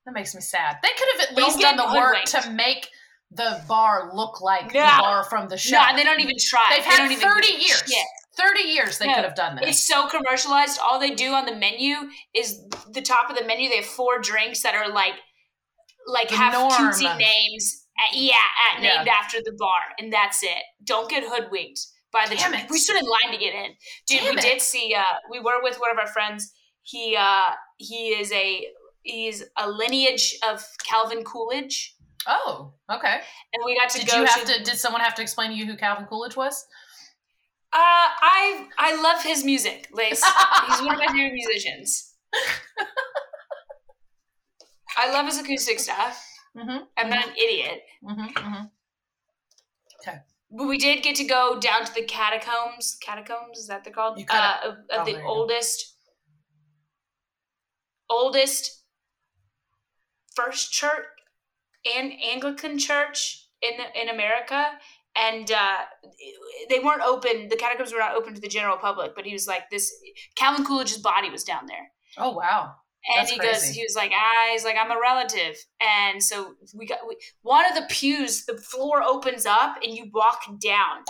That 0.06 0.14
makes 0.14 0.36
me 0.36 0.42
sad. 0.42 0.78
They 0.82 0.90
could 0.98 1.08
have 1.20 1.30
at 1.30 1.36
least 1.38 1.60
done 1.60 1.78
the 1.78 1.86
work 1.98 2.24
to 2.26 2.52
make 2.52 2.90
the 3.32 3.62
bar 3.68 4.12
look 4.14 4.42
like 4.42 4.68
the 4.74 4.80
bar 4.80 5.24
from 5.24 5.48
the 5.50 5.58
show. 5.58 5.78
No, 5.78 5.84
and 5.88 5.98
they 5.98 6.04
don't 6.04 6.20
even 6.20 6.36
try. 6.40 6.68
They've 6.76 6.84
They 6.84 6.90
had 6.90 7.10
don't 7.22 7.36
30 7.36 7.48
do 7.48 7.54
years. 7.54 7.84
shit. 7.88 8.06
30 8.38 8.64
years 8.64 8.98
they 8.98 9.08
No, 9.08 9.16
could 9.16 9.24
have 9.26 9.36
done 9.36 9.56
this. 9.56 9.70
It's 9.70 9.88
so 9.88 10.08
commercialized. 10.08 10.80
All 10.84 11.00
they 11.00 11.12
do 11.14 11.34
on 11.34 11.46
the 11.46 11.56
menu 11.56 11.96
is 12.34 12.60
the 12.92 13.02
top 13.02 13.30
of 13.30 13.38
the 13.38 13.46
menu. 13.46 13.70
They 13.70 13.78
have 13.78 13.86
four 13.86 14.20
drinks 14.20 14.62
that 14.64 14.76
are 14.76 14.90
like, 14.92 15.14
like 16.08 16.30
The 16.30 16.36
have 16.38 16.54
norm. 16.54 16.72
cutesy 16.72 17.18
names. 17.18 17.80
At, 18.10 18.18
yeah, 18.18 18.34
at, 18.76 18.82
Yeah. 18.82 18.96
named 18.98 19.08
after 19.08 19.38
the 19.46 19.56
bar, 19.58 19.80
and 20.00 20.12
that's 20.12 20.42
it. 20.42 20.64
Don't 20.84 21.08
get 21.10 21.24
hoodwinked 21.24 21.80
by 22.12 22.26
the. 22.28 22.36
Damn 22.36 22.56
it. 22.56 22.66
We 22.70 22.80
stood 22.80 22.96
in 22.98 23.06
line 23.06 23.32
to 23.32 23.38
get 23.38 23.54
in, 23.54 23.72
dude. 24.08 24.22
Damn 24.22 24.32
we 24.36 24.40
it. 24.40 24.42
did 24.42 24.62
see. 24.64 24.96
Uh, 24.96 25.04
we 25.30 25.40
were 25.40 25.62
with 25.62 25.80
one 25.80 25.92
of 25.92 26.00
our 26.00 26.08
friends. 26.08 26.52
He 26.82 27.16
uh, 27.16 27.52
he 27.78 28.08
is 28.10 28.32
a 28.32 28.66
he's 29.04 29.44
a 29.58 29.70
lineage 29.70 30.36
of 30.50 30.66
Calvin 30.86 31.24
Coolidge, 31.24 31.96
oh, 32.28 32.74
okay. 32.92 33.22
and 33.54 33.64
we 33.66 33.78
got 33.78 33.90
to 33.92 34.00
Did 34.00 34.10
go 34.10 34.20
you 34.20 34.26
have 34.26 34.46
to, 34.46 34.64
did 34.64 34.78
someone 34.78 35.02
have 35.02 35.16
to 35.16 35.22
explain 35.22 35.52
to 35.52 35.56
you 35.56 35.66
who 35.66 35.76
Calvin 35.78 36.06
Coolidge 36.06 36.36
was? 36.36 36.66
Uh, 37.72 37.78
I 37.80 38.68
I 38.78 39.02
love 39.02 39.24
his 39.24 39.44
music, 39.44 39.88
Lace. 39.92 40.24
He's 40.68 40.82
one 40.82 40.94
of 40.94 41.00
my 41.00 41.08
favorite 41.08 41.34
musicians. 41.34 42.14
I 44.98 45.12
love 45.12 45.26
his 45.26 45.40
acoustic 45.40 45.80
stuff. 45.80 46.24
Mm-hmm. 46.56 46.84
I'm 46.98 47.10
not 47.10 47.26
an 47.28 47.34
idiot, 47.36 47.82
Mm-hmm. 48.04 48.22
Mm-hmm. 48.22 48.64
but 50.56 50.68
we 50.68 50.78
did 50.78 51.02
get 51.02 51.16
to 51.16 51.24
go 51.24 51.60
down 51.60 51.84
to 51.84 51.94
the 51.96 52.04
catacombs. 52.04 52.96
Catacombs 53.02 53.58
is 53.58 53.68
that 53.68 53.84
they're 53.84 53.92
called? 53.94 54.24
Uh, 54.30 54.58
of, 54.64 54.76
oh, 54.92 55.04
the 55.06 55.20
oldest, 55.24 55.96
oldest 58.08 58.83
first 60.36 60.72
church 60.72 61.06
and 61.98 62.14
Anglican 62.32 62.78
church 62.78 63.48
in 63.62 63.72
the, 63.78 64.02
in 64.02 64.10
America. 64.10 64.66
And 65.16 65.52
uh, 65.52 65.78
they 66.70 66.80
weren't 66.80 67.04
open. 67.04 67.48
The 67.48 67.56
catacombs 67.56 67.94
were 67.94 68.00
not 68.00 68.16
open 68.16 68.34
to 68.34 68.42
the 68.42 68.48
general 68.48 68.78
public. 68.78 69.16
But 69.16 69.26
he 69.26 69.34
was 69.34 69.46
like, 69.46 69.70
"This 69.70 69.94
Calvin 70.36 70.66
Coolidge's 70.66 70.98
body 70.98 71.30
was 71.30 71.44
down 71.44 71.68
there." 71.68 71.92
Oh, 72.18 72.32
wow. 72.32 72.76
And 73.06 73.28
That's 73.28 73.32
he 73.32 73.38
goes, 73.38 73.64
he 73.64 73.84
was 73.84 73.96
like, 73.96 74.12
ah, 74.16 74.50
he's 74.52 74.64
like, 74.64 74.78
I'm 74.80 74.92
a 74.92 75.00
relative. 75.00 75.58
And 75.82 76.24
so 76.24 76.56
we 76.74 76.86
got 76.86 77.00
we, 77.08 77.18
one 77.42 77.66
of 77.66 77.76
the 77.76 77.86
pews, 77.90 78.46
the 78.46 78.56
floor 78.56 79.04
opens 79.04 79.46
up 79.46 79.76
and 79.84 79.94
you 79.94 80.10
walk 80.14 80.44
down 80.62 81.04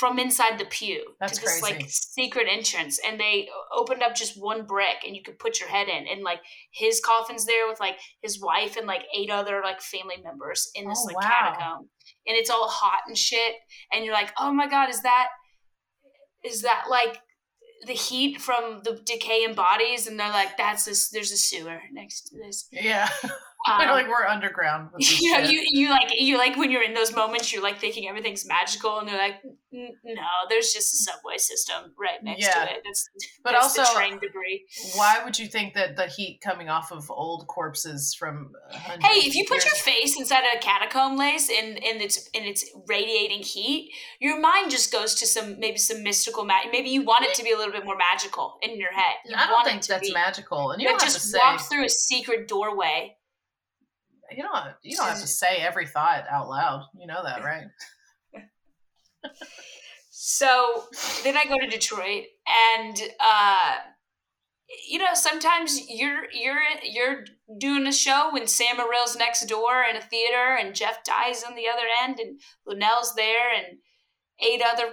from 0.00 0.18
inside 0.18 0.58
the 0.58 0.64
pew 0.64 1.04
That's 1.20 1.34
to 1.38 1.44
this 1.44 1.60
crazy. 1.60 1.74
like 1.78 1.86
secret 1.90 2.46
entrance. 2.50 2.98
And 3.06 3.20
they 3.20 3.48
opened 3.76 4.02
up 4.02 4.14
just 4.14 4.40
one 4.40 4.64
brick 4.64 5.04
and 5.06 5.14
you 5.14 5.22
could 5.22 5.38
put 5.38 5.60
your 5.60 5.68
head 5.68 5.88
in. 5.88 6.06
And 6.10 6.22
like 6.24 6.40
his 6.72 7.00
coffin's 7.04 7.44
there 7.44 7.68
with 7.68 7.78
like 7.80 7.98
his 8.22 8.40
wife 8.40 8.76
and 8.78 8.86
like 8.86 9.02
eight 9.14 9.28
other 9.30 9.60
like 9.62 9.82
family 9.82 10.16
members 10.24 10.70
in 10.74 10.88
this 10.88 11.00
Oh, 11.02 11.06
like 11.12 11.16
wow. 11.22 11.30
catacomb. 11.30 11.88
And 12.26 12.36
it's 12.38 12.48
all 12.48 12.66
hot 12.68 13.02
and 13.06 13.16
shit. 13.16 13.54
And 13.92 14.02
you're 14.04 14.14
like, 14.14 14.32
oh 14.38 14.52
my 14.52 14.68
God, 14.68 14.88
is 14.88 15.02
that, 15.02 15.28
is 16.42 16.62
that 16.62 16.84
like 16.90 17.20
the 17.86 17.92
heat 17.92 18.40
from 18.40 18.80
the 18.84 19.00
decaying 19.04 19.54
bodies 19.54 20.06
and 20.06 20.18
they're 20.20 20.28
like 20.28 20.54
that's 20.58 20.84
this 20.84 21.08
there's 21.08 21.32
a 21.32 21.36
sewer 21.36 21.80
next 21.92 22.28
to 22.28 22.36
this 22.36 22.68
Yeah. 22.70 23.08
um, 23.70 23.78
like, 23.88 24.08
we're 24.08 24.26
underground. 24.26 24.90
You 24.98 25.32
know 25.32 25.44
shit. 25.44 25.52
you 25.52 25.64
you 25.68 25.90
like 25.90 26.10
you 26.18 26.38
like 26.38 26.56
when 26.56 26.70
you're 26.70 26.82
in 26.82 26.94
those 26.94 27.14
moments 27.14 27.52
you're 27.52 27.62
like 27.62 27.78
thinking 27.78 28.08
everything's 28.08 28.46
magical 28.46 28.98
and 28.98 29.08
they're 29.08 29.18
like 29.18 29.36
no 29.72 30.22
there's 30.48 30.72
just 30.72 30.92
a 30.94 30.96
subway 30.96 31.36
system 31.36 31.92
right 31.98 32.22
next 32.22 32.42
Yeah. 32.46 32.64
to 32.64 32.72
it 32.72 32.82
it's 32.84 33.08
But 33.44 33.52
the 33.52 33.58
also- 33.58 33.84
train 33.94 34.14
debris 34.18 34.64
Why 34.94 35.20
would 35.24 35.38
you 35.38 35.46
think 35.46 35.74
that 35.74 35.96
the 35.96 36.06
heat 36.06 36.40
coming 36.42 36.68
off 36.68 36.90
of 36.90 37.10
old 37.10 37.46
corpses 37.48 38.14
from 38.18 38.52
hey 38.72 39.18
if 39.26 39.34
you 39.34 39.44
put 39.46 39.64
your 39.64 39.74
face 39.74 40.18
inside 40.18 40.42
a 40.56 40.58
catacomb 40.60 41.16
lace 41.16 41.50
and 41.50 41.68
and 41.84 42.00
it's 42.00 42.28
and 42.34 42.44
it's 42.46 42.64
radiating 42.88 43.42
heat 43.42 43.90
your 44.20 44.40
mind 44.40 44.70
just 44.70 44.90
goes 44.92 45.14
to 45.16 45.26
some 45.26 45.58
maybe 45.60 45.76
some 45.78 46.02
mystical 46.02 46.44
ma- 46.44 46.68
maybe 46.72 46.88
you 46.88 47.02
want 47.02 47.24
it 47.24 47.34
to 47.34 47.42
be 47.44 47.52
a 47.52 47.56
little 47.56 47.72
bit 47.72 47.84
more 47.84 47.96
magical 47.96 48.58
in 48.62 48.76
your 48.78 48.92
head 48.92 49.16
you 49.26 49.34
I 49.36 49.46
don't 49.46 49.64
think 49.64 49.84
that's 49.86 50.08
be 50.08 50.14
magical, 50.14 50.70
and 50.72 50.80
you 50.82 50.88
you 50.90 50.98
just 50.98 51.36
walk 51.36 51.60
through 51.60 51.84
a 51.84 51.88
secret 51.90 52.48
doorway 52.48 53.16
you 54.36 54.42
don't 54.42 54.74
you 54.82 54.96
don't 54.96 55.08
have 55.08 55.20
to 55.20 55.26
say 55.26 55.58
every 55.58 55.86
thought 55.86 56.24
out 56.30 56.48
loud. 56.48 56.86
You 56.98 57.06
know 57.06 57.22
that, 57.22 57.42
right? 57.44 57.64
So 60.22 60.84
then 61.24 61.38
I 61.38 61.46
go 61.46 61.58
to 61.58 61.66
Detroit, 61.66 62.24
and 62.46 62.94
uh, 63.18 63.76
you 64.86 64.98
know 64.98 65.14
sometimes 65.14 65.88
you're 65.88 66.30
you're 66.30 66.60
you're 66.82 67.24
doing 67.58 67.86
a 67.86 67.92
show 67.92 68.28
when 68.30 68.46
Sam 68.46 68.76
Morril's 68.76 69.16
next 69.16 69.46
door 69.46 69.82
in 69.88 69.96
a 69.96 70.02
theater, 70.02 70.58
and 70.60 70.74
Jeff 70.74 71.02
Dye's 71.04 71.42
on 71.42 71.54
the 71.54 71.68
other 71.72 71.86
end, 72.04 72.20
and 72.20 72.38
Linnell's 72.66 73.14
there, 73.14 73.50
and 73.50 73.78
eight 74.40 74.60
other 74.62 74.92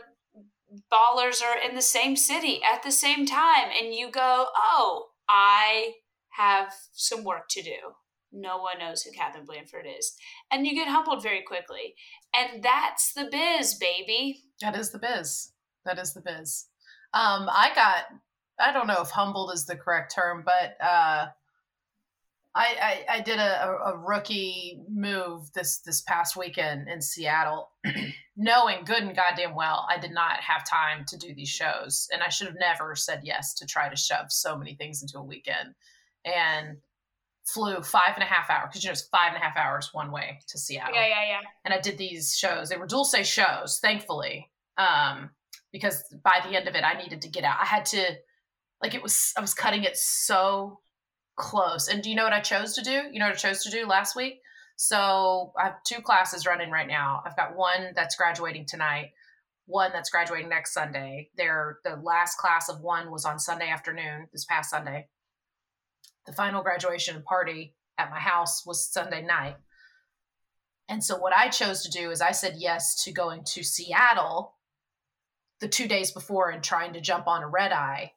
ballers 0.89 1.43
are 1.43 1.57
in 1.59 1.75
the 1.75 1.81
same 1.81 2.15
city 2.15 2.61
at 2.63 2.83
the 2.83 2.91
same 2.91 3.25
time, 3.25 3.69
and 3.77 3.93
you 3.93 4.09
go, 4.09 4.47
"Oh, 4.55 5.09
I 5.27 5.95
have 6.37 6.73
some 6.93 7.25
work 7.25 7.49
to 7.49 7.61
do." 7.61 7.95
No 8.31 8.57
one 8.57 8.79
knows 8.79 9.03
who 9.03 9.11
Katherine 9.11 9.45
Blanford 9.45 9.85
is, 9.87 10.15
and 10.51 10.67
you 10.67 10.75
get 10.75 10.87
humbled 10.87 11.23
very 11.23 11.41
quickly, 11.41 11.95
and 12.35 12.63
that's 12.63 13.13
the 13.13 13.29
biz, 13.31 13.75
baby. 13.75 14.43
That 14.61 14.75
is 14.75 14.91
the 14.91 14.99
biz. 14.99 15.51
That 15.85 15.97
is 15.97 16.13
the 16.13 16.21
biz. 16.21 16.67
Um, 17.13 17.49
I 17.49 17.71
got. 17.73 18.05
I 18.59 18.73
don't 18.73 18.87
know 18.87 19.01
if 19.01 19.09
humbled 19.11 19.51
is 19.53 19.65
the 19.65 19.75
correct 19.75 20.13
term, 20.15 20.43
but 20.43 20.77
uh, 20.83 21.27
I, 22.57 23.05
I 23.09 23.17
I 23.17 23.21
did 23.21 23.37
a, 23.37 23.77
a, 23.85 23.97
rookie 23.97 24.81
move 24.89 25.51
this 25.53 25.77
this 25.79 26.01
past 26.01 26.35
weekend 26.35 26.89
in 26.89 27.01
Seattle, 27.01 27.69
knowing 28.35 28.83
good 28.83 29.03
and 29.03 29.15
goddamn 29.15 29.53
well 29.53 29.87
I 29.89 29.99
did 29.99 30.11
not 30.11 30.41
have 30.41 30.67
time 30.67 31.05
to 31.07 31.17
do 31.17 31.35
these 31.35 31.49
shows, 31.49 32.09
and 32.11 32.23
I 32.23 32.29
should 32.29 32.47
have 32.47 32.57
never 32.59 32.95
said 32.95 33.21
yes 33.23 33.53
to 33.55 33.67
try 33.67 33.89
to 33.89 33.95
shove 33.95 34.31
so 34.31 34.57
many 34.57 34.73
things 34.73 35.03
into 35.03 35.19
a 35.19 35.23
weekend, 35.23 35.75
and 36.25 36.77
flew 37.47 37.81
five 37.81 38.11
and 38.15 38.23
a 38.23 38.25
half 38.25 38.49
hours 38.49 38.67
because 38.69 38.83
you 38.83 38.89
know 38.89 38.93
it's 38.93 39.07
five 39.07 39.33
and 39.33 39.37
a 39.37 39.45
half 39.45 39.55
hours 39.55 39.89
one 39.93 40.11
way 40.11 40.39
to 40.49 40.57
Seattle 40.57 40.93
Yeah, 40.93 41.07
yeah, 41.07 41.27
yeah. 41.27 41.39
and 41.63 41.73
I 41.73 41.79
did 41.79 41.97
these 41.97 42.35
shows. 42.37 42.69
They 42.69 42.77
were 42.77 42.87
dual 42.87 43.05
say 43.05 43.23
shows, 43.23 43.79
thankfully, 43.81 44.51
um, 44.77 45.29
because 45.71 46.03
by 46.23 46.41
the 46.43 46.55
end 46.55 46.67
of 46.67 46.75
it, 46.75 46.83
I 46.83 47.01
needed 47.01 47.21
to 47.21 47.29
get 47.29 47.43
out. 47.43 47.57
I 47.61 47.65
had 47.65 47.85
to, 47.87 48.03
like, 48.81 48.93
it 48.95 49.01
was 49.01 49.33
I 49.37 49.41
was 49.41 49.53
cutting 49.53 49.83
it 49.83 49.95
so 49.97 50.79
close. 51.37 51.87
And 51.87 52.03
do 52.03 52.09
you 52.09 52.15
know 52.15 52.23
what 52.23 52.33
I 52.33 52.41
chose 52.41 52.75
to 52.75 52.81
do? 52.83 53.03
You 53.11 53.19
know 53.19 53.27
what 53.27 53.35
I 53.35 53.37
chose 53.37 53.63
to 53.63 53.71
do 53.71 53.85
last 53.85 54.15
week? 54.15 54.41
So 54.75 55.53
I 55.59 55.65
have 55.65 55.83
two 55.85 56.01
classes 56.01 56.45
running 56.45 56.69
right 56.69 56.87
now. 56.87 57.21
I've 57.25 57.35
got 57.37 57.55
one 57.55 57.93
that's 57.95 58.15
graduating 58.15 58.65
tonight, 58.67 59.11
one 59.65 59.91
that's 59.93 60.09
graduating 60.09 60.49
next 60.49 60.73
Sunday. 60.73 61.29
They're 61.35 61.79
the 61.83 61.95
last 61.95 62.37
class 62.37 62.69
of 62.69 62.81
one 62.81 63.09
was 63.09 63.25
on 63.25 63.39
Sunday 63.39 63.69
afternoon, 63.69 64.27
this 64.31 64.45
past 64.45 64.69
Sunday. 64.69 65.07
The 66.27 66.33
final 66.33 66.61
graduation 66.61 67.23
party 67.23 67.73
at 67.97 68.11
my 68.11 68.19
house 68.19 68.65
was 68.65 68.85
Sunday 68.85 69.23
night. 69.23 69.55
And 70.89 71.03
so 71.03 71.17
what 71.17 71.35
I 71.35 71.47
chose 71.47 71.83
to 71.83 71.89
do 71.89 72.11
is 72.11 72.21
I 72.21 72.31
said 72.31 72.55
yes 72.57 73.03
to 73.03 73.11
going 73.11 73.43
to 73.45 73.63
Seattle 73.63 74.53
the 75.59 75.67
two 75.67 75.87
days 75.87 76.11
before 76.11 76.49
and 76.49 76.63
trying 76.63 76.93
to 76.93 77.01
jump 77.01 77.27
on 77.27 77.43
a 77.43 77.47
red 77.47 77.71
eye 77.71 78.11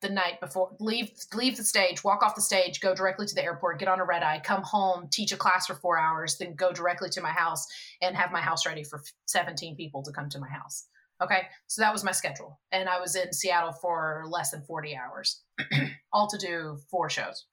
the 0.00 0.08
night 0.08 0.40
before 0.40 0.70
leave 0.80 1.10
leave 1.32 1.56
the 1.56 1.64
stage 1.64 2.02
walk 2.02 2.22
off 2.24 2.34
the 2.34 2.40
stage 2.40 2.80
go 2.80 2.92
directly 2.92 3.24
to 3.24 3.34
the 3.36 3.42
airport 3.42 3.78
get 3.78 3.86
on 3.86 4.00
a 4.00 4.04
red 4.04 4.22
eye 4.22 4.40
come 4.42 4.62
home 4.62 5.08
teach 5.12 5.30
a 5.30 5.36
class 5.36 5.66
for 5.66 5.74
four 5.74 5.96
hours 5.96 6.36
then 6.38 6.54
go 6.54 6.72
directly 6.72 7.08
to 7.08 7.20
my 7.20 7.30
house 7.30 7.66
and 8.02 8.16
have 8.16 8.32
my 8.32 8.40
house 8.40 8.66
ready 8.66 8.82
for 8.82 9.00
17 9.26 9.76
people 9.76 10.02
to 10.02 10.10
come 10.10 10.28
to 10.28 10.40
my 10.40 10.48
house 10.48 10.86
okay 11.22 11.46
so 11.66 11.80
that 11.82 11.92
was 11.92 12.04
my 12.04 12.12
schedule 12.12 12.60
and 12.72 12.88
i 12.88 13.00
was 13.00 13.14
in 13.14 13.32
seattle 13.32 13.72
for 13.72 14.24
less 14.28 14.50
than 14.50 14.62
40 14.62 14.96
hours 14.96 15.42
all 16.12 16.26
to 16.28 16.38
do 16.38 16.78
four 16.90 17.08
shows 17.08 17.46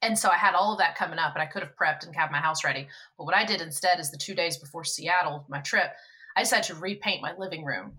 and 0.00 0.16
so 0.16 0.28
I 0.30 0.36
had 0.36 0.54
all 0.54 0.70
of 0.70 0.78
that 0.78 0.94
coming 0.94 1.18
up, 1.18 1.34
and 1.34 1.42
I 1.42 1.46
could 1.46 1.64
have 1.64 1.74
prepped 1.74 2.06
and 2.06 2.14
had 2.14 2.30
my 2.30 2.38
house 2.38 2.62
ready. 2.62 2.86
But 3.16 3.24
what 3.24 3.34
I 3.34 3.44
did 3.44 3.60
instead 3.60 3.98
is 3.98 4.12
the 4.12 4.16
two 4.16 4.32
days 4.32 4.56
before 4.56 4.84
Seattle, 4.84 5.44
my 5.48 5.58
trip, 5.58 5.90
I 6.36 6.42
decided 6.42 6.68
to 6.68 6.76
repaint 6.76 7.20
my 7.20 7.34
living 7.36 7.64
room. 7.64 7.94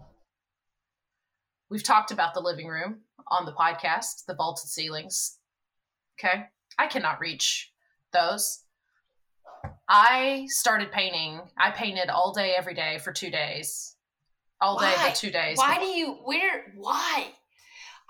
We've 1.70 1.84
talked 1.84 2.12
about 2.12 2.34
the 2.34 2.40
living 2.40 2.68
room 2.68 3.02
on 3.28 3.44
the 3.44 3.52
podcast, 3.52 4.24
the 4.28 4.34
vaulted 4.34 4.70
ceilings, 4.70 5.40
Okay. 6.20 6.46
I 6.78 6.88
cannot 6.88 7.20
reach 7.20 7.72
those. 8.12 8.64
I 9.90 10.46
started 10.50 10.92
painting. 10.92 11.42
I 11.58 11.72
painted 11.72 12.10
all 12.10 12.32
day, 12.32 12.54
every 12.56 12.76
day 12.76 13.00
for 13.04 13.12
two 13.12 13.32
days. 13.32 13.96
All 14.62 14.78
day 14.78 14.94
Why? 14.96 15.10
for 15.10 15.16
two 15.16 15.32
days. 15.32 15.58
Why 15.58 15.80
do 15.80 15.86
you 15.86 16.20
where 16.24 16.74
why? 16.76 17.30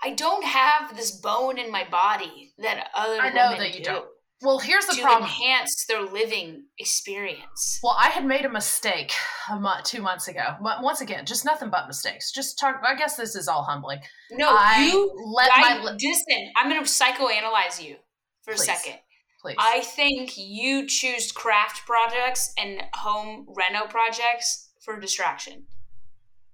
I 0.02 0.10
don't 0.14 0.44
have 0.44 0.96
this 0.96 1.10
bone 1.10 1.58
in 1.58 1.70
my 1.70 1.84
body 1.88 2.52
that 2.58 2.88
other 2.94 3.20
I 3.20 3.30
know 3.30 3.50
women 3.50 3.58
that 3.58 3.78
you 3.78 3.84
do 3.84 3.90
don't. 3.90 4.06
Well, 4.42 4.58
here's 4.58 4.86
the 4.86 4.94
to 4.94 5.02
problem. 5.02 5.24
enhance 5.24 5.84
their 5.86 6.00
living 6.00 6.64
experience. 6.78 7.78
Well, 7.82 7.94
I 7.98 8.08
had 8.08 8.24
made 8.24 8.46
a 8.46 8.48
mistake 8.48 9.12
a 9.50 9.60
month, 9.60 9.84
two 9.84 10.00
months 10.00 10.28
ago. 10.28 10.56
Once 10.60 11.02
again, 11.02 11.26
just 11.26 11.44
nothing 11.44 11.68
but 11.68 11.86
mistakes. 11.86 12.32
Just 12.32 12.58
talk. 12.58 12.80
I 12.82 12.94
guess 12.94 13.16
this 13.16 13.36
is 13.36 13.48
all 13.48 13.62
humbling. 13.62 14.00
No, 14.30 14.48
I 14.48 14.86
you 14.90 15.12
let 15.34 15.50
I, 15.54 15.60
my 15.60 15.84
li- 15.84 15.98
listen. 16.02 16.52
I'm 16.56 16.70
going 16.70 16.82
to 16.82 16.88
psychoanalyze 16.88 17.82
you 17.82 17.96
for 18.42 18.54
Please. 18.54 18.62
a 18.62 18.64
second. 18.64 18.98
Please. 19.40 19.56
I 19.58 19.80
think 19.80 20.32
you 20.36 20.86
choose 20.86 21.32
craft 21.32 21.86
projects 21.86 22.52
and 22.58 22.82
home 22.94 23.46
reno 23.48 23.86
projects 23.86 24.70
for 24.84 24.98
distraction. 24.98 25.64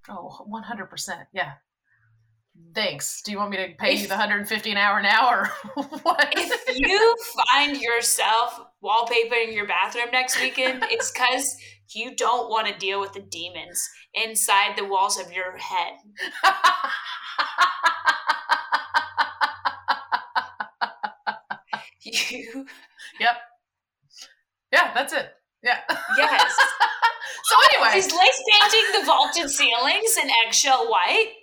oh, 0.09 0.43
100 0.45 0.85
percent. 0.87 1.21
Yeah. 1.33 1.53
Thanks. 2.73 3.21
Do 3.21 3.31
you 3.31 3.37
want 3.37 3.51
me 3.51 3.57
to 3.57 3.73
pay 3.77 3.93
you 3.93 4.07
the 4.07 4.15
150 4.15 4.71
an 4.71 4.77
hour 4.77 5.01
now 5.01 5.29
or 5.29 5.47
what? 6.03 6.33
If 6.35 6.77
you 6.77 7.15
find 7.47 7.79
yourself 7.79 8.59
wallpapering 8.83 9.53
your 9.53 9.67
bathroom 9.67 10.07
next 10.11 10.39
weekend, 10.39 10.83
it's 10.89 11.11
because 11.11 11.55
you 11.93 12.15
don't 12.15 12.49
want 12.49 12.67
to 12.67 12.77
deal 12.77 12.99
with 12.99 13.13
the 13.13 13.21
demons 13.21 13.87
inside 14.13 14.75
the 14.75 14.85
walls 14.85 15.19
of 15.19 15.31
your 15.31 15.57
head. 15.57 15.93
You, 22.29 22.65
yep. 23.19 23.35
Yeah, 24.71 24.93
that's 24.93 25.13
it. 25.13 25.29
Yeah. 25.63 25.79
yes. 26.17 26.55
so 27.43 27.55
anyway, 27.73 27.97
Is 27.99 28.11
Lace 28.11 28.43
painting 28.51 28.99
the 29.01 29.05
vaulted 29.05 29.49
ceilings 29.49 30.17
in 30.21 30.29
eggshell 30.45 30.89
white 30.89 31.33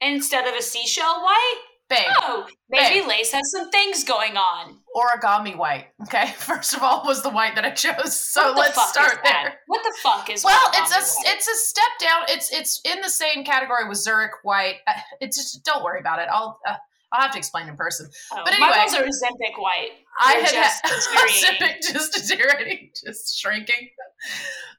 instead 0.00 0.46
of 0.46 0.54
a 0.54 0.62
seashell 0.62 1.22
white? 1.22 1.56
babe, 1.88 2.06
Oh, 2.22 2.46
maybe 2.68 3.00
Babe. 3.00 3.08
Lace 3.08 3.32
has 3.32 3.50
some 3.50 3.68
things 3.70 4.04
going 4.04 4.36
on. 4.36 4.78
origami 4.94 5.56
white. 5.56 5.86
Okay, 6.02 6.28
first 6.36 6.72
of 6.74 6.82
all, 6.84 7.02
was 7.04 7.22
the 7.22 7.30
white 7.30 7.56
that 7.56 7.64
I 7.64 7.70
chose. 7.70 8.16
So 8.16 8.54
let's 8.56 8.80
start 8.90 9.18
there. 9.24 9.58
What 9.66 9.82
the 9.82 9.92
fuck 10.00 10.30
is 10.30 10.44
Well, 10.44 10.70
it's 10.74 10.92
a 10.92 11.00
white? 11.00 11.34
it's 11.34 11.48
a 11.48 11.54
step 11.54 11.90
down. 11.98 12.22
It's 12.28 12.52
it's 12.52 12.80
in 12.84 13.00
the 13.00 13.10
same 13.10 13.44
category 13.44 13.88
with 13.88 13.98
Zurich 13.98 14.30
white. 14.44 14.76
Uh, 14.86 14.92
It's 15.20 15.36
just 15.36 15.64
don't 15.64 15.82
worry 15.82 15.98
about 15.98 16.20
it. 16.20 16.28
I'll 16.32 16.60
uh, 16.66 16.76
I'll 17.12 17.22
have 17.22 17.32
to 17.32 17.38
explain 17.38 17.68
in 17.68 17.76
person. 17.76 18.08
Oh, 18.32 18.42
but 18.44 18.54
anyway. 18.54 18.70
my 18.70 18.78
ones 18.78 18.94
are 18.94 19.02
Ozempic 19.02 19.58
white. 19.58 19.90
I 20.18 20.34
had 20.34 20.52
just 20.52 21.92
just 21.92 22.12
deteriorating, 22.30 22.90
just 23.04 23.38
shrinking. 23.38 23.90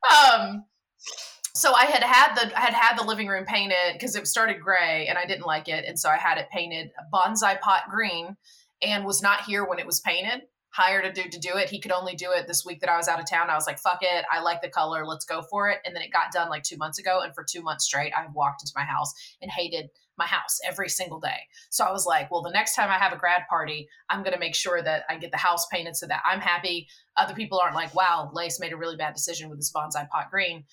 Um, 0.09 0.65
so 1.53 1.73
I 1.73 1.85
had 1.85 2.03
had 2.03 2.35
the 2.35 2.57
I 2.57 2.61
had 2.61 2.73
had 2.73 2.97
the 2.97 3.03
living 3.03 3.27
room 3.27 3.45
painted 3.45 3.93
because 3.93 4.15
it 4.15 4.25
started 4.27 4.61
gray 4.61 5.07
and 5.07 5.17
I 5.17 5.25
didn't 5.25 5.45
like 5.45 5.67
it, 5.67 5.85
and 5.85 5.99
so 5.99 6.09
I 6.09 6.17
had 6.17 6.37
it 6.37 6.49
painted 6.51 6.91
bonsai 7.13 7.59
pot 7.59 7.83
green, 7.89 8.37
and 8.81 9.05
was 9.05 9.21
not 9.21 9.41
here 9.41 9.65
when 9.65 9.79
it 9.79 9.85
was 9.85 9.99
painted. 9.99 10.43
Hired 10.71 11.05
a 11.05 11.11
dude 11.11 11.31
to 11.33 11.39
do 11.39 11.57
it. 11.57 11.69
He 11.69 11.79
could 11.79 11.91
only 11.91 12.15
do 12.15 12.31
it 12.31 12.47
this 12.47 12.65
week 12.65 12.79
that 12.79 12.89
I 12.89 12.97
was 12.97 13.07
out 13.07 13.19
of 13.19 13.29
town. 13.29 13.49
I 13.49 13.55
was 13.55 13.67
like, 13.67 13.79
"Fuck 13.79 13.99
it, 14.01 14.25
I 14.31 14.41
like 14.41 14.61
the 14.61 14.69
color. 14.69 15.05
Let's 15.05 15.25
go 15.25 15.41
for 15.41 15.69
it." 15.69 15.79
And 15.85 15.95
then 15.95 16.01
it 16.01 16.13
got 16.13 16.31
done 16.31 16.49
like 16.49 16.63
two 16.63 16.77
months 16.77 16.97
ago, 16.97 17.21
and 17.21 17.35
for 17.35 17.43
two 17.43 17.61
months 17.61 17.85
straight, 17.85 18.13
I 18.15 18.25
walked 18.33 18.63
into 18.63 18.73
my 18.75 18.85
house 18.85 19.13
and 19.41 19.51
hated 19.51 19.89
my 20.17 20.27
house 20.27 20.59
every 20.67 20.89
single 20.89 21.19
day. 21.19 21.47
So 21.69 21.83
I 21.83 21.91
was 21.91 22.05
like, 22.05 22.29
well, 22.29 22.41
the 22.41 22.51
next 22.51 22.75
time 22.75 22.89
I 22.89 22.99
have 22.99 23.13
a 23.13 23.17
grad 23.17 23.43
party, 23.49 23.87
I'm 24.09 24.23
going 24.23 24.33
to 24.33 24.39
make 24.39 24.55
sure 24.55 24.81
that 24.81 25.03
I 25.09 25.17
get 25.17 25.31
the 25.31 25.37
house 25.37 25.65
painted 25.67 25.95
so 25.95 26.05
that 26.07 26.21
I'm 26.23 26.39
happy. 26.39 26.87
Other 27.17 27.33
people 27.33 27.59
aren't 27.59 27.75
like, 27.75 27.95
wow, 27.95 28.29
Lace 28.33 28.59
made 28.59 28.73
a 28.73 28.77
really 28.77 28.97
bad 28.97 29.15
decision 29.15 29.49
with 29.49 29.57
this 29.59 29.71
bonsai 29.75 30.07
pot 30.09 30.29
green. 30.29 30.65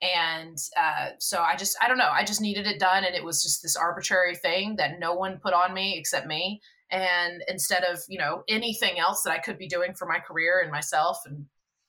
And 0.00 0.58
uh, 0.76 1.10
so 1.18 1.40
I 1.40 1.56
just, 1.56 1.76
I 1.82 1.88
don't 1.88 1.98
know, 1.98 2.10
I 2.10 2.24
just 2.24 2.40
needed 2.40 2.66
it 2.66 2.80
done. 2.80 3.04
And 3.04 3.14
it 3.14 3.24
was 3.24 3.42
just 3.42 3.62
this 3.62 3.76
arbitrary 3.76 4.36
thing 4.36 4.76
that 4.76 4.98
no 4.98 5.14
one 5.14 5.38
put 5.38 5.54
on 5.54 5.74
me 5.74 5.98
except 5.98 6.26
me. 6.26 6.60
And 6.94 7.42
instead 7.48 7.82
of, 7.82 7.98
you 8.08 8.18
know, 8.18 8.44
anything 8.48 9.00
else 9.00 9.22
that 9.22 9.32
I 9.32 9.38
could 9.38 9.58
be 9.58 9.66
doing 9.66 9.94
for 9.94 10.06
my 10.06 10.20
career 10.20 10.60
and 10.62 10.70
myself, 10.70 11.18
and 11.26 11.46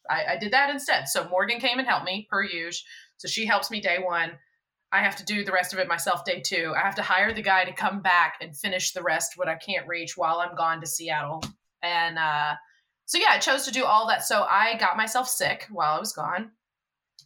I, 0.09 0.33
I 0.33 0.37
did 0.37 0.51
that 0.53 0.71
instead. 0.71 1.07
So 1.07 1.29
Morgan 1.29 1.59
came 1.59 1.77
and 1.77 1.87
helped 1.87 2.05
me 2.05 2.27
per 2.27 2.43
usual. 2.43 2.81
So 3.17 3.27
she 3.27 3.45
helps 3.45 3.69
me 3.69 3.79
day 3.79 3.99
one. 4.03 4.31
I 4.91 5.03
have 5.03 5.15
to 5.17 5.25
do 5.25 5.45
the 5.45 5.51
rest 5.51 5.73
of 5.73 5.79
it 5.79 5.87
myself 5.87 6.25
day 6.25 6.41
two. 6.41 6.73
I 6.75 6.79
have 6.79 6.95
to 6.95 7.03
hire 7.03 7.33
the 7.33 7.43
guy 7.43 7.65
to 7.65 7.71
come 7.71 8.01
back 8.01 8.37
and 8.41 8.57
finish 8.57 8.93
the 8.93 9.03
rest 9.03 9.33
what 9.35 9.47
I 9.47 9.55
can't 9.55 9.87
reach 9.87 10.17
while 10.17 10.39
I'm 10.39 10.55
gone 10.55 10.81
to 10.81 10.87
Seattle. 10.87 11.43
And 11.83 12.17
uh, 12.17 12.55
so 13.05 13.19
yeah, 13.19 13.29
I 13.29 13.37
chose 13.37 13.65
to 13.65 13.71
do 13.71 13.85
all 13.85 14.07
that. 14.07 14.23
So 14.23 14.43
I 14.43 14.75
got 14.79 14.97
myself 14.97 15.27
sick 15.27 15.67
while 15.69 15.95
I 15.95 15.99
was 15.99 16.13
gone. 16.13 16.51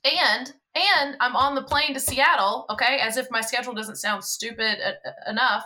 And 0.04 0.54
and 0.76 1.16
I'm 1.20 1.36
on 1.36 1.56
the 1.56 1.64
plane 1.64 1.94
to 1.94 2.00
Seattle, 2.00 2.66
okay? 2.70 3.00
As 3.00 3.18
if 3.18 3.32
my 3.32 3.42
schedule 3.42 3.74
doesn't 3.74 3.96
sound 3.96 4.24
stupid 4.24 4.78
e- 4.78 5.30
enough. 5.30 5.64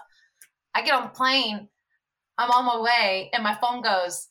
I 0.73 0.81
get 0.81 0.93
on 0.93 1.03
the 1.03 1.09
plane, 1.09 1.67
I'm 2.37 2.51
on 2.51 2.65
my 2.65 2.79
way, 2.79 3.29
and 3.33 3.43
my 3.43 3.55
phone 3.55 3.81
goes, 3.81 4.29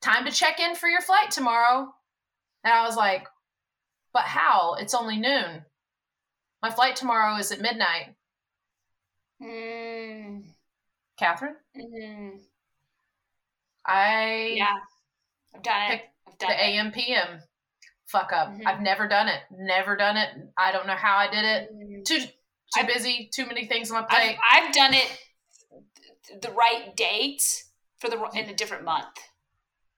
"Time 0.00 0.24
to 0.24 0.32
check 0.32 0.60
in 0.60 0.74
for 0.74 0.88
your 0.88 1.00
flight 1.00 1.30
tomorrow." 1.30 1.94
And 2.64 2.72
I 2.72 2.84
was 2.86 2.96
like, 2.96 3.26
"But 4.12 4.24
how? 4.24 4.74
It's 4.74 4.94
only 4.94 5.16
noon." 5.16 5.64
My 6.62 6.70
flight 6.70 6.96
tomorrow 6.96 7.36
is 7.36 7.52
at 7.52 7.60
midnight. 7.60 8.14
Mm, 9.40 10.44
Catherine, 11.16 11.56
mm, 11.74 12.40
I 13.86 14.54
yeah, 14.56 14.76
I've 15.54 15.62
done 15.62 15.92
it. 15.92 16.02
I've 16.28 16.38
done 16.38 16.50
the 16.50 16.56
it. 16.56 16.68
AM 16.68 16.92
PM 16.92 17.42
fuck 18.10 18.32
up. 18.32 18.48
Mhm. 18.48 18.66
I've 18.66 18.80
never 18.80 19.08
done 19.08 19.28
it. 19.28 19.42
Never 19.50 19.96
done 19.96 20.16
it. 20.16 20.30
I 20.56 20.72
don't 20.72 20.86
know 20.86 20.96
how 20.96 21.16
I 21.16 21.28
did 21.30 21.44
it. 21.44 21.72
Mm. 21.72 22.04
Too 22.04 22.20
too 22.74 22.86
busy. 22.86 23.30
Too 23.32 23.46
many 23.46 23.66
things 23.66 23.90
on 23.90 24.02
my 24.02 24.02
I've, 24.02 24.08
plate. 24.08 24.38
I've 24.50 24.74
done 24.74 24.94
it 24.94 25.18
the 26.42 26.50
right 26.50 26.96
date 26.96 27.64
for 27.98 28.08
the 28.08 28.16
in 28.34 28.48
a 28.48 28.54
different 28.54 28.84
month. 28.84 29.06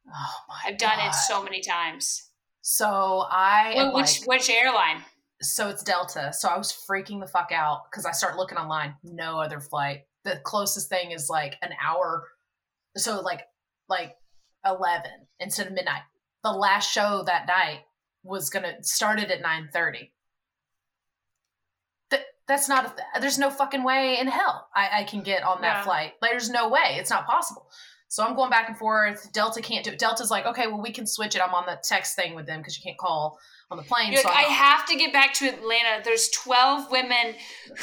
oh 0.08 0.34
my! 0.48 0.54
I've 0.66 0.78
done 0.78 0.96
God. 0.98 1.08
it 1.08 1.14
so 1.14 1.42
many 1.42 1.60
times. 1.60 2.28
So 2.60 3.24
I 3.30 3.90
Wh- 3.90 3.94
which 3.94 4.20
like- 4.20 4.28
which 4.28 4.50
airline? 4.50 5.02
so 5.40 5.68
it's 5.68 5.82
Delta. 5.82 6.32
So 6.32 6.48
I 6.48 6.56
was 6.56 6.72
freaking 6.72 7.20
the 7.20 7.26
fuck 7.26 7.50
out 7.52 7.82
because 7.90 8.06
I 8.06 8.12
start 8.12 8.36
looking 8.36 8.58
online. 8.58 8.94
No 9.02 9.40
other 9.40 9.60
flight. 9.60 10.02
The 10.24 10.40
closest 10.44 10.88
thing 10.88 11.10
is 11.10 11.28
like 11.28 11.56
an 11.62 11.70
hour. 11.84 12.24
So 12.96 13.20
like 13.20 13.42
like 13.88 14.16
eleven 14.64 15.26
instead 15.40 15.66
of 15.66 15.72
midnight. 15.72 16.02
The 16.44 16.52
last 16.52 16.92
show 16.92 17.22
that 17.26 17.46
night 17.48 17.80
was 18.22 18.50
gonna 18.50 18.82
started 18.82 19.30
at 19.32 19.40
nine 19.42 19.68
thirty. 19.72 20.12
That 22.52 22.56
that's 22.58 22.68
not. 22.68 22.98
A, 23.16 23.20
there's 23.20 23.38
no 23.38 23.50
fucking 23.50 23.82
way 23.82 24.18
in 24.20 24.26
hell 24.28 24.68
I, 24.74 25.00
I 25.00 25.04
can 25.04 25.22
get 25.22 25.42
on 25.42 25.60
that 25.62 25.78
Yeah. 25.78 25.82
flight. 25.84 26.12
Like, 26.20 26.32
there's 26.32 26.50
no 26.50 26.68
way. 26.68 26.96
It's 26.98 27.10
not 27.10 27.26
possible. 27.26 27.66
So 28.08 28.22
I'm 28.22 28.36
going 28.36 28.50
back 28.50 28.68
and 28.68 28.76
forth. 28.76 29.32
Delta 29.32 29.62
can't 29.62 29.84
do 29.84 29.90
it. 29.92 29.98
Delta's 29.98 30.30
like, 30.30 30.44
okay, 30.44 30.66
well 30.66 30.82
we 30.82 30.92
can 30.92 31.06
switch 31.06 31.34
it. 31.34 31.40
I'm 31.40 31.54
on 31.54 31.64
the 31.64 31.78
text 31.82 32.14
thing 32.14 32.34
with 32.34 32.46
them 32.46 32.60
because 32.60 32.76
you 32.76 32.82
can't 32.84 32.98
call 32.98 33.38
on 33.70 33.78
the 33.78 33.82
plane. 33.84 34.14
So 34.18 34.28
like, 34.28 34.36
I'm- 34.36 34.50
have 34.50 34.84
to 34.86 34.96
get 34.96 35.14
back 35.14 35.32
to 35.34 35.46
Atlanta. 35.48 36.02
There's 36.04 36.28
12 36.28 36.90
women 36.90 37.36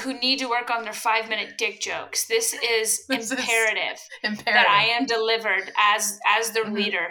who 0.03 0.13
need 0.19 0.37
to 0.37 0.45
work 0.47 0.69
on 0.69 0.83
their 0.83 0.93
five 0.93 1.29
minute 1.29 1.57
dick 1.57 1.81
jokes. 1.81 2.27
This 2.27 2.53
is 2.53 3.05
This 3.07 3.25
is 3.25 3.31
imperative 3.31 3.99
imperative. 4.23 4.45
that 4.45 4.67
I 4.69 4.83
am 4.95 5.07
delivered 5.07 5.71
as 5.77 6.19
as 6.27 6.51
their 6.51 6.65
Mhm. 6.65 6.73
leader. 6.73 7.07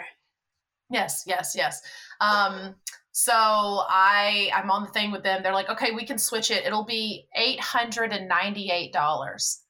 Yes, 0.89 1.23
yes, 1.27 1.53
yes. 1.57 1.81
Um, 2.21 2.75
so 3.21 3.33
I 3.33 4.49
I'm 4.55 4.71
on 4.71 4.83
the 4.83 4.91
thing 4.91 5.11
with 5.11 5.23
them. 5.23 5.43
They're 5.43 5.51
like, 5.51 5.69
okay, 5.69 5.91
we 5.91 6.05
can 6.05 6.17
switch 6.17 6.51
it. 6.51 6.65
It'll 6.65 6.85
be 6.85 7.27
eight 7.35 7.59
hundred 7.59 8.13
and 8.13 8.29
ninety 8.29 8.71
eight 8.71 8.93
dollars. 8.93 9.61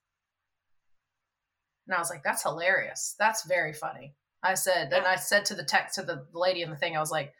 And 1.87 1.95
I 1.95 1.99
was 1.99 2.11
like, 2.11 2.21
that's 2.23 2.43
hilarious. 2.43 3.15
That's 3.17 3.47
very 3.47 3.73
funny. 3.73 4.13
I 4.43 4.53
said, 4.53 4.93
and 4.93 5.03
I 5.03 5.15
said 5.15 5.45
to 5.45 5.55
the 5.55 5.63
text 5.63 5.95
to 5.95 6.03
the 6.03 6.27
lady 6.31 6.61
in 6.61 6.69
the 6.69 6.75
thing, 6.75 6.95
I 6.95 6.99
was 6.99 7.09
like, 7.09 7.33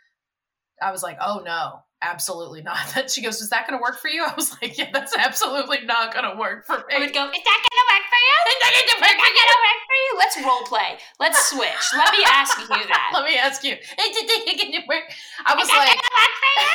I 0.81 0.91
was 0.91 1.03
like, 1.03 1.19
oh 1.21 1.43
no, 1.45 1.83
absolutely 2.01 2.61
not. 2.61 2.77
That 2.95 3.11
she 3.11 3.21
goes, 3.21 3.41
is 3.41 3.49
that 3.49 3.67
going 3.67 3.77
to 3.77 3.81
work 3.81 3.99
for 3.99 4.09
you? 4.09 4.25
I 4.27 4.33
was 4.35 4.55
like, 4.61 4.77
yeah, 4.77 4.89
that's 4.91 5.15
absolutely 5.15 5.85
not 5.85 6.13
going 6.13 6.29
to 6.29 6.37
work 6.39 6.65
for 6.65 6.77
me. 6.77 6.95
I 6.95 6.99
would 6.99 7.13
go, 7.13 7.25
is 7.29 7.43
that 7.43 7.59
gonna 7.65 7.87
work 7.87 8.05
for 8.09 8.19
you? 8.19 8.37
Is 8.49 8.99
that 8.99 9.15
gonna 9.15 9.59
work 9.67 9.81
for 9.87 9.95
you? 9.95 10.11
Let's 10.17 10.37
role 10.43 10.63
play. 10.63 10.97
Let's 11.19 11.49
switch. 11.49 11.85
Let 11.95 12.11
me 12.11 12.23
ask 12.25 12.57
you 12.59 12.67
that. 12.67 13.11
Let 13.13 13.23
me 13.23 13.37
ask 13.37 13.63
you. 13.63 13.75
I 15.45 15.55
was 15.55 15.67
like, 15.69 15.87
gonna 15.87 16.15
work 16.17 16.35
for 16.39 16.61
you? 16.61 16.67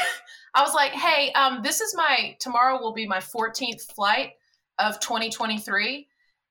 I 0.55 0.63
was 0.63 0.75
like, 0.75 0.93
hey, 0.93 1.33
um, 1.33 1.63
this 1.63 1.81
is 1.81 1.95
my 1.97 2.37
tomorrow 2.39 2.81
will 2.81 2.93
be 2.93 3.07
my 3.07 3.19
14th 3.19 3.93
flight 3.93 4.33
of 4.79 5.01
2023. 5.01 6.07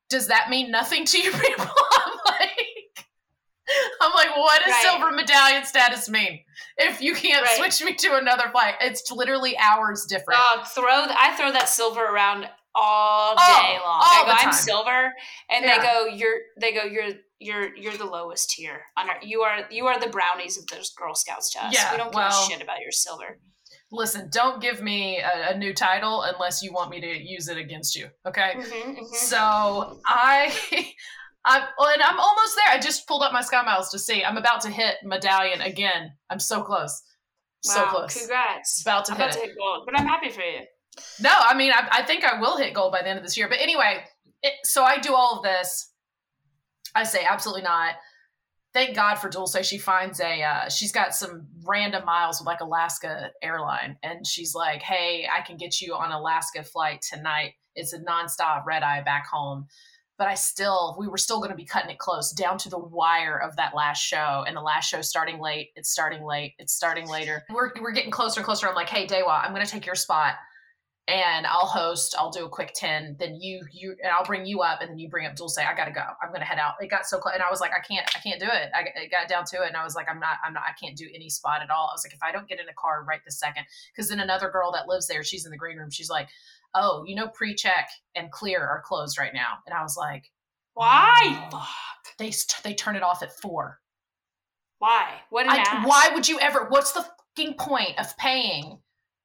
Does 0.10 0.28
that 0.28 0.50
mean 0.50 0.72
nothing 0.72 1.06
to 1.06 1.18
you 1.18 1.32
people? 1.32 1.66
I'm 4.02 4.12
like, 4.14 4.36
what 4.36 4.62
does 4.64 4.72
Right. 4.72 4.82
silver 4.84 5.12
medallion 5.12 5.66
status 5.66 6.10
mean? 6.10 6.44
If 6.78 7.02
you 7.02 7.14
can't 7.16 7.46
Right. 7.46 7.58
switch 7.58 7.82
me 7.84 7.96
to 7.96 8.18
another 8.18 8.50
flight, 8.52 8.76
it's 8.82 9.10
literally 9.12 9.58
hours 9.58 10.06
different. 10.10 10.40
Oh, 10.42 10.64
throw 10.76 11.06
th- 11.06 11.18
I 11.20 11.36
throw 11.36 11.52
that 11.52 11.70
silver 11.70 12.04
around 12.04 12.50
all 12.76 13.36
Oh, 13.38 13.62
day 13.62 13.74
long. 13.80 13.84
all 13.86 14.02
I 14.04 14.24
go, 14.26 14.32
I'm 14.48 14.54
silver, 14.54 15.14
and 15.50 15.64
Yeah. 15.64 15.78
they 15.78 15.84
go, 15.84 16.06
you're. 16.08 16.38
They 16.60 16.74
go, 16.74 16.84
you're. 16.84 17.10
you're 17.40 17.76
you're 17.76 17.98
the 17.98 18.06
lowest 18.06 18.50
tier. 18.52 18.84
On 18.98 19.10
our, 19.10 19.18
you 19.22 19.42
are 19.42 19.68
you 19.70 19.86
are 19.88 20.00
the 20.00 20.08
brownies 20.10 20.58
of 20.58 20.66
those 20.68 20.92
Girl 20.94 21.14
Scouts 21.14 21.52
to 21.54 21.66
us. 21.66 21.74
Yeah, 21.74 21.92
we 21.92 21.98
don't 21.98 22.08
give 22.12 22.16
well- 22.16 22.44
a 22.48 22.50
shit 22.50 22.62
about 22.62 22.80
your 22.82 22.92
silver. 22.92 23.40
Listen, 23.92 24.28
don't 24.32 24.60
give 24.62 24.82
me 24.82 25.20
a, 25.20 25.52
a 25.52 25.58
new 25.58 25.72
title 25.74 26.24
unless 26.24 26.64
you 26.64 26.74
want 26.74 26.90
me 26.90 27.00
to 27.02 27.08
use 27.08 27.48
it 27.48 27.58
against 27.58 27.96
you. 27.96 28.10
Okay. 28.26 28.54
Mhm, 28.56 28.98
mhm. 28.98 29.08
So 29.14 30.00
I, 30.08 30.52
I'm, 31.46 31.62
and 31.62 32.02
I'm 32.02 32.20
almost 32.20 32.56
there. 32.56 32.74
I 32.74 32.80
just 32.80 33.08
pulled 33.08 33.22
up 33.22 33.34
my 33.34 33.42
Sky 33.42 33.62
Miles 33.64 33.90
to 33.90 34.00
see. 34.00 34.24
I'm 34.24 34.38
about 34.38 34.62
to 34.62 34.70
hit 34.70 34.96
medallion 35.04 35.62
again. 35.62 36.14
I'm 36.30 36.40
so 36.40 36.62
close. 36.62 37.02
So 37.62 37.84
Wow, 37.84 37.92
close. 37.92 38.18
Congrats. 38.18 38.82
About 38.82 39.06
to 39.06 39.12
I'm 39.12 39.18
hit 39.18 39.26
about 39.26 39.34
to 39.36 39.40
hit 39.42 39.58
gold, 39.58 39.84
but 39.86 40.00
I'm 40.00 40.06
happy 40.06 40.30
for 40.30 40.42
you. 40.42 40.62
No, 41.22 41.32
I 41.34 41.56
mean, 41.56 41.72
I, 41.72 41.88
I 41.92 42.04
think 42.04 42.24
I 42.24 42.40
will 42.40 42.58
hit 42.58 42.74
gold 42.74 42.92
by 42.92 43.02
the 43.02 43.10
end 43.10 43.18
of 43.18 43.26
this 43.26 43.38
year. 43.38 43.50
But 43.50 43.60
anyway, 43.60 44.04
it, 44.42 44.54
so 44.64 44.84
I 44.84 45.00
do 45.00 45.14
all 45.14 45.38
of 45.38 45.44
this. 45.44 45.92
I 46.96 47.04
say 47.04 47.26
absolutely 47.28 47.64
not. 47.64 47.96
Thank 48.74 48.96
God 48.96 49.16
for 49.16 49.30
Dulce. 49.30 49.64
She 49.64 49.78
finds 49.78 50.20
a, 50.20 50.44
uh, 50.44 50.70
she's 50.70 50.92
got 50.92 51.14
some 51.14 51.48
random 51.64 52.06
miles 52.06 52.40
with 52.40 52.48
like 52.48 52.62
Alaska 52.62 53.32
airline. 53.42 53.98
And 54.02 54.26
she's 54.26 54.56
like, 54.56 54.82
hey, 54.82 55.28
I 55.32 55.42
can 55.42 55.58
get 55.58 55.80
you 55.80 55.94
on 55.94 56.12
Alaska 56.12 56.64
flight 56.64 57.04
tonight. 57.08 57.54
It's 57.76 57.94
a 57.94 58.00
nonstop 58.00 58.66
red 58.66 58.84
eye 58.84 59.02
back 59.02 59.28
home. 59.28 59.68
But 60.18 60.28
I 60.28 60.36
still, 60.36 60.96
we 61.00 61.08
were 61.08 61.18
still 61.18 61.40
going 61.40 61.50
to 61.50 61.56
be 61.56 61.66
cutting 61.66 61.90
it 61.90 61.98
close 61.98 62.32
down 62.32 62.58
to 62.60 62.70
the 62.70 62.78
wire 62.78 63.38
of 63.38 63.56
that 63.56 63.76
last 63.76 64.02
show. 64.02 64.44
And 64.48 64.56
the 64.56 64.62
last 64.62 64.90
show 64.90 65.02
starting 65.02 65.40
late. 65.40 65.72
It's 65.76 65.90
starting 65.90 66.24
late. 66.24 66.54
It's 66.60 66.74
starting 66.74 67.08
later. 67.08 67.44
We're, 67.50 67.72
we're 67.82 67.92
getting 67.92 68.12
closer 68.12 68.40
and 68.40 68.46
closer. 68.46 68.68
I'm 68.68 68.76
like, 68.76 68.90
hey, 68.90 69.08
Dewa, 69.08 69.42
I'm 69.44 69.54
going 69.54 69.66
to 69.66 69.72
take 69.72 69.86
your 69.86 69.96
spot 69.96 70.36
and 71.08 71.46
I'll 71.46 71.66
host. 71.66 72.16
I'll 72.18 72.32
do 72.32 72.46
a 72.46 72.50
quick 72.50 72.72
ten. 72.74 73.18
Then 73.20 73.36
you 73.36 73.62
you 73.72 73.96
and 74.02 74.12
I'll 74.12 74.24
bring 74.24 74.46
you 74.46 74.62
up, 74.62 74.82
and 74.82 74.90
then 74.90 75.00
you 75.00 75.10
bring 75.10 75.26
up 75.26 75.36
Dulce. 75.36 75.58
I 75.58 75.76
gotta 75.76 75.92
go. 75.92 76.06
I'm 76.22 76.32
gonna 76.32 76.46
head 76.46 76.60
out. 76.60 76.76
It 76.80 76.90
got 76.90 77.06
so 77.06 77.18
close, 77.18 77.34
and 77.34 77.44
I 77.44 77.50
was 77.52 77.60
like, 77.60 77.72
I 77.72 77.82
can't, 77.86 78.10
I 78.16 78.20
can't 78.20 78.40
do 78.40 78.48
it. 78.48 78.70
I 78.74 78.86
it 78.96 79.12
got 79.12 79.28
down 79.28 79.44
to 79.46 79.64
it, 79.64 79.68
and 79.68 79.76
I 79.76 79.84
was 79.84 79.96
like, 79.96 80.10
I'm 80.10 80.20
not, 80.20 80.38
I'm 80.46 80.54
not, 80.54 80.64
I 80.64 80.72
can't 80.82 80.96
do 80.96 81.08
any 81.14 81.30
spot 81.30 81.62
at 81.62 81.70
all. 81.70 81.90
I 81.92 81.94
was 81.94 82.06
like, 82.06 82.14
if 82.14 82.24
I 82.24 82.32
don't 82.32 82.48
get 82.48 82.60
in 82.60 82.70
a 82.70 82.74
car 82.74 83.04
right 83.06 83.20
this 83.26 83.38
second, 83.38 83.66
because 83.94 84.10
then 84.10 84.22
another 84.22 84.50
girl 84.50 84.72
that 84.72 84.88
lives 84.88 85.08
there, 85.08 85.24
she's 85.24 85.46
in 85.46 85.52
the 85.52 85.58
green 85.58 85.78
room. 85.78 85.90
She's 85.90 86.10
like, 86.10 86.30
oh, 86.76 87.04
you 87.06 87.16
know, 87.16 87.28
pre-check 87.28 87.90
and 88.16 88.32
clear 88.32 88.62
are 88.62 88.84
closed 88.86 89.18
right 89.18 89.34
now, 89.34 89.58
and 89.66 89.74
I 89.74 89.82
was 89.82 89.96
like, 89.98 90.32
Why? 90.74 91.48
Fuck. 91.52 92.18
they 92.18 92.32
they 92.64 92.74
turn 92.74 92.96
it 92.96 93.04
off 93.04 93.24
at 93.24 93.38
four. 93.40 93.80
Why? 94.80 95.22
What 95.30 95.48
I, 95.48 95.86
why 95.86 96.10
would 96.14 96.28
you 96.28 96.40
ever? 96.40 96.68
What's 96.70 96.92
the 96.92 97.06
fucking 97.38 97.56
point 97.56 97.98
of 98.00 98.18
paying 98.18 98.80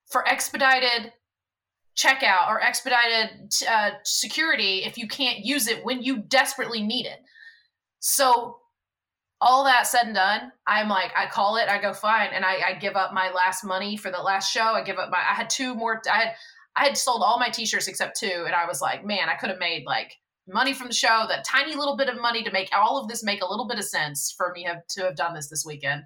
for 0.07 0.27
expedited 0.29 1.13
checkout 1.97 2.49
or 2.49 2.63
expedited 2.63 3.53
uh, 3.69 3.91
security 4.05 4.85
if 4.85 4.97
you 4.97 5.09
can't 5.09 5.45
use 5.45 5.67
it 5.67 5.85
when 5.85 6.03
you 6.03 6.19
desperately 6.19 6.83
need 6.83 7.07
it? 7.07 7.19
So, 7.99 8.59
all 9.41 9.65
that 9.65 9.89
said 9.89 10.07
and 10.07 10.15
done, 10.15 10.53
I'm 10.67 10.89
like, 10.89 11.13
I 11.17 11.27
call 11.27 11.57
it, 11.57 11.69
I 11.69 11.81
go 11.81 11.93
fine, 11.93 12.31
and 12.33 12.45
I, 12.45 12.61
I 12.69 12.73
give 12.75 12.95
up 12.95 13.13
my 13.13 13.33
last 13.33 13.65
money 13.65 13.97
for 13.97 14.11
the 14.11 14.23
last 14.23 14.53
show. 14.53 14.61
I 14.63 14.83
give 14.83 14.99
up 14.99 15.11
my, 15.11 15.19
I 15.19 15.35
had 15.35 15.51
two 15.51 15.75
more, 15.75 16.01
I 16.09 16.19
had, 16.19 16.35
I 16.77 16.85
had 16.85 16.97
sold 16.97 17.23
all 17.25 17.39
my 17.39 17.49
t-shirts 17.51 17.89
except 17.89 18.19
two, 18.19 18.45
and 18.47 18.55
I 18.55 18.67
was 18.67 18.81
like, 18.81 19.05
man, 19.05 19.29
I 19.29 19.35
could 19.35 19.51
have 19.51 19.59
made 19.59 19.85
like 19.87 20.15
money 20.47 20.73
from 20.73 20.89
the 20.89 20.95
show, 20.95 21.27
that 21.29 21.45
tiny 21.45 21.75
little 21.75 21.97
bit 21.97 22.09
of 22.09 22.21
money 22.21 22.43
to 22.43 22.53
make 22.53 22.71
all 22.75 22.99
of 23.01 23.09
this 23.09 23.23
make 23.23 23.43
a 23.43 23.49
little 23.49 23.69
bit 23.69 23.79
of 23.79 23.85
sense 23.85 24.33
for 24.37 24.53
me 24.55 24.63
have, 24.65 24.87
to 24.89 25.03
have 25.03 25.17
done 25.17 25.35
this 25.35 25.49
this 25.49 25.65
weekend. 25.67 26.05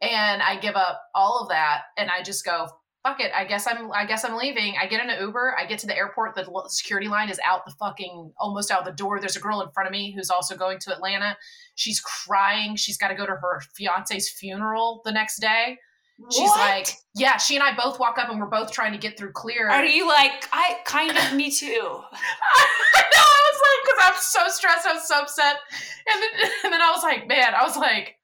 And 0.00 0.42
I 0.42 0.58
give 0.58 0.74
up 0.74 1.00
all 1.14 1.40
of 1.40 1.48
that, 1.48 1.82
and 1.96 2.10
I 2.10 2.22
just 2.22 2.44
go, 2.44 2.66
fuck 3.02 3.20
it. 3.20 3.32
I 3.34 3.44
guess 3.44 3.66
I'm, 3.66 3.90
I 3.92 4.04
guess 4.06 4.24
I'm 4.24 4.36
leaving. 4.36 4.74
I 4.80 4.86
get 4.86 5.02
in 5.02 5.10
an 5.10 5.20
Uber. 5.20 5.56
I 5.58 5.66
get 5.66 5.78
to 5.80 5.86
the 5.86 5.96
airport. 5.96 6.34
The 6.34 6.46
security 6.68 7.08
line 7.08 7.30
is 7.30 7.40
out 7.44 7.64
the 7.66 7.72
fucking, 7.72 8.32
almost 8.38 8.70
out 8.70 8.84
the 8.84 8.92
door. 8.92 9.20
There's 9.20 9.36
a 9.36 9.40
girl 9.40 9.60
in 9.60 9.70
front 9.70 9.88
of 9.88 9.92
me 9.92 10.12
who's 10.12 10.30
also 10.30 10.56
going 10.56 10.78
to 10.80 10.94
Atlanta. 10.94 11.36
She's 11.74 12.00
crying. 12.00 12.76
She's 12.76 12.96
got 12.96 13.08
to 13.08 13.14
go 13.14 13.26
to 13.26 13.32
her 13.32 13.60
fiance's 13.74 14.30
funeral 14.30 15.02
the 15.04 15.12
next 15.12 15.40
day. 15.40 15.78
She's 16.30 16.48
What? 16.48 16.58
like, 16.60 16.88
yeah. 17.14 17.36
She 17.36 17.54
and 17.56 17.62
I 17.64 17.74
both 17.74 17.98
walk 17.98 18.18
up, 18.18 18.28
and 18.30 18.38
we're 18.40 18.46
both 18.46 18.70
trying 18.72 18.92
to 18.92 18.98
get 18.98 19.18
through 19.18 19.32
clear. 19.32 19.68
Are 19.68 19.84
you 19.84 20.06
like 20.06 20.48
I 20.52 20.78
kind 20.84 21.16
of 21.16 21.32
me 21.34 21.50
too? 21.50 21.66
I 21.70 23.02
know. 23.02 23.24
I 23.24 23.50
was 23.52 23.60
like, 23.62 23.84
because 23.84 24.00
I'm 24.04 24.20
so 24.20 24.48
stressed, 24.54 24.86
I 24.86 24.92
was 24.94 25.08
so 25.08 25.20
upset, 25.20 25.56
and 26.12 26.22
then 26.22 26.50
and 26.64 26.72
then 26.72 26.80
I 26.82 26.90
was 26.90 27.02
like, 27.02 27.26
man, 27.28 27.54
I 27.54 27.64
was 27.64 27.76
like, 27.76 28.16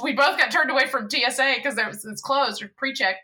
we 0.02 0.12
both 0.12 0.38
got 0.38 0.50
turned 0.50 0.70
away 0.70 0.86
from 0.86 1.08
TSA 1.10 1.54
because 1.56 1.78
it's 2.04 2.20
closed 2.22 2.62
or 2.62 2.70
pre-check, 2.76 3.16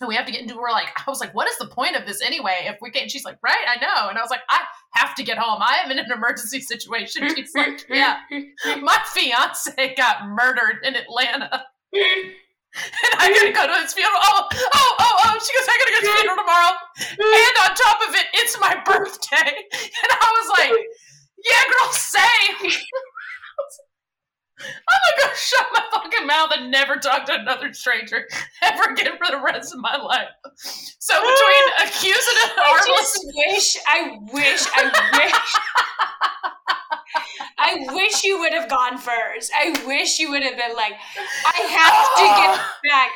and 0.00 0.08
we 0.08 0.14
have 0.14 0.26
to 0.26 0.32
get 0.32 0.40
into. 0.42 0.56
We're 0.56 0.70
like, 0.70 0.88
I 0.96 1.08
was 1.10 1.20
like, 1.20 1.34
what 1.34 1.48
is 1.48 1.58
the 1.58 1.68
point 1.68 1.96
of 1.96 2.06
this 2.06 2.20
anyway? 2.22 2.64
If 2.66 2.78
we 2.80 2.90
can't, 2.90 3.10
she's 3.10 3.24
like, 3.24 3.38
right, 3.42 3.64
I 3.68 3.76
know, 3.80 4.08
and 4.08 4.18
I 4.18 4.22
was 4.22 4.30
like, 4.30 4.42
I 4.48 4.60
have 4.94 5.14
to 5.16 5.22
get 5.22 5.38
home. 5.38 5.60
I 5.62 5.78
am 5.84 5.90
in 5.90 5.98
an 5.98 6.10
emergency 6.10 6.60
situation. 6.60 7.28
She's 7.34 7.54
like, 7.54 7.84
yeah, 7.88 8.18
my 8.80 8.98
fiance 9.12 9.94
got 9.96 10.26
murdered 10.28 10.76
in 10.84 10.94
Atlanta. 10.96 11.64
And 12.74 13.12
I 13.22 13.30
gotta 13.30 13.54
go 13.54 13.66
to 13.70 13.76
his 13.82 13.94
funeral. 13.94 14.18
Oh, 14.18 14.48
oh, 14.50 14.92
oh, 14.98 15.14
oh. 15.24 15.34
She 15.38 15.50
goes, 15.54 15.68
I 15.70 15.74
gotta 15.78 15.94
go 15.94 16.00
to 16.00 16.06
his 16.06 16.14
funeral 16.18 16.38
tomorrow. 16.42 16.74
And 17.22 17.54
on 17.62 17.70
top 17.78 17.98
of 18.02 18.14
it, 18.18 18.26
it's 18.34 18.58
my 18.58 18.74
birthday. 18.82 19.54
And 20.04 20.10
I 20.10 20.28
was 20.42 20.48
like, 20.58 20.74
yeah, 21.44 21.62
girl, 21.70 21.92
say. 21.92 22.80
I'm 24.64 25.00
gonna 25.18 25.28
go 25.28 25.34
shut 25.34 25.66
my 25.72 25.82
fucking 25.92 26.26
mouth 26.26 26.50
and 26.56 26.70
never 26.70 26.96
talk 26.96 27.26
to 27.26 27.34
another 27.34 27.72
stranger 27.72 28.26
ever 28.62 28.92
again 28.92 29.12
for 29.18 29.30
the 29.30 29.42
rest 29.42 29.74
of 29.74 29.80
my 29.80 29.96
life. 29.96 30.28
So 30.98 31.14
between 31.14 31.64
accusing 31.88 32.38
and 32.44 32.52
I 32.56 32.82
just 32.86 33.26
wish, 33.34 33.76
I 33.86 34.18
wish, 34.32 34.66
I 34.74 34.90
wish. 35.12 35.32
I 37.64 37.94
wish 37.94 38.22
you 38.24 38.38
would 38.40 38.52
have 38.52 38.68
gone 38.68 38.98
first. 38.98 39.50
I 39.54 39.70
wish 39.86 40.18
you 40.18 40.30
would 40.30 40.42
have 40.42 40.56
been 40.56 40.74
like, 40.76 40.92
I 41.46 41.58
have 41.78 42.16
to 42.16 42.24
get 42.42 42.90
back. 42.90 43.10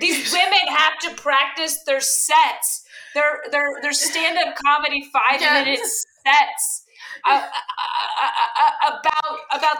These 0.00 0.32
women 0.38 0.60
have 0.68 0.98
to 1.00 1.10
practice 1.22 1.82
their 1.84 2.00
sets, 2.00 2.84
their 3.14 3.40
their 3.50 3.80
their 3.82 3.92
stand 3.92 4.38
up 4.38 4.54
comedy 4.64 5.08
five 5.12 5.40
Yes. 5.40 5.64
minute 5.66 5.80
sets 6.26 6.84
uh, 7.26 7.30
uh, 7.30 7.42
uh, 8.22 8.90
uh, 8.90 9.00
about 9.00 9.38
about 9.52 9.78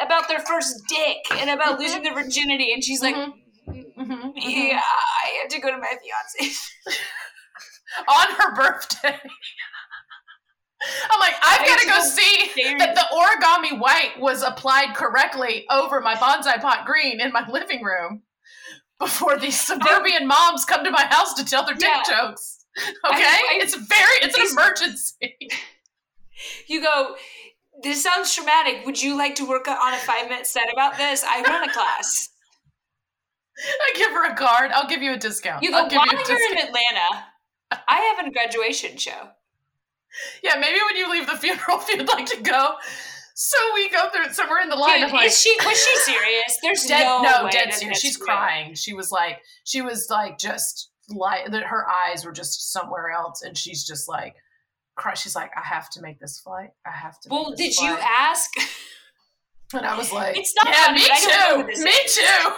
about 0.00 0.28
their 0.28 0.40
first 0.40 0.82
dick 0.88 1.18
and 1.40 1.50
about 1.50 1.78
losing 1.78 2.02
their 2.02 2.14
virginity. 2.14 2.72
And 2.72 2.82
she's 2.82 3.02
like, 3.02 3.14
Mhm. 3.16 3.32
Mhm, 3.68 3.84
mhm. 3.96 4.32
Yeah, 4.36 4.82
I 4.82 5.38
have 5.42 5.48
to 5.50 5.60
go 5.60 5.70
to 5.70 5.78
my 5.78 5.86
fiance. 6.02 6.54
on 8.08 8.26
her 8.36 8.54
birthday. 8.54 9.18
I'm 11.10 11.20
like, 11.20 11.34
I've 11.42 11.66
got 11.66 11.78
to 11.78 11.86
go 11.86 12.00
see 12.02 12.74
that 12.78 12.94
the 12.94 13.06
origami 13.14 13.78
white 13.78 14.18
was 14.18 14.42
applied 14.42 14.94
correctly 14.96 15.64
over 15.70 16.00
my 16.00 16.14
bonsai 16.14 16.60
pot 16.60 16.84
green 16.86 17.20
in 17.20 17.32
my 17.32 17.48
living 17.48 17.82
room 17.84 18.22
before 18.98 19.38
these 19.38 19.60
suburban 19.66 20.26
moms 20.26 20.64
come 20.64 20.84
to 20.84 20.90
my 20.90 21.04
house 21.06 21.34
to 21.34 21.44
tell 21.44 21.64
their 21.64 21.74
dick 21.74 21.88
Yeah. 21.88 22.02
jokes. 22.26 22.64
Okay, 22.78 23.22
I- 23.22 23.58
it's 23.62 23.74
very, 23.74 24.16
it's 24.22 24.36
an 24.38 24.46
emergency. 24.58 25.36
You 26.66 26.82
go, 26.82 27.14
this 27.84 28.02
sounds 28.02 28.34
traumatic. 28.34 28.84
Would 28.84 29.00
you 29.00 29.16
like 29.16 29.36
to 29.36 29.46
work 29.46 29.68
on 29.68 29.94
a 29.94 29.96
five 29.98 30.28
minute 30.28 30.44
set 30.46 30.72
about 30.72 30.96
this? 30.96 31.22
I 31.22 31.40
run 31.42 31.68
a 31.68 31.72
class. 31.72 32.30
I 33.58 33.96
give 33.96 34.10
her 34.10 34.28
a 34.28 34.34
card. 34.34 34.72
I'll 34.72 34.88
give 34.88 35.02
you 35.02 35.12
a 35.12 35.16
discount. 35.16 35.62
You 35.62 35.70
go, 35.70 35.76
I'll 35.76 35.88
give 35.88 35.98
while 35.98 36.06
you 36.06 36.18
a 36.18 36.28
you're 36.28 36.52
in. 36.52 36.58
Atlanta, 36.66 37.24
I 37.86 38.14
have 38.16 38.26
a 38.26 38.30
graduation 38.32 38.96
show. 38.96 39.28
Yeah, 40.42 40.56
maybe 40.60 40.78
when 40.86 40.96
you 40.96 41.10
leave 41.10 41.26
the 41.26 41.36
funeral, 41.36 41.80
if 41.80 41.88
you'd 41.88 42.08
like 42.08 42.26
to 42.26 42.40
go. 42.42 42.74
So 43.34 43.56
we 43.74 43.88
go 43.88 44.08
through. 44.10 44.32
So 44.32 44.44
we're 44.48 44.60
in 44.60 44.68
the 44.68 44.76
line. 44.76 45.00
Dude, 45.00 45.08
I'm 45.08 45.14
like, 45.14 45.26
is 45.28 45.40
she 45.40 45.56
was 45.64 45.82
she 45.82 45.96
serious? 45.96 46.58
There's 46.62 46.84
dead 46.84 47.04
no, 47.04 47.22
no, 47.22 47.48
dead 47.50 47.72
serious. 47.72 48.00
She's 48.00 48.18
real. 48.18 48.26
crying 48.26 48.74
she 48.74 48.92
was 48.92 49.10
like 49.10 49.40
she 49.64 49.80
was 49.82 50.08
like 50.10 50.38
just 50.38 50.90
like 51.08 51.50
that 51.50 51.64
her 51.64 51.86
eyes 51.88 52.24
were 52.24 52.32
just 52.32 52.72
somewhere 52.72 53.10
else 53.10 53.42
and 53.42 53.56
she's 53.56 53.84
just 53.86 54.08
like 54.08 54.34
cry 54.94 55.14
she's 55.14 55.34
like 55.34 55.50
i 55.56 55.60
have 55.66 55.88
to 55.90 56.00
make 56.02 56.20
this 56.20 56.38
flight 56.40 56.70
i 56.86 56.90
have 56.90 57.18
to 57.20 57.28
make 57.28 57.38
Well, 57.38 57.54
did 57.54 57.76
you 57.78 57.96
ask? 58.00 58.50
and 59.74 59.84
i 59.86 59.96
was 59.96 60.12
like 60.12 60.36
It's 60.36 60.54
not 60.54 60.66
yeah 60.68 60.86
funny, 60.86 61.00
me 61.00 61.08
but 61.08 61.12
I 61.12 61.20
don't 61.48 61.58
know 61.58 61.74
too 61.74 61.82
me 61.84 61.90
is." 61.90 62.14
too 62.14 62.54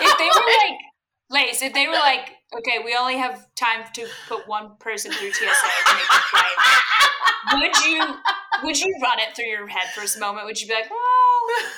If 0.00 0.18
they 0.18 0.24
were 0.24 0.46
like, 0.46 0.78
Lace, 1.32 1.62
if 1.62 1.72
they 1.72 1.86
were 1.86 1.94
like, 1.94 2.30
okay, 2.58 2.78
we 2.84 2.94
only 2.94 3.16
have 3.16 3.46
time 3.56 3.84
to 3.94 4.06
put 4.28 4.46
one 4.46 4.76
person 4.78 5.10
through 5.12 5.32
TSA 5.32 5.40
to 5.86 5.94
make 5.94 6.04
flight, 6.30 6.56
would 7.54 7.76
you 7.86 8.04
would 8.64 8.78
you 8.78 8.94
run 9.02 9.18
it 9.18 9.34
through 9.34 9.46
your 9.46 9.66
head 9.66 9.88
for 9.94 10.02
a 10.02 10.20
moment? 10.20 10.44
Would 10.46 10.60
you 10.60 10.68
be 10.68 10.74
like, 10.74 10.90
well, 10.90 11.68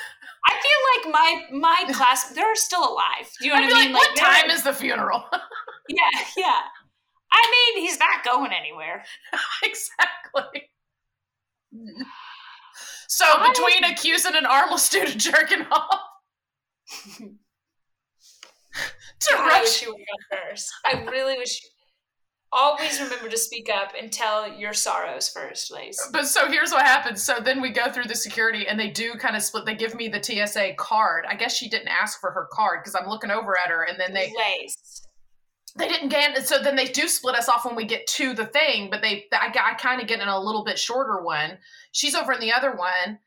I 0.47 0.53
feel 0.61 1.11
like 1.13 1.13
my 1.13 1.59
my 1.87 1.93
class 1.95 2.31
they're 2.31 2.55
still 2.57 2.83
alive. 2.93 3.31
Do 3.41 3.47
you 3.47 3.55
know 3.55 3.61
i'd 3.61 3.65
what 3.67 3.73
I 3.73 3.77
like 3.79 3.85
mean? 3.87 3.93
what 3.95 4.09
they're- 4.17 4.25
time 4.25 4.51
is 4.51 4.63
the 4.65 4.73
funeral 4.73 5.25
Yeah, 5.89 6.11
yeah. 6.37 6.61
I 7.33 7.73
mean, 7.75 7.85
he's 7.87 7.99
not 7.99 8.25
going 8.25 8.53
anywhere. 8.53 9.05
exactly 9.63 10.71
so 13.09 13.25
I- 13.27 13.49
between 13.49 13.85
accusing 13.93 14.35
an 14.37 14.47
armless 14.47 14.83
student 14.85 15.19
jerking 15.19 15.67
off 15.73 16.01
to 19.29 19.37
I 19.39 19.61
wish 19.61 19.83
you 19.83 19.89
would 19.89 19.99
gone 19.99 20.39
first. 20.51 20.71
I 20.85 21.03
really 21.11 21.37
wish. 21.39 21.61
always 22.53 23.01
remember 23.01 23.29
to 23.29 23.37
speak 23.37 23.69
up 23.69 23.93
and 24.01 24.13
tell 24.13 24.53
your 24.53 24.73
sorrows 24.73 25.29
first, 25.29 25.73
Lace. 25.73 25.99
But 26.13 26.27
so 26.27 26.49
here's 26.51 26.71
what 26.71 26.87
happens. 26.87 27.23
So 27.23 27.35
then 27.43 27.61
we 27.61 27.71
go 27.71 27.91
through 27.91 28.05
the 28.05 28.15
security 28.15 28.67
and 28.69 28.79
they 28.79 28.91
do 28.91 29.15
kind 29.15 29.35
of 29.37 29.43
split. 29.43 29.67
They 29.67 29.75
give 29.75 29.95
me 29.95 30.09
the 30.09 30.23
TSA 30.23 30.75
card. 30.77 31.25
I 31.29 31.35
guess 31.35 31.57
she 31.57 31.69
didn't 31.69 31.89
ask 31.89 32.21
for 32.21 32.31
her 32.31 32.49
card 32.53 32.81
because 32.83 32.95
I'm 32.95 33.09
looking 33.09 33.31
over 33.31 33.59
at 33.59 33.71
her 33.71 33.83
and 33.85 33.99
then 33.99 34.13
they 34.15 34.33
Lace. 34.37 35.03
they 35.77 35.89
didn't 35.89 36.11
get 36.11 36.47
so 36.47 36.63
then 36.63 36.77
they 36.77 36.87
do 36.87 37.09
split 37.09 37.35
us 37.35 37.49
off 37.49 37.65
when 37.65 37.75
we 37.75 37.85
get 37.85 38.07
to 38.07 38.33
the 38.35 38.47
thing 38.47 38.89
but 38.91 39.03
they 39.03 39.25
i, 39.33 39.47
I 39.49 39.75
kind 39.75 40.01
of 40.01 40.07
get 40.07 40.21
in 40.21 40.29
a 40.29 40.39
little 40.39 40.63
bit 40.65 40.79
shorter 40.79 41.23
one 41.23 41.59
she's 41.91 42.15
over 42.15 42.33
in 42.33 42.41
the 42.41 42.53
other 42.53 42.77
one 42.77 43.19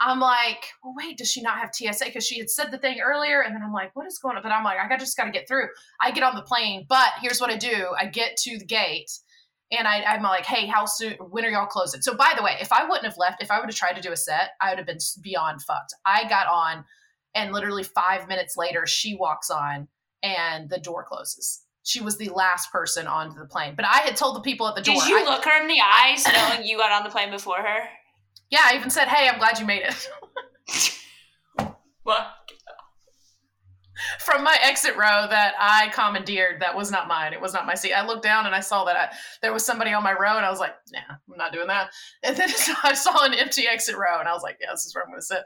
i'm 0.00 0.20
like 0.20 0.66
well 0.82 0.94
wait 0.96 1.16
does 1.16 1.30
she 1.30 1.40
not 1.40 1.58
have 1.58 1.70
tsa 1.72 2.04
because 2.04 2.26
she 2.26 2.38
had 2.38 2.50
said 2.50 2.70
the 2.70 2.78
thing 2.78 2.98
earlier 3.00 3.42
and 3.42 3.54
then 3.54 3.62
i'm 3.62 3.72
like 3.72 3.94
what 3.94 4.06
is 4.06 4.18
going 4.18 4.36
on 4.36 4.42
but 4.42 4.52
i'm 4.52 4.64
like 4.64 4.78
i 4.78 4.96
just 4.96 5.16
got 5.16 5.24
to 5.24 5.30
get 5.30 5.48
through 5.48 5.66
i 6.00 6.10
get 6.10 6.22
on 6.22 6.34
the 6.34 6.42
plane 6.42 6.84
but 6.88 7.08
here's 7.20 7.40
what 7.40 7.50
i 7.50 7.56
do 7.56 7.88
i 7.98 8.06
get 8.06 8.36
to 8.36 8.58
the 8.58 8.64
gate 8.64 9.10
and 9.72 9.86
I, 9.88 10.02
i'm 10.02 10.22
like 10.22 10.46
hey 10.46 10.66
how 10.66 10.84
soon 10.84 11.14
when 11.14 11.44
are 11.44 11.50
y'all 11.50 11.66
closing 11.66 12.02
so 12.02 12.14
by 12.14 12.32
the 12.36 12.42
way 12.42 12.56
if 12.60 12.72
i 12.72 12.84
wouldn't 12.84 13.06
have 13.06 13.18
left 13.18 13.42
if 13.42 13.50
i 13.50 13.58
would 13.58 13.68
have 13.68 13.76
tried 13.76 13.96
to 13.96 14.02
do 14.02 14.12
a 14.12 14.16
set 14.16 14.50
i 14.60 14.70
would 14.70 14.78
have 14.78 14.86
been 14.86 14.98
beyond 15.22 15.62
fucked 15.62 15.94
i 16.04 16.28
got 16.28 16.46
on 16.46 16.84
and 17.34 17.52
literally 17.52 17.82
five 17.82 18.28
minutes 18.28 18.56
later 18.56 18.86
she 18.86 19.14
walks 19.14 19.50
on 19.50 19.88
and 20.22 20.68
the 20.68 20.78
door 20.78 21.04
closes 21.08 21.62
she 21.86 22.00
was 22.00 22.18
the 22.18 22.28
last 22.30 22.72
person 22.72 23.06
onto 23.06 23.38
the 23.38 23.46
plane. 23.46 23.74
But 23.76 23.84
I 23.84 23.98
had 23.98 24.16
told 24.16 24.34
the 24.34 24.40
people 24.40 24.66
at 24.66 24.74
the 24.74 24.82
door. 24.82 24.96
Did 24.96 25.06
you 25.06 25.20
I, 25.20 25.22
look 25.22 25.44
her 25.44 25.62
in 25.62 25.68
the 25.68 25.80
eyes 25.80 26.26
knowing 26.26 26.66
you 26.66 26.78
got 26.78 26.90
on 26.90 27.04
the 27.04 27.10
plane 27.10 27.30
before 27.30 27.58
her? 27.58 27.88
Yeah, 28.50 28.60
I 28.64 28.76
even 28.76 28.90
said, 28.90 29.08
"Hey, 29.08 29.28
I'm 29.28 29.38
glad 29.38 29.58
you 29.58 29.66
made 29.66 29.82
it." 29.82 31.00
what? 32.02 32.26
From 34.20 34.44
my 34.44 34.58
exit 34.62 34.94
row 34.96 35.26
that 35.28 35.54
I 35.58 35.88
commandeered, 35.88 36.60
that 36.60 36.76
was 36.76 36.90
not 36.90 37.08
mine. 37.08 37.32
It 37.32 37.40
was 37.40 37.54
not 37.54 37.66
my 37.66 37.74
seat. 37.74 37.94
I 37.94 38.06
looked 38.06 38.22
down 38.22 38.44
and 38.44 38.54
I 38.54 38.60
saw 38.60 38.84
that 38.84 38.96
I, 38.96 39.08
there 39.40 39.54
was 39.54 39.64
somebody 39.64 39.94
on 39.94 40.02
my 40.02 40.12
row, 40.12 40.36
and 40.36 40.44
I 40.44 40.50
was 40.50 40.60
like, 40.60 40.74
"Nah, 40.92 41.00
I'm 41.08 41.36
not 41.38 41.52
doing 41.52 41.68
that." 41.68 41.90
And 42.22 42.36
then 42.36 42.48
I 42.82 42.94
saw 42.94 43.24
an 43.24 43.34
empty 43.34 43.66
exit 43.66 43.96
row, 43.96 44.20
and 44.20 44.28
I 44.28 44.32
was 44.32 44.42
like, 44.42 44.58
"Yeah, 44.60 44.68
this 44.70 44.86
is 44.86 44.94
where 44.94 45.04
I'm 45.04 45.10
going 45.10 45.20
to 45.20 45.26
sit." 45.26 45.42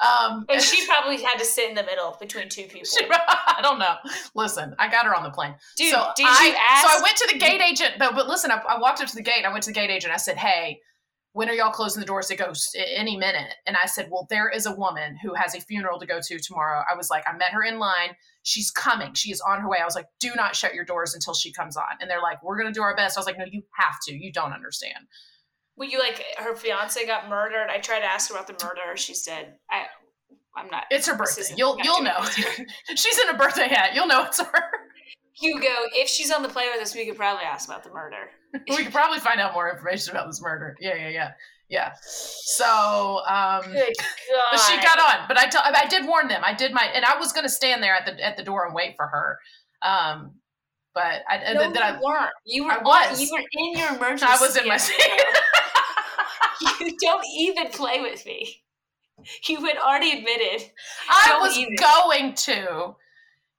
Um, 0.00 0.46
and 0.48 0.62
she 0.62 0.86
probably 0.86 1.20
had 1.20 1.38
to 1.38 1.44
sit 1.44 1.68
in 1.68 1.74
the 1.74 1.82
middle 1.82 2.16
between 2.20 2.48
two 2.48 2.64
people. 2.64 2.78
She, 2.88 3.04
I 3.04 3.60
don't 3.60 3.80
know. 3.80 3.96
Listen, 4.34 4.74
I 4.78 4.88
got 4.88 5.04
her 5.04 5.14
on 5.14 5.24
the 5.24 5.30
plane. 5.30 5.56
Dude, 5.76 5.90
so 5.90 6.10
did 6.16 6.26
I, 6.28 6.46
you 6.46 6.54
ask? 6.56 6.88
So 6.88 6.98
I 6.98 7.02
went 7.02 7.16
to 7.16 7.28
the 7.32 7.38
gate 7.38 7.60
agent. 7.60 7.94
But, 7.98 8.14
but 8.14 8.28
listen, 8.28 8.52
I, 8.52 8.62
I 8.68 8.78
walked 8.78 9.00
up 9.00 9.08
to 9.08 9.16
the 9.16 9.22
gate. 9.22 9.44
I 9.44 9.50
went 9.50 9.64
to 9.64 9.70
the 9.70 9.74
gate 9.74 9.90
agent. 9.90 10.12
I 10.14 10.16
said, 10.16 10.36
"Hey, 10.36 10.80
when 11.38 11.48
are 11.48 11.52
y'all 11.52 11.70
closing 11.70 12.00
the 12.00 12.06
doors?" 12.06 12.30
It 12.30 12.36
goes 12.36 12.74
any 12.74 13.16
minute. 13.16 13.54
And 13.64 13.76
I 13.76 13.86
said, 13.86 14.08
"Well, 14.10 14.26
there 14.28 14.48
is 14.48 14.66
a 14.66 14.74
woman 14.74 15.16
who 15.22 15.34
has 15.34 15.54
a 15.54 15.60
funeral 15.60 16.00
to 16.00 16.06
go 16.06 16.20
to 16.20 16.38
tomorrow." 16.40 16.82
I 16.90 16.96
was 16.96 17.10
like, 17.10 17.22
"I 17.28 17.32
met 17.32 17.52
her 17.52 17.62
in 17.62 17.78
line. 17.78 18.16
She's 18.42 18.72
coming. 18.72 19.14
She 19.14 19.30
is 19.30 19.40
on 19.40 19.60
her 19.60 19.68
way." 19.68 19.78
I 19.80 19.84
was 19.84 19.94
like, 19.94 20.08
"Do 20.18 20.34
not 20.34 20.56
shut 20.56 20.74
your 20.74 20.84
doors 20.84 21.14
until 21.14 21.34
she 21.34 21.52
comes 21.52 21.76
on." 21.76 21.98
And 22.00 22.10
they're 22.10 22.20
like, 22.20 22.42
"We're 22.42 22.58
gonna 22.58 22.72
do 22.72 22.82
our 22.82 22.96
best." 22.96 23.16
I 23.16 23.20
was 23.20 23.26
like, 23.26 23.38
"No, 23.38 23.44
you 23.44 23.62
have 23.74 24.00
to. 24.06 24.12
You 24.12 24.32
don't 24.32 24.52
understand." 24.52 25.06
Well, 25.76 25.88
you 25.88 26.00
like 26.00 26.24
her 26.38 26.56
fiance 26.56 27.06
got 27.06 27.28
murdered. 27.28 27.68
I 27.70 27.78
tried 27.78 28.00
to 28.00 28.06
ask 28.06 28.30
her 28.30 28.34
about 28.34 28.48
the 28.48 28.64
murder. 28.66 28.96
She 28.96 29.14
said, 29.14 29.58
"I." 29.70 29.86
I'm 30.56 30.68
not. 30.70 30.86
It's 30.90 31.06
her 31.06 31.16
birthday. 31.16 31.54
You'll 31.56 31.78
you'll 31.84 32.02
know. 32.02 32.20
she's 32.96 33.18
in 33.20 33.28
a 33.28 33.38
birthday 33.38 33.68
hat. 33.68 33.94
You'll 33.94 34.08
know 34.08 34.24
it's 34.24 34.40
her. 34.40 34.70
Hugo, 35.34 35.68
if 35.92 36.08
she's 36.08 36.32
on 36.32 36.42
the 36.42 36.48
plane 36.48 36.68
with 36.72 36.82
us, 36.82 36.96
we 36.96 37.06
could 37.06 37.16
probably 37.16 37.44
ask 37.44 37.68
about 37.68 37.84
the 37.84 37.90
murder. 37.90 38.30
we 38.68 38.84
could 38.84 38.92
probably 38.92 39.18
find 39.18 39.40
out 39.40 39.54
more 39.54 39.70
information 39.70 40.12
about 40.12 40.26
this 40.26 40.40
murder. 40.40 40.76
Yeah, 40.80 40.94
yeah, 40.94 41.08
yeah, 41.08 41.30
yeah. 41.68 41.92
So, 42.02 43.20
um, 43.26 43.62
Good 43.64 43.94
God. 43.98 44.42
but 44.52 44.58
she 44.58 44.76
got 44.76 44.98
on. 44.98 45.28
But 45.28 45.38
I, 45.38 45.46
t- 45.46 45.58
I 45.62 45.86
did 45.88 46.06
warn 46.06 46.28
them. 46.28 46.42
I 46.44 46.54
did 46.54 46.72
my, 46.72 46.84
and 46.94 47.04
I 47.04 47.18
was 47.18 47.32
going 47.32 47.44
to 47.44 47.50
stand 47.50 47.82
there 47.82 47.94
at 47.94 48.06
the 48.06 48.24
at 48.24 48.36
the 48.36 48.42
door 48.42 48.66
and 48.66 48.74
wait 48.74 48.96
for 48.96 49.06
her. 49.06 49.38
Um, 49.82 50.32
but 50.94 51.22
I, 51.28 51.52
no, 51.52 51.60
then 51.60 51.74
you 51.74 51.80
I 51.80 52.00
weren't. 52.00 52.30
You 52.44 52.64
were. 52.64 52.72
I 52.72 52.82
was. 52.82 53.20
You 53.20 53.28
were 53.32 53.44
in 53.52 53.78
your 53.78 53.94
emergency. 53.94 54.26
I 54.28 54.38
was 54.40 54.56
in 54.56 54.66
my 54.66 54.78
seat. 54.78 54.96
you 56.80 56.96
don't 57.00 57.24
even 57.36 57.68
play 57.68 58.00
with 58.00 58.24
me. 58.26 58.62
You 59.48 59.64
had 59.64 59.76
already 59.78 60.12
admitted. 60.12 60.70
I 61.10 61.28
Don't 61.28 61.42
was 61.42 61.56
even. 61.56 61.74
going 61.76 62.34
to. 62.34 62.96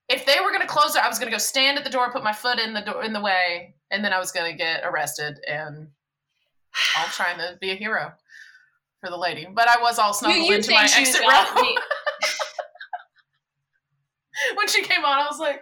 If 0.07 0.25
they 0.25 0.39
were 0.43 0.49
going 0.49 0.61
to 0.61 0.67
close 0.67 0.95
it, 0.95 1.03
I 1.03 1.07
was 1.07 1.19
going 1.19 1.27
to 1.27 1.35
go 1.35 1.37
stand 1.37 1.77
at 1.77 1.83
the 1.83 1.89
door, 1.89 2.11
put 2.11 2.23
my 2.23 2.33
foot 2.33 2.59
in 2.59 2.73
the 2.73 2.81
door 2.81 3.03
in 3.03 3.13
the 3.13 3.21
way, 3.21 3.75
and 3.91 4.03
then 4.03 4.13
I 4.13 4.19
was 4.19 4.31
going 4.31 4.51
to 4.51 4.57
get 4.57 4.81
arrested. 4.83 5.39
And 5.47 5.87
all 6.97 7.05
trying 7.07 7.37
to 7.39 7.57
be 7.59 7.71
a 7.71 7.75
hero 7.75 8.13
for 9.01 9.09
the 9.09 9.17
lady, 9.17 9.47
but 9.51 9.67
I 9.67 9.81
was 9.81 9.97
all 9.97 10.13
snuggled 10.13 10.45
you 10.47 10.55
into 10.55 10.71
my 10.71 10.83
exit 10.83 11.21
row. 11.21 11.45
when 14.55 14.67
she 14.67 14.83
came 14.83 15.03
on, 15.03 15.19
I 15.19 15.25
was 15.25 15.39
like, 15.39 15.61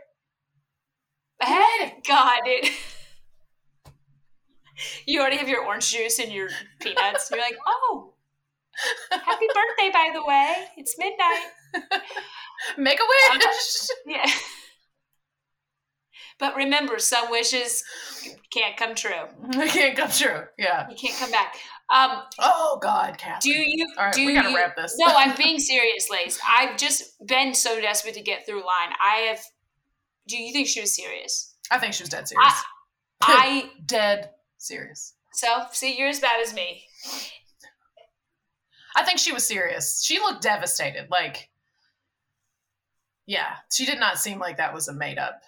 Hey, 1.41 1.95
God, 2.07 2.39
dude. 2.45 2.71
You 5.05 5.21
already 5.21 5.37
have 5.37 5.49
your 5.49 5.65
orange 5.65 5.91
juice 5.91 6.19
and 6.19 6.31
your 6.31 6.49
peanuts. 6.79 7.31
You're 7.31 7.39
like, 7.39 7.57
oh, 7.65 8.13
happy 9.11 9.47
birthday, 9.47 9.89
by 9.91 10.11
the 10.13 10.23
way. 10.23 10.65
It's 10.77 10.95
midnight. 10.99 11.47
"Make 12.77 12.99
a 12.99 13.03
wish." 13.03 13.87
Yeah. 14.05 14.29
But 16.39 16.55
remember, 16.55 16.99
some 16.99 17.31
wishes 17.31 17.83
can't 18.53 18.77
come 18.77 18.93
true. 18.95 19.11
I 19.55 19.67
can't 19.67 19.97
come 19.97 20.11
true. 20.11 20.43
Yeah. 20.57 20.87
You 20.89 20.95
can't 20.95 21.17
come 21.17 21.31
back. 21.31 21.55
Um, 21.89 22.21
Oh 22.39 22.77
God, 22.81 23.17
Katherine. 23.17 23.39
do 23.41 23.49
you? 23.59 23.87
All 23.97 24.05
right, 24.05 24.13
do 24.13 24.25
we 24.25 24.33
gotta 24.33 24.49
you, 24.49 24.55
wrap 24.57 24.75
this. 24.75 24.95
No, 24.99 25.07
I'm 25.07 25.35
being 25.37 25.57
serious, 25.59 26.09
Lace. 26.11 26.39
I've 26.47 26.77
just 26.77 27.03
been 27.25 27.53
so 27.53 27.79
desperate 27.79 28.13
to 28.15 28.21
get 28.21 28.45
through 28.45 28.57
line. 28.57 28.93
I 29.01 29.27
have. 29.29 29.39
Do 30.27 30.37
you 30.37 30.51
think 30.51 30.67
she 30.67 30.81
was 30.81 30.93
serious? 30.95 31.55
I 31.71 31.79
think 31.79 31.93
she 31.93 32.03
was 32.03 32.09
dead 32.09 32.27
serious. 32.27 32.53
I 33.21 33.71
dead 33.85 34.31
serious. 34.57 35.13
so 35.33 35.47
see, 35.71 35.97
you're 35.97 36.09
as 36.09 36.19
bad 36.19 36.41
as 36.41 36.53
me. 36.53 36.83
I 38.95 39.03
think 39.03 39.19
she 39.19 39.31
was 39.31 39.45
serious. 39.47 40.03
She 40.03 40.19
looked 40.19 40.41
devastated. 40.43 41.07
Like, 41.09 41.49
yeah, 43.25 43.55
she 43.71 43.85
did 43.85 43.99
not 43.99 44.17
seem 44.19 44.39
like 44.39 44.57
that 44.57 44.73
was 44.73 44.87
a 44.87 44.93
made 44.93 45.17
up. 45.19 45.41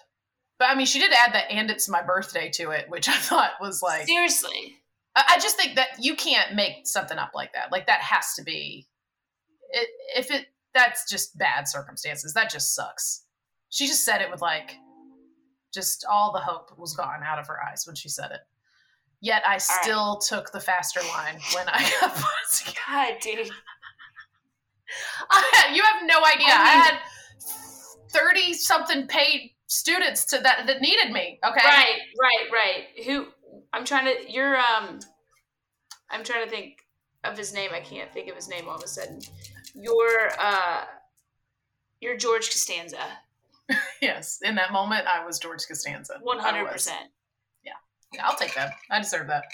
But 0.60 0.68
I 0.68 0.74
mean, 0.74 0.86
she 0.86 0.98
did 0.98 1.10
add 1.10 1.32
that, 1.32 1.50
and 1.50 1.70
it's 1.70 1.88
my 1.88 2.02
birthday 2.02 2.50
to 2.50 2.70
it, 2.70 2.84
which 2.90 3.08
I 3.08 3.14
thought 3.16 3.52
was 3.62 3.82
like. 3.82 4.06
Seriously. 4.06 4.76
I 5.16 5.24
I 5.30 5.38
just 5.40 5.56
think 5.56 5.74
that 5.76 5.88
you 5.98 6.14
can't 6.14 6.54
make 6.54 6.86
something 6.86 7.18
up 7.18 7.32
like 7.34 7.54
that. 7.54 7.72
Like 7.72 7.86
that 7.86 8.02
has 8.02 8.34
to 8.34 8.44
be. 8.44 8.86
It, 9.70 9.88
if 10.16 10.30
it 10.30 10.46
that's 10.74 11.10
just 11.10 11.36
bad 11.38 11.66
circumstances. 11.66 12.34
That 12.34 12.50
just 12.50 12.74
sucks. 12.74 13.24
She 13.70 13.86
just 13.86 14.04
said 14.04 14.20
it 14.20 14.30
with 14.30 14.42
like, 14.42 14.76
just 15.72 16.04
all 16.08 16.30
the 16.30 16.40
hope 16.40 16.76
was 16.78 16.94
gone 16.94 17.22
out 17.24 17.38
of 17.38 17.46
her 17.46 17.58
eyes 17.62 17.84
when 17.86 17.96
she 17.96 18.10
said 18.10 18.30
it. 18.30 18.40
Yet 19.22 19.42
I 19.46 19.52
right. 19.52 19.62
still 19.62 20.18
took 20.18 20.52
the 20.52 20.60
faster 20.60 21.00
line 21.00 21.38
when 21.54 21.68
I 21.68 21.90
got. 22.00 22.22
God, 22.86 23.14
dude. 23.22 23.50
I 25.30 25.70
you 25.74 25.82
have 25.82 26.02
no 26.04 26.18
idea. 26.22 26.48
I, 26.48 26.52
I 26.52 26.84
had 26.84 26.98
thirty 28.12 28.52
something 28.52 29.06
paid 29.06 29.52
students 29.70 30.24
to 30.26 30.38
that 30.40 30.66
that 30.66 30.80
needed 30.82 31.12
me. 31.12 31.38
Okay, 31.44 31.64
Right, 31.64 31.98
right, 32.20 32.52
right. 32.52 33.04
Who? 33.06 33.28
I'm 33.72 33.84
trying 33.84 34.04
to. 34.06 34.30
You're. 34.30 34.56
Um. 34.56 35.00
I'm 36.10 36.24
trying 36.24 36.44
to 36.44 36.50
think 36.50 36.78
of 37.24 37.38
his 37.38 37.54
name. 37.54 37.70
I 37.72 37.80
can't 37.80 38.12
think 38.12 38.28
of 38.28 38.34
his 38.34 38.48
name 38.48 38.68
all 38.68 38.76
of 38.76 38.82
a 38.82 38.88
sudden. 38.88 39.20
You're. 39.74 40.30
Uh. 40.38 40.84
You're 42.00 42.16
George 42.16 42.48
Costanza. 42.50 42.98
Yes, 44.02 44.40
in 44.42 44.56
that 44.56 44.72
moment, 44.72 45.06
I 45.06 45.24
was 45.24 45.38
George 45.38 45.64
Costanza. 45.68 46.18
One 46.22 46.38
hundred 46.40 46.66
percent. 46.68 47.06
Yeah, 47.62 48.24
I'll 48.24 48.34
take 48.34 48.52
that. 48.56 48.72
I 48.90 48.98
deserve 48.98 49.28
that. 49.28 49.44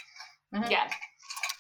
Mhm. 0.55 0.71
Yeah. 0.71 0.89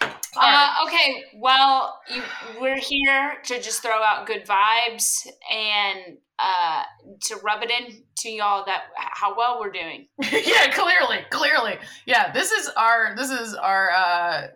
Right. 0.01 0.15
Uh, 0.35 0.87
okay. 0.87 1.25
Well, 1.35 2.01
you, 2.09 2.23
we're 2.61 2.79
here 2.79 3.35
to 3.45 3.61
just 3.61 3.83
throw 3.83 4.03
out 4.03 4.27
good 4.27 4.47
vibes 4.47 5.27
and 5.53 6.17
uh, 6.39 6.82
to 7.22 7.37
rub 7.43 7.62
it 7.62 7.70
in 7.70 8.03
to 8.18 8.30
y'all 8.30 8.64
that 8.66 8.84
how 8.97 9.37
well 9.37 9.59
we're 9.61 9.70
doing. 9.72 10.09
yeah, 10.32 10.70
clearly, 10.72 11.20
clearly. 11.30 11.78
Yeah, 12.07 12.32
this 12.32 12.51
is 12.53 12.68
our 12.76 13.14
this 13.16 13.30
is 13.30 13.55
our 13.55 13.91
uh 13.91 14.47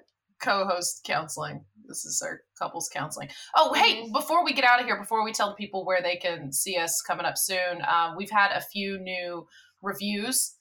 co-host 0.43 1.03
counseling. 1.05 1.64
This 1.87 2.05
is 2.05 2.22
our 2.24 2.41
couples 2.59 2.89
counseling. 2.93 3.28
Oh, 3.57 3.72
hey, 3.74 4.03
Mhm. 4.05 4.12
before 4.12 4.45
we 4.45 4.53
get 4.53 4.64
out 4.64 4.81
of 4.81 4.87
here, 4.87 4.97
before 4.97 5.24
we 5.24 5.33
tell 5.33 5.49
the 5.49 5.57
people 5.57 5.85
where 5.85 6.01
they 6.03 6.16
can 6.16 6.53
see 6.53 6.76
us 6.76 7.03
coming 7.03 7.26
up 7.26 7.37
soon, 7.37 7.83
uh, 7.83 8.14
we've 8.16 8.31
had 8.31 8.53
a 8.53 8.61
few 8.61 8.99
new 8.99 9.47
reviews. 9.83 10.57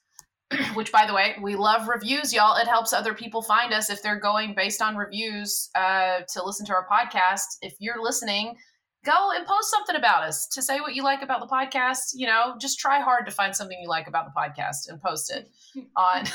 Which, 0.73 0.91
by 0.91 1.05
the 1.05 1.13
way, 1.13 1.35
we 1.43 1.55
love 1.55 1.87
reviews, 1.87 2.33
y'all. 2.33 2.55
It 2.57 2.67
helps 2.67 2.91
other 2.91 3.13
people 3.13 3.43
find 3.43 3.71
us 3.71 3.91
if 3.91 4.01
they're 4.01 4.19
going 4.19 4.55
based 4.55 4.81
on 4.81 4.95
reviews 4.97 5.69
uh, 5.75 6.21
to 6.33 6.43
listen 6.43 6.65
to 6.65 6.73
our 6.73 6.87
podcast. 6.91 7.57
If 7.61 7.75
you're 7.77 8.01
listening, 8.01 8.57
go 9.05 9.31
and 9.35 9.45
post 9.45 9.71
something 9.71 9.95
about 9.95 10.23
us 10.23 10.47
to 10.47 10.61
say 10.61 10.79
what 10.81 10.93
you 10.95 11.03
like 11.03 11.21
about 11.21 11.39
the 11.41 11.47
podcast. 11.47 12.11
You 12.13 12.27
know, 12.27 12.55
just 12.59 12.79
try 12.79 12.99
hard 12.99 13.25
to 13.25 13.31
find 13.31 13.55
something 13.55 13.77
you 13.81 13.87
like 13.87 14.07
about 14.07 14.25
the 14.25 14.39
podcast 14.39 14.89
and 14.89 15.01
post 15.01 15.31
it 15.33 15.49
on 15.95 16.25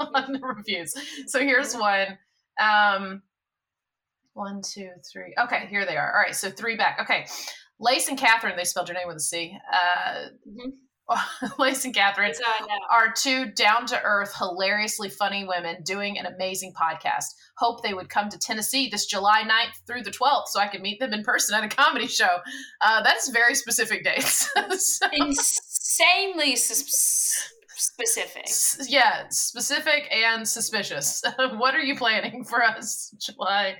on 0.14 0.32
the 0.32 0.40
reviews. 0.42 0.94
So 1.26 1.40
here's 1.40 1.74
one. 1.74 2.18
Um, 2.60 3.22
one, 4.34 4.60
two, 4.62 4.90
three. 5.10 5.34
Okay, 5.38 5.66
here 5.68 5.86
they 5.86 5.96
are. 5.96 6.12
All 6.14 6.20
right, 6.20 6.34
so 6.34 6.50
three 6.50 6.76
back. 6.76 6.98
Okay, 7.00 7.26
Lace 7.80 8.08
and 8.08 8.18
Catherine. 8.18 8.56
They 8.56 8.64
spelled 8.64 8.88
your 8.88 8.96
name 8.96 9.08
with 9.08 9.16
a 9.16 9.20
C. 9.20 9.56
Uh, 9.72 10.26
Mhm. 10.48 10.72
Lacey 11.58 11.88
and 11.88 11.94
Catherine 11.94 12.32
I 12.44 12.60
know. 12.66 12.74
are 12.90 13.12
two 13.12 13.46
down 13.52 13.86
to 13.86 14.02
earth, 14.02 14.34
hilariously 14.36 15.08
funny 15.08 15.44
women 15.44 15.82
doing 15.82 16.18
an 16.18 16.26
amazing 16.26 16.72
podcast. 16.72 17.26
Hope 17.56 17.82
they 17.82 17.94
would 17.94 18.08
come 18.08 18.28
to 18.28 18.38
Tennessee 18.38 18.88
this 18.90 19.06
July 19.06 19.42
9th 19.42 19.86
through 19.86 20.02
the 20.02 20.10
12th 20.10 20.48
so 20.48 20.58
I 20.60 20.66
can 20.66 20.82
meet 20.82 20.98
them 20.98 21.12
in 21.12 21.22
person 21.22 21.54
at 21.56 21.64
a 21.64 21.68
comedy 21.68 22.08
show. 22.08 22.38
Uh, 22.80 23.02
that 23.02 23.16
is 23.16 23.28
very 23.28 23.54
specific 23.54 24.04
dates. 24.04 24.48
So, 24.78 25.06
Insanely 25.12 26.56
sus- 26.56 27.52
specific. 27.96 28.44
s- 28.44 28.86
yeah, 28.88 29.26
specific 29.30 30.08
and 30.12 30.46
suspicious. 30.46 31.22
what 31.56 31.74
are 31.74 31.80
you 31.80 31.96
planning 31.96 32.44
for 32.44 32.62
us 32.62 33.14
July 33.18 33.76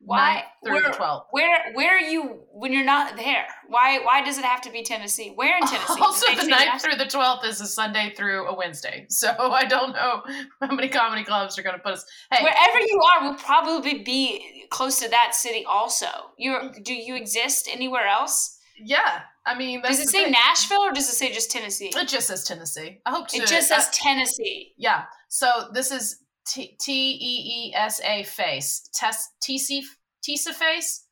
Why? 0.00 0.44
through 0.64 0.82
the 0.82 0.90
Where- 0.90 0.92
12th? 0.92 1.24
Where 1.30 1.72
where 1.72 1.96
are 1.96 2.00
you 2.00 2.40
when 2.52 2.72
you're 2.72 2.84
not 2.84 3.16
there? 3.16 3.46
Why 3.68 4.00
why 4.04 4.22
does 4.22 4.36
it 4.38 4.44
have 4.44 4.60
to 4.62 4.70
be 4.70 4.82
Tennessee? 4.82 5.32
Where 5.34 5.56
in 5.56 5.66
Tennessee? 5.66 6.00
Also, 6.00 6.26
the 6.34 6.42
say 6.42 6.50
9th 6.50 6.80
through 6.82 6.96
the 6.96 7.04
12th 7.04 7.44
is 7.46 7.60
a 7.60 7.66
Sunday 7.66 8.12
through 8.16 8.46
a 8.48 8.54
Wednesday. 8.54 9.06
So 9.14 9.30
I 9.38 9.64
don't 9.64 9.92
know 9.94 10.22
how 10.60 10.74
many 10.74 10.88
comedy 10.88 11.24
clubs 11.24 11.58
are 11.58 11.62
going 11.62 11.76
to 11.76 11.82
put 11.82 11.94
us. 11.94 12.04
Hey, 12.30 12.42
Wherever 12.42 12.80
you 12.80 13.00
are 13.00 13.22
we'll 13.22 13.38
probably 13.38 14.02
be 14.02 14.66
close 14.70 15.00
to 15.00 15.08
that 15.08 15.34
city. 15.34 15.64
Also, 15.64 16.06
you 16.36 16.50
mm. 16.52 16.84
do 16.84 16.92
you 16.92 17.14
exist 17.16 17.68
anywhere 17.72 18.06
else? 18.06 18.58
Yeah. 18.78 19.20
I 19.46 19.54
mean, 19.56 19.82
Does 19.82 20.00
it 20.00 20.08
say 20.08 20.24
thing. 20.24 20.32
Nashville 20.32 20.80
or 20.82 20.92
does 20.92 21.08
it 21.08 21.12
say 21.16 21.30
just 21.32 21.50
Tennessee? 21.50 21.90
It 21.94 22.08
just 22.08 22.28
says 22.28 22.44
Tennessee. 22.44 23.00
I 23.04 23.10
hope 23.10 23.28
to. 23.28 23.36
It 23.36 23.46
just 23.46 23.70
uh, 23.70 23.78
says 23.80 23.90
Tennessee. 23.92 24.72
yeah. 24.78 25.04
So 25.28 25.68
this 25.74 25.90
is 25.90 26.20
T 26.46 26.76
E 26.80 27.68
E 27.70 27.74
S 27.74 28.00
A 28.04 28.22
face. 28.24 28.88
Tes- 28.94 29.28
TC 29.42 29.82
Tisa 30.26 30.52
face. 30.54 31.06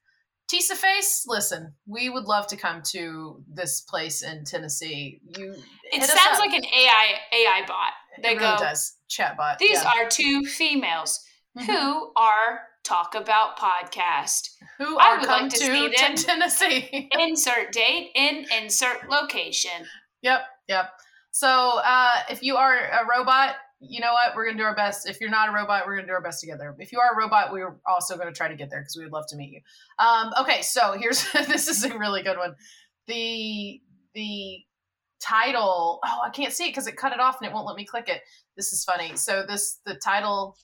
Tisa 0.51 0.75
face. 0.75 1.25
Listen, 1.27 1.75
we 1.87 2.09
would 2.11 2.25
love 2.25 2.47
to 2.49 2.57
come 2.57 2.83
to 2.93 3.43
this 3.53 3.81
place 3.83 4.23
in 4.23 4.45
Tennessee. 4.45 5.21
You. 5.39 5.55
It 5.93 6.03
sounds 6.05 6.39
like 6.39 6.53
an 6.53 6.65
AI 6.65 7.15
AI 7.33 7.63
bot. 7.67 7.93
it 8.19 8.23
They 8.23 8.35
really 8.37 8.57
go. 8.57 8.57
does. 8.59 8.97
Chatbot. 9.11 9.59
These 9.59 9.83
yeah. 9.83 9.91
are 10.05 10.09
two 10.09 10.45
females 10.45 11.21
Mhm. 11.59 11.65
who 11.67 12.13
are 12.17 12.61
talk 12.85 13.15
about 13.15 13.59
podcast. 13.59 14.51
who 14.79 14.99
I 14.99 15.11
are 15.11 15.19
would 15.21 15.29
like 15.29 15.51
to 15.51 15.59
to, 15.59 15.65
see 15.65 15.89
to. 15.91 16.15
Tennessee. 16.23 17.09
insert 17.19 17.73
date 17.73 18.11
in 18.15 18.47
insert 18.57 19.09
location. 19.09 19.87
Yep, 20.23 20.43
yep. 20.69 20.91
So 21.31 21.81
uh, 21.85 22.17
if 22.31 22.43
you 22.43 22.57
are 22.57 22.77
a 22.77 23.07
robot, 23.09 23.57
you 23.81 24.01
know 24.01 24.13
what? 24.13 24.37
We're 24.37 24.47
gonna 24.47 24.59
do 24.59 24.65
our 24.65 24.77
best. 24.77 25.09
If 25.09 25.21
you're 25.21 25.31
not 25.31 25.49
a 25.49 25.53
robot, 25.53 25.87
we're 25.87 25.97
gonna 25.97 26.07
do 26.07 26.13
our 26.13 26.23
best 26.23 26.41
together. 26.41 26.75
If 26.79 26.93
you 26.93 27.01
are 27.01 27.15
a 27.15 27.17
robot, 27.17 27.53
we're 27.53 27.77
also 27.87 28.17
gonna 28.17 28.33
try 28.33 28.49
to 28.49 28.55
get 28.55 28.71
there 28.71 28.81
because 28.81 28.97
we 28.97 29.05
would 29.05 29.13
love 29.13 29.27
to 29.29 29.37
meet 29.37 29.51
you. 29.51 29.61
Um, 29.99 30.33
okay, 30.41 30.63
so 30.63 30.93
here's 30.99 31.31
this 31.33 31.69
is 31.69 31.85
a 31.85 31.99
really 31.99 32.23
good 32.23 32.37
one. 32.37 32.55
The 33.07 33.81
the 34.15 34.59
title. 35.21 36.01
Oh, 36.05 36.21
I 36.25 36.31
can't 36.31 36.53
see 36.53 36.65
it 36.65 36.71
because 36.71 36.87
it 36.87 36.97
cut 36.97 37.13
it 37.13 37.21
off 37.21 37.39
and 37.41 37.49
it 37.49 37.55
won't 37.55 37.67
let 37.67 37.77
me 37.77 37.85
click 37.85 38.09
it. 38.09 38.23
This 38.57 38.73
is 38.73 38.85
funny. 38.85 39.17
So 39.17 39.45
this 39.47 39.81
the 39.85 39.95
title. 39.95 40.57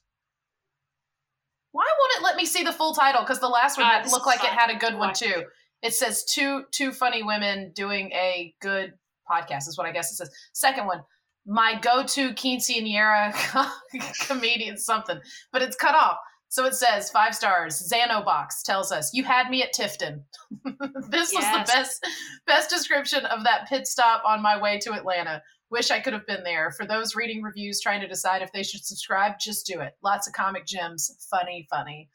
Why 1.73 1.85
won't 1.99 2.13
it 2.19 2.25
let 2.25 2.37
me 2.37 2.47
see 2.47 2.63
the 2.63 2.73
full 2.73 2.95
title? 2.95 3.23
Because 3.23 3.41
the 3.41 3.49
last 3.49 3.79
one 3.79 3.87
uh, 3.87 4.03
this 4.03 4.13
looked 4.13 4.27
like 4.27 4.43
it 4.43 4.51
had 4.51 4.71
a 4.71 4.79
good 4.79 4.97
one 4.97 5.15
too. 5.15 5.45
It 5.83 5.95
says 5.95 6.25
two 6.25 6.65
two 6.73 6.93
funny 6.93 7.23
women 7.23 7.73
doing 7.75 8.11
a 8.13 8.55
good 8.61 8.95
podcast 9.31 9.69
is 9.69 9.77
what 9.77 9.87
I 9.87 9.93
guess 9.93 10.11
it 10.13 10.17
says. 10.17 10.31
Second 10.53 10.87
one, 10.87 11.03
my 11.47 11.79
go-to 11.81 12.33
quinceanera 12.33 13.35
comedian 14.27 14.77
something, 14.77 15.21
but 15.53 15.63
it's 15.63 15.77
cut 15.77 15.95
off. 15.95 16.19
So 16.51 16.65
it 16.65 16.75
says 16.75 17.11
five 17.11 17.35
stars. 17.35 17.91
Xanobox 17.93 18.63
tells 18.65 18.91
us 18.91 19.13
you 19.13 19.23
had 19.25 19.51
me 19.51 19.63
at 19.63 19.75
Tifton. 19.75 20.23
this 21.11 21.33
was 21.33 21.45
the 21.45 21.65
best 21.67 22.07
best 22.47 22.71
description 22.71 23.27
of 23.27 23.45
that 23.45 23.69
pit 23.69 23.87
stop 23.87 24.23
on 24.25 24.43
my 24.43 24.61
way 24.61 24.79
to 24.81 24.93
Atlanta. 24.93 25.43
Wish 25.71 25.91
I 25.91 26.01
could 26.01 26.13
have 26.13 26.27
been 26.27 26.45
there. 26.45 26.71
For 26.71 26.87
those 26.87 27.15
reading 27.15 27.43
reviews 27.43 27.81
trying 27.81 28.01
to 28.01 28.09
decide 28.09 28.43
if 28.43 28.53
they 28.53 28.63
should 28.63 28.85
subscribe, 28.85 29.39
just 29.39 29.67
do 29.67 29.81
it. 29.81 29.97
Lots 30.03 30.27
of 30.27 30.33
comic 30.33 30.67
gems. 30.67 31.27
Funny, 31.31 31.67
funny. 31.71 32.09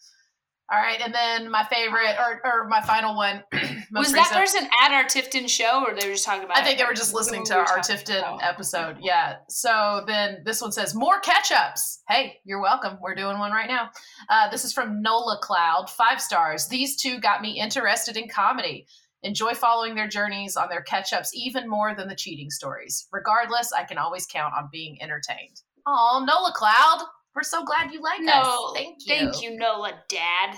All 0.72 0.80
right, 0.80 0.99
and 1.01 1.14
then 1.14 1.51
my 1.51 1.66
favorite 1.66 2.16
or, 2.18 2.41
or 2.43 2.68
my 2.68 2.82
final 2.82 3.16
one. 3.16 3.43
was 3.91 4.14
that 4.14 4.32
recent- 4.32 4.39
person 4.39 4.70
at 4.82 4.91
our 4.91 5.04
Tifton 5.04 5.47
show, 5.47 5.84
or 5.86 5.93
they 5.93 6.08
were 6.08 6.14
just 6.14 6.26
talking 6.26 6.45
about? 6.45 6.58
I 6.58 6.64
think 6.64 6.76
it? 6.76 6.78
they 6.80 6.86
were 6.86 6.93
just 6.93 7.14
listening 7.14 7.43
to 7.45 7.54
we 7.54 7.60
our 7.60 7.80
Tifton 7.80 8.39
episode. 8.41 8.97
Yeah. 9.01 9.36
So 9.49 10.04
then 10.08 10.41
this 10.45 10.62
one 10.62 10.72
says 10.72 10.95
more 10.95 11.20
catch 11.20 11.51
ups. 11.51 12.01
Hey, 12.08 12.39
you're 12.45 12.62
welcome. 12.62 12.97
We're 13.01 13.14
doing 13.14 13.38
one 13.39 13.51
right 13.51 13.68
now. 13.68 13.89
Uh, 14.30 14.49
this 14.49 14.64
is 14.64 14.72
from 14.72 15.01
Nola 15.01 15.38
Cloud, 15.43 15.89
five 15.89 16.22
stars. 16.22 16.68
These 16.70 16.95
two 16.95 17.20
got 17.20 17.41
me 17.41 17.60
interested 17.60 18.16
in 18.16 18.30
comedy. 18.30 18.88
Enjoy 19.24 19.54
following 19.54 19.96
their 19.96 20.08
journeys 20.08 20.58
on 20.58 20.68
their 20.70 20.82
catch 20.82 21.14
ups 21.14 21.32
even 21.34 21.70
more 21.70 21.96
than 21.96 22.10
the 22.10 22.16
cheating 22.16 22.50
stories. 22.50 23.08
Regardless, 23.12 23.72
I 23.72 23.84
can 23.84 23.98
always 23.98 24.26
count 24.26 24.54
on 24.58 24.70
being 24.72 25.02
entertained. 25.02 25.62
Oh, 25.88 26.24
Nola 26.28 26.52
Cloud. 26.54 27.08
We're 27.34 27.44
so 27.44 27.64
glad 27.64 27.92
you 27.94 28.02
like 28.02 28.20
No, 28.22 28.34
us. 28.34 28.74
Thank 28.76 28.98
you. 29.06 29.16
Thank 29.16 29.42
you, 29.42 29.58
Nola, 29.58 29.94
Dad. 30.10 30.58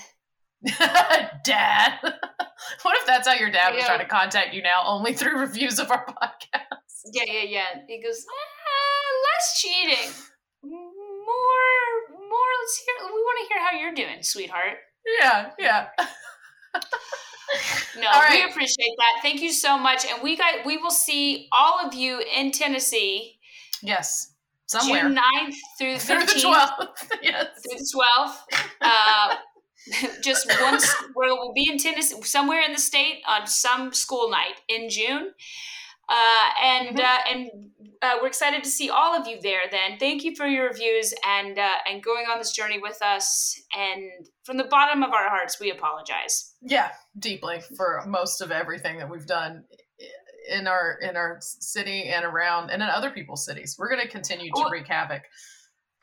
dad. 1.43 1.93
what 2.81 2.97
if 2.97 3.05
that's 3.05 3.27
how 3.27 3.35
your 3.35 3.51
dad 3.51 3.75
was 3.75 3.85
trying 3.85 3.99
to 3.99 4.05
contact 4.05 4.53
you 4.53 4.61
now, 4.63 4.81
only 4.85 5.13
through 5.13 5.39
reviews 5.39 5.79
of 5.79 5.91
our 5.91 6.05
podcast? 6.05 7.11
Yeah, 7.13 7.23
yeah, 7.27 7.43
yeah. 7.43 7.81
He 7.87 8.01
goes, 8.01 8.25
ah, 8.27 9.13
less 9.27 9.61
cheating, 9.61 10.11
more, 10.63 12.19
more. 12.19 12.51
Let's 12.61 12.83
hear. 12.83 12.95
We 13.05 13.21
want 13.21 13.47
to 13.47 13.53
hear 13.53 13.63
how 13.63 13.77
you're 13.77 13.93
doing, 13.93 14.23
sweetheart. 14.23 14.77
Yeah, 15.19 15.51
yeah. 15.59 15.87
No, 17.99 18.09
we 18.29 18.43
appreciate 18.43 18.91
that. 18.97 19.19
Thank 19.21 19.41
you 19.41 19.51
so 19.51 19.77
much, 19.77 20.05
and 20.05 20.21
we 20.21 20.35
got. 20.37 20.65
We 20.65 20.77
will 20.77 20.91
see 20.91 21.47
all 21.51 21.79
of 21.85 21.93
you 21.93 22.21
in 22.35 22.51
Tennessee, 22.51 23.39
Yes. 23.81 24.31
Somewhere. 24.67 25.03
June 25.03 25.15
9th 25.15 25.55
through 25.77 25.93
the 25.93 25.99
Through 25.99 26.25
the 26.25 26.41
12th. 26.41 27.11
yes. 27.21 27.47
through 27.63 27.77
the 27.77 27.91
12th. 27.95 28.37
Uh, 28.81 29.35
just 30.23 30.51
once 30.61 30.91
we'll 31.15 31.53
be 31.53 31.67
in 31.71 31.77
Tennessee, 31.77 32.19
somewhere 32.23 32.61
in 32.61 32.73
the 32.73 32.79
state 32.79 33.21
on 33.27 33.45
some 33.45 33.93
school 33.93 34.29
night 34.29 34.55
in 34.67 34.89
June. 34.89 35.33
Uh, 36.09 36.49
and 36.63 36.97
Mhm. 36.97 37.03
uh, 37.03 37.19
and 37.29 37.49
uh, 38.01 38.15
we're 38.21 38.27
excited 38.27 38.63
to 38.63 38.69
see 38.69 38.89
all 38.89 39.15
of 39.15 39.27
you 39.27 39.39
there. 39.41 39.61
Then 39.71 39.97
thank 39.99 40.23
you 40.23 40.35
for 40.35 40.45
your 40.47 40.67
reviews 40.67 41.13
and 41.25 41.57
uh, 41.57 41.69
and 41.89 42.01
going 42.03 42.25
on 42.31 42.37
this 42.37 42.51
journey 42.51 42.79
with 42.79 43.01
us. 43.01 43.59
And 43.77 44.03
from 44.43 44.57
the 44.57 44.65
bottom 44.65 45.03
of 45.03 45.11
our 45.11 45.29
hearts, 45.29 45.59
we 45.59 45.71
apologize. 45.71 46.53
Yeah, 46.61 46.89
deeply 47.19 47.61
for 47.77 48.03
most 48.07 48.41
of 48.41 48.51
everything 48.51 48.97
that 48.99 49.09
we've 49.09 49.25
done 49.27 49.63
in 50.49 50.67
our 50.67 50.97
in 51.01 51.15
our 51.17 51.37
city 51.41 52.03
and 52.03 52.23
around 52.25 52.69
and 52.69 52.81
in 52.83 52.89
other 52.89 53.09
people's 53.09 53.45
cities. 53.45 53.75
We're 53.79 53.89
going 53.89 54.01
to 54.05 54.11
continue 54.11 54.51
to 54.51 54.61
Well- 54.61 54.69
wreak 54.69 54.87
havoc. 54.87 55.23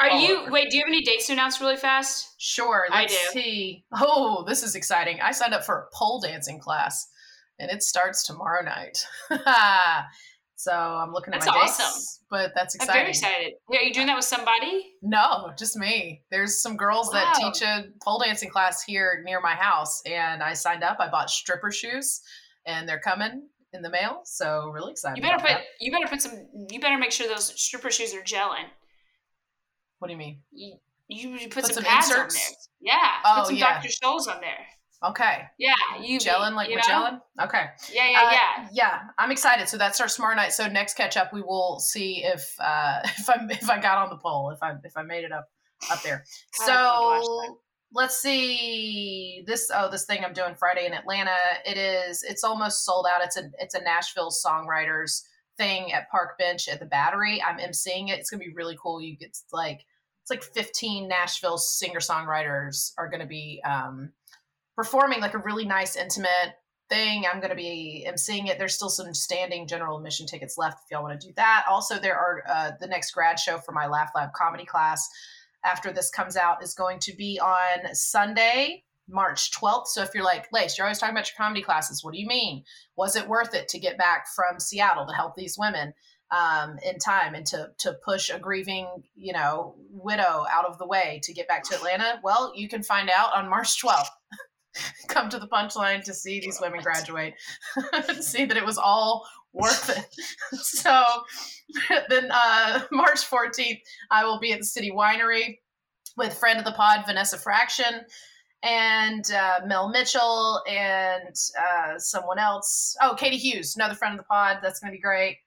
Are 0.00 0.10
you 0.10 0.38
over. 0.40 0.50
wait? 0.50 0.68
Do 0.70 0.76
you 0.78 0.82
have 0.82 0.88
any 0.88 1.02
dates 1.02 1.28
to 1.28 1.32
announce 1.32 1.60
really 1.60 1.76
fast? 1.76 2.34
Sure, 2.38 2.86
I 2.90 3.02
let's 3.02 3.16
do. 3.32 3.40
see. 3.40 3.84
Oh, 3.94 4.42
this 4.48 4.64
is 4.64 4.74
exciting. 4.74 5.20
I 5.20 5.30
signed 5.30 5.54
up 5.54 5.64
for 5.64 5.78
a 5.78 5.96
pole 5.96 6.18
dancing 6.20 6.58
class 6.58 7.06
and 7.60 7.70
it 7.70 7.84
starts 7.84 8.24
tomorrow 8.24 8.64
night. 8.64 8.98
so 10.56 10.72
I'm 10.72 11.12
looking 11.12 11.34
at 11.34 11.40
That's 11.40 11.52
my 11.52 11.62
awesome. 11.62 11.86
dates, 11.86 12.20
but 12.30 12.52
that's 12.54 12.74
exciting. 12.74 12.94
I'm 12.94 13.00
very 13.00 13.10
excited. 13.10 13.52
Are 13.68 13.82
you 13.82 13.92
doing 13.92 14.06
that 14.06 14.16
with 14.16 14.24
somebody? 14.24 14.94
No, 15.02 15.52
just 15.58 15.76
me. 15.76 16.22
There's 16.30 16.60
some 16.62 16.76
girls 16.76 17.10
that 17.10 17.34
teach 17.36 17.62
a 17.62 17.86
pole 18.02 18.20
dancing 18.24 18.50
class 18.50 18.82
here 18.82 19.22
near 19.24 19.40
my 19.40 19.54
house, 19.54 20.02
and 20.06 20.42
I 20.42 20.52
signed 20.52 20.84
up. 20.84 20.98
I 21.00 21.08
bought 21.08 21.30
stripper 21.30 21.72
shoes, 21.72 22.20
and 22.66 22.88
they're 22.88 23.00
coming 23.00 23.48
in 23.72 23.82
the 23.82 23.90
mail. 23.90 24.20
So 24.24 24.70
really 24.72 24.92
excited. 24.92 25.16
You 25.16 25.22
better 25.22 25.36
about 25.36 25.48
put 25.48 25.54
that. 25.54 25.64
you 25.80 25.90
better 25.90 26.06
put 26.08 26.22
some. 26.22 26.46
You 26.70 26.80
better 26.80 26.98
make 26.98 27.12
sure 27.12 27.26
those 27.26 27.58
stripper 27.60 27.90
shoes 27.90 28.14
are 28.14 28.22
gelling. 28.22 28.66
What 29.98 30.08
do 30.08 30.12
you 30.12 30.18
mean? 30.18 30.40
you, 30.50 31.30
you 31.30 31.48
put, 31.48 31.64
Put 31.64 31.66
some, 31.66 31.74
some 31.74 31.84
pads 31.84 32.08
inserts? 32.08 32.36
Oh, 32.36 32.38
on 32.38 32.86
there. 32.86 32.94
Yeah. 32.94 33.10
Oh, 33.24 33.34
put 33.40 33.46
some 33.46 33.56
yeah. 33.56 33.74
Dr. 33.74 33.88
Scholl's 33.88 34.28
on 34.28 34.40
there. 34.40 34.66
Okay, 35.04 35.42
Yeah. 35.58 35.74
You 36.00 36.18
gelling 36.18 36.54
like 36.54 36.70
you 36.70 36.76
know? 36.76 36.82
gelling. 36.82 37.20
Okay, 37.40 37.66
Yeah, 37.92 38.08
yeah, 38.08 38.18
Uh, 38.20 38.30
yeah. 38.30 38.68
yeah. 38.72 39.00
I'm 39.18 39.30
excited. 39.30 39.68
So 39.68 39.76
that's 39.76 40.00
our 40.00 40.08
smart 40.08 40.36
night. 40.36 40.52
So 40.52 40.68
next 40.68 40.94
catch 40.94 41.16
up, 41.16 41.32
we 41.32 41.42
will 41.42 41.80
see 41.80 42.22
if 42.24 42.54
uh, 42.60 43.00
if 43.04 43.28
I 43.28 43.46
if 43.50 43.68
I 43.68 43.80
got 43.80 43.98
on 43.98 44.10
the 44.10 44.16
pole, 44.16 44.50
if 44.50 44.62
I 44.62 44.74
if 44.84 44.96
I 44.96 45.02
made 45.02 45.24
it 45.24 45.32
up 45.32 45.48
up 45.90 46.02
there. 46.02 46.24
God, 46.58 46.68
I 46.70 47.00
wanna 47.00 47.24
so 47.24 47.58
let's 47.94 48.16
see 48.16 49.44
this 49.46 49.70
oh 49.74 49.90
this 49.90 50.04
thing 50.04 50.24
i'm 50.24 50.32
doing 50.32 50.54
friday 50.54 50.86
in 50.86 50.94
atlanta 50.94 51.36
it 51.66 51.76
is 51.76 52.22
it's 52.22 52.44
almost 52.44 52.84
sold 52.84 53.06
out 53.12 53.22
it's 53.22 53.36
a 53.36 53.50
it's 53.58 53.74
a 53.74 53.82
nashville 53.82 54.30
songwriters 54.30 55.22
thing 55.58 55.92
at 55.92 56.10
park 56.10 56.38
bench 56.38 56.68
at 56.68 56.80
the 56.80 56.86
battery 56.86 57.42
i'm 57.42 57.58
emceeing 57.58 58.08
it 58.08 58.18
it's 58.18 58.30
gonna 58.30 58.42
be 58.42 58.52
really 58.54 58.76
cool 58.82 59.00
you 59.00 59.16
get 59.16 59.36
like 59.52 59.84
it's 60.22 60.30
like 60.30 60.42
15 60.42 61.06
nashville 61.08 61.58
singer 61.58 61.98
songwriters 61.98 62.92
are 62.96 63.10
gonna 63.10 63.26
be 63.26 63.60
um 63.64 64.10
performing 64.76 65.20
like 65.20 65.34
a 65.34 65.38
really 65.38 65.64
nice 65.64 65.96
intimate 65.96 66.54
thing 66.88 67.24
i'm 67.32 67.40
gonna 67.40 67.54
be 67.54 68.06
emceeing 68.08 68.48
it 68.48 68.58
there's 68.58 68.74
still 68.74 68.90
some 68.90 69.14
standing 69.14 69.66
general 69.66 69.96
admission 69.96 70.26
tickets 70.26 70.58
left 70.58 70.78
if 70.84 70.90
y'all 70.90 71.02
want 71.02 71.18
to 71.18 71.26
do 71.26 71.32
that 71.36 71.64
also 71.70 71.98
there 71.98 72.16
are 72.16 72.42
uh, 72.48 72.70
the 72.80 72.86
next 72.86 73.12
grad 73.12 73.38
show 73.38 73.58
for 73.58 73.72
my 73.72 73.86
laugh 73.86 74.10
lab 74.14 74.32
comedy 74.34 74.64
class 74.64 75.08
after 75.64 75.92
this 75.92 76.10
comes 76.10 76.36
out 76.36 76.62
is 76.62 76.74
going 76.74 76.98
to 77.00 77.14
be 77.14 77.38
on 77.40 77.94
Sunday, 77.94 78.84
March 79.08 79.50
12th. 79.52 79.88
So 79.88 80.02
if 80.02 80.10
you're 80.14 80.24
like, 80.24 80.48
Lace, 80.52 80.76
you're 80.76 80.86
always 80.86 80.98
talking 80.98 81.14
about 81.14 81.28
your 81.28 81.36
comedy 81.36 81.62
classes. 81.62 82.02
What 82.02 82.14
do 82.14 82.20
you 82.20 82.26
mean? 82.26 82.64
Was 82.96 83.16
it 83.16 83.28
worth 83.28 83.54
it 83.54 83.68
to 83.68 83.78
get 83.78 83.98
back 83.98 84.26
from 84.34 84.58
Seattle 84.58 85.06
to 85.06 85.14
help 85.14 85.34
these 85.36 85.56
women 85.58 85.92
um, 86.30 86.78
in 86.84 86.98
time 86.98 87.34
and 87.34 87.46
to, 87.46 87.68
to 87.78 87.94
push 88.04 88.30
a 88.30 88.38
grieving, 88.38 88.88
you 89.14 89.32
know, 89.32 89.76
widow 89.90 90.46
out 90.50 90.64
of 90.64 90.78
the 90.78 90.86
way 90.86 91.20
to 91.24 91.34
get 91.34 91.48
back 91.48 91.62
to 91.64 91.74
Atlanta? 91.74 92.20
Well, 92.22 92.52
you 92.54 92.68
can 92.68 92.82
find 92.82 93.10
out 93.10 93.34
on 93.34 93.48
March 93.48 93.80
12th. 93.82 94.06
Come 95.08 95.28
to 95.30 95.38
the 95.38 95.48
punchline 95.48 96.02
to 96.04 96.14
see 96.14 96.40
these 96.40 96.58
women 96.60 96.80
graduate, 96.80 97.34
see 98.20 98.44
that 98.44 98.56
it 98.56 98.64
was 98.64 98.78
all 98.78 99.26
worth 99.52 99.90
it. 99.90 100.06
so 100.58 101.04
then 102.08 102.28
uh, 102.32 102.82
March 102.90 103.28
14th, 103.28 103.80
I 104.10 104.24
will 104.24 104.38
be 104.38 104.52
at 104.52 104.60
the 104.60 104.66
City 104.66 104.90
Winery 104.90 105.58
with 106.16 106.34
friend 106.34 106.58
of 106.58 106.64
the 106.64 106.72
pod, 106.72 107.04
Vanessa 107.06 107.38
Fraction, 107.38 108.02
and 108.62 109.30
uh, 109.32 109.60
Mel 109.66 109.88
Mitchell, 109.88 110.62
and 110.68 111.34
uh, 111.58 111.98
someone 111.98 112.38
else. 112.38 112.96
Oh, 113.02 113.14
Katie 113.18 113.36
Hughes, 113.36 113.76
another 113.76 113.94
friend 113.94 114.14
of 114.14 114.18
the 114.18 114.24
pod. 114.24 114.58
That's 114.62 114.80
going 114.80 114.92
to 114.92 114.96
be 114.96 115.02
great. 115.02 115.38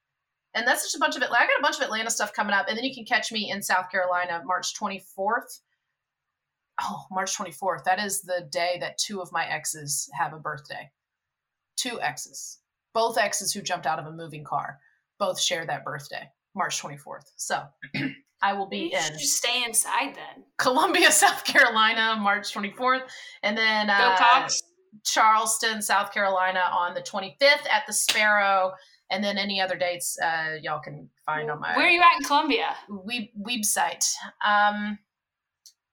And 0.54 0.66
that's 0.66 0.84
just 0.84 0.96
a 0.96 1.00
bunch 1.00 1.16
of 1.16 1.22
it. 1.22 1.30
I 1.32 1.46
got 1.46 1.60
a 1.60 1.62
bunch 1.62 1.76
of 1.76 1.82
Atlanta 1.82 2.10
stuff 2.10 2.34
coming 2.34 2.54
up. 2.54 2.68
And 2.70 2.78
then 2.78 2.86
you 2.86 2.96
can 2.96 3.06
catch 3.06 3.32
me 3.32 3.52
in 3.52 3.62
South 3.62 3.92
Carolina 3.92 4.42
March 4.46 4.74
24th. 4.80 5.60
Oh, 6.82 7.06
March 7.12 7.38
24th. 7.38 7.84
That 7.86 8.00
is 8.00 8.22
the 8.22 8.48
day 8.52 8.78
that 8.82 8.98
two 8.98 9.22
of 9.22 9.32
my 9.32 9.46
exes 9.46 10.10
have 10.20 10.34
a 10.34 10.40
birthday. 10.40 10.90
Two 11.78 12.02
exes 12.02 12.60
both 12.96 13.18
exes 13.20 13.54
who 13.54 13.62
jumped 13.62 13.86
out 13.86 14.00
of 14.00 14.08
a 14.08 14.12
moving 14.12 14.44
car 14.44 14.80
both 15.20 15.40
share 15.40 15.66
that 15.66 15.86
birthday, 15.86 16.28
March 16.56 16.82
24th. 16.82 17.26
So 17.36 17.64
I 18.42 18.54
will 18.54 18.68
be 18.68 18.78
you 18.80 18.98
in. 18.98 19.20
Just 19.20 19.36
stay 19.36 19.64
inside 19.64 20.16
then. 20.16 20.44
Columbia, 20.58 21.12
South 21.12 21.44
Carolina, 21.46 22.18
March 22.20 22.54
24th, 22.54 23.04
and 23.44 23.56
then 23.58 23.90
uh, 23.90 24.48
Charleston, 25.04 25.82
South 25.82 26.12
Carolina, 26.12 26.62
on 26.72 26.96
the 26.96 27.02
25th 27.02 27.70
at 27.70 27.84
the 27.86 27.94
Sparrow, 27.94 28.72
and 29.12 29.24
then 29.24 29.38
any 29.38 29.62
other 29.62 29.76
dates 29.76 30.18
uh, 30.22 30.56
y'all 30.62 30.80
can 30.80 31.10
find 31.26 31.52
on 31.52 31.60
my. 31.60 31.76
Where 31.78 31.86
are 31.86 31.90
you 31.90 32.02
at 32.02 32.18
in 32.22 32.26
Columbia? 32.26 32.76
Weeb 32.90 33.30
website. 33.40 34.06
Um, 34.46 34.98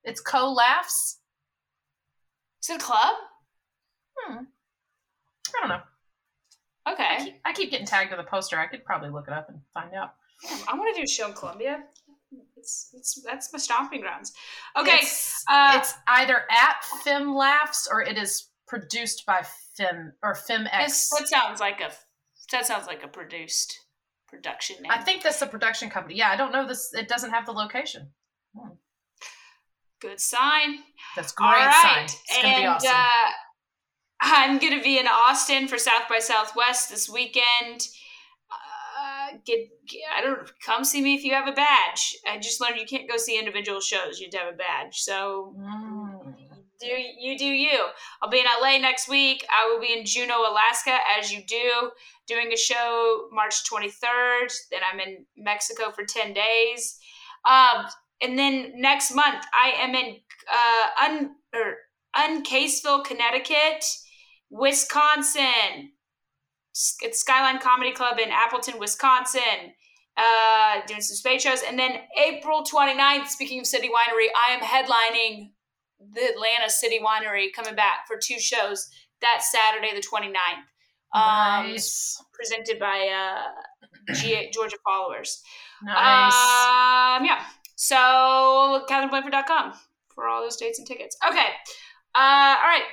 it's 0.05 0.21
Co 0.21 0.53
Laughs. 0.53 1.19
Is 2.63 2.71
it 2.71 2.77
a 2.77 2.85
club? 2.85 3.15
Hmm. 4.17 4.37
I 5.55 5.61
don't 5.61 5.69
know. 5.69 5.83
Okay. 6.93 7.05
I 7.05 7.25
keep, 7.25 7.41
I 7.45 7.53
keep, 7.53 7.71
getting 7.71 7.87
tagged 7.87 8.11
to 8.11 8.17
the 8.17 8.25
poster. 8.25 8.59
I 8.59 8.67
could 8.67 8.85
probably 8.85 9.11
look 9.11 9.29
it 9.29 9.35
up 9.35 9.49
and 9.49 9.59
find 9.75 9.95
out. 9.95 10.15
I 10.69 10.77
want 10.77 10.95
to 10.95 11.01
do 11.01 11.05
a 11.05 11.09
show 11.09 11.29
in 11.29 11.35
Columbia. 11.35 11.85
It's, 12.57 12.91
it's 12.95 13.21
that's 13.25 13.53
my 13.53 13.59
stomping 13.59 14.01
grounds. 14.01 14.33
Okay. 14.79 14.99
It's, 15.03 15.45
uh, 15.51 15.73
it's 15.77 15.95
either 16.07 16.43
at 16.51 16.85
Fem 17.05 17.35
Laughs 17.35 17.89
or 17.91 18.03
it 18.03 18.17
is 18.17 18.49
produced 18.67 19.27
by 19.27 19.45
Fem 19.77 20.13
or 20.23 20.35
Fem 20.35 20.67
X. 20.71 21.11
That 21.11 21.29
sounds 21.29 21.61
like 21.61 21.81
a 21.81 21.93
that 22.51 22.67
sounds 22.67 22.87
like 22.87 23.03
a 23.05 23.09
produced 23.09 23.81
production 24.29 24.77
name. 24.83 24.91
I 24.91 25.03
think 25.03 25.23
that's 25.23 25.41
the 25.41 25.47
production 25.47 25.91
company. 25.91 26.17
Yeah, 26.17 26.31
I 26.31 26.37
don't 26.37 26.53
know 26.53 26.67
this. 26.67 26.93
It 26.95 27.09
doesn't 27.09 27.31
have 27.31 27.47
the 27.47 27.53
location. 27.53 28.09
Good 30.03 30.21
sign. 30.21 30.81
That's 31.15 31.31
great 31.31 31.47
right. 31.47 31.83
sign. 31.83 32.05
It's 32.05 32.43
gonna 32.43 32.49
and, 32.49 32.63
be 32.63 32.67
awesome. 32.67 32.91
Uh, 32.91 33.31
I'm 34.21 34.59
going 34.59 34.77
to 34.77 34.83
be 34.83 34.99
in 34.99 35.07
Austin 35.07 35.69
for 35.69 35.79
South 35.79 36.09
by 36.09 36.19
Southwest 36.19 36.91
this 36.91 37.09
weekend. 37.09 37.89
Uh, 38.51 39.37
get, 39.45 39.69
get, 39.89 40.01
I 40.17 40.23
don't 40.23 40.51
come 40.65 40.85
see 40.85 41.03
me 41.03 41.15
if 41.15 41.25
you 41.25 41.35
have 41.35 41.47
a 41.47 41.53
badge. 41.53 42.17
I 42.29 42.39
just 42.39 42.61
learned 42.61 42.79
you 42.79 42.87
can't 42.87 43.09
go 43.09 43.17
see 43.17 43.39
individual 43.39 43.81
shows. 43.81 44.19
You 44.19 44.27
have 44.27 44.33
to 44.33 44.39
have 44.39 44.55
a 44.55 44.57
badge. 44.57 44.99
So 44.99 45.55
mm. 45.57 46.35
do 46.81 46.87
you 46.87 47.39
do 47.39 47.47
you? 47.47 47.87
I'll 48.23 48.31
be 48.31 48.41
in 48.41 48.47
LA 48.61 48.79
next 48.79 49.09
week. 49.09 49.45
I 49.51 49.69
will 49.69 49.81
be 49.81 49.93
in 49.93 50.05
Juneau, 50.05 50.41
Alaska, 50.51 50.99
as 51.19 51.33
you 51.33 51.43
do, 51.47 51.91
doing 52.27 52.53
a 52.53 52.57
show 52.57 53.29
March 53.33 53.69
23rd. 53.71 54.53
Then 54.71 54.81
I'm 54.93 55.01
in 55.01 55.27
Mexico 55.37 55.93
for 55.93 56.05
10 56.05 56.33
days. 56.33 56.99
Um, 57.45 57.87
and 58.23 58.39
then 58.39 58.73
next 58.77 59.15
month 59.15 59.45
I 59.53 59.73
am 59.79 59.95
in 59.95 60.17
uh, 60.51 61.07
un 61.07 61.37
or 61.55 61.77
Uncaseville, 62.17 63.05
Connecticut 63.05 63.85
Wisconsin. 64.51 65.93
It's 67.01 67.21
Skyline 67.21 67.59
Comedy 67.59 67.93
Club 67.93 68.19
in 68.19 68.29
Appleton, 68.31 68.79
Wisconsin. 68.79 69.75
Uh, 70.17 70.81
doing 70.87 71.01
some 71.01 71.17
spade 71.17 71.41
shows. 71.41 71.63
And 71.67 71.79
then 71.79 71.93
April 72.19 72.63
29th, 72.63 73.29
speaking 73.29 73.61
of 73.61 73.67
City 73.67 73.89
Winery, 73.89 74.27
I 74.37 74.53
am 74.53 74.61
headlining 74.61 75.53
the 76.15 76.21
Atlanta 76.21 76.69
City 76.69 77.01
Winery 77.03 77.47
coming 77.55 77.75
back 77.75 78.07
for 78.07 78.19
two 78.23 78.39
shows 78.39 78.89
that 79.23 79.43
Saturday, 79.43 79.95
the 79.95 80.07
29th. 80.07 80.35
Um, 81.15 81.71
nice. 81.71 82.23
Presented 82.35 82.79
by 82.79 83.09
uh, 83.09 84.15
G- 84.15 84.51
Georgia 84.53 84.77
Followers. 84.85 85.43
Nice. 85.83 86.35
Um, 86.35 87.25
yeah. 87.25 87.45
So, 87.83 87.97
KatherineBlanford.com 88.89 89.73
for 90.15 90.29
all 90.29 90.41
those 90.41 90.57
dates 90.57 90.79
and 90.79 90.87
tickets. 90.87 91.17
Okay. 91.29 91.47
Uh, 92.15 92.55
all 92.61 92.69
right. 92.69 92.85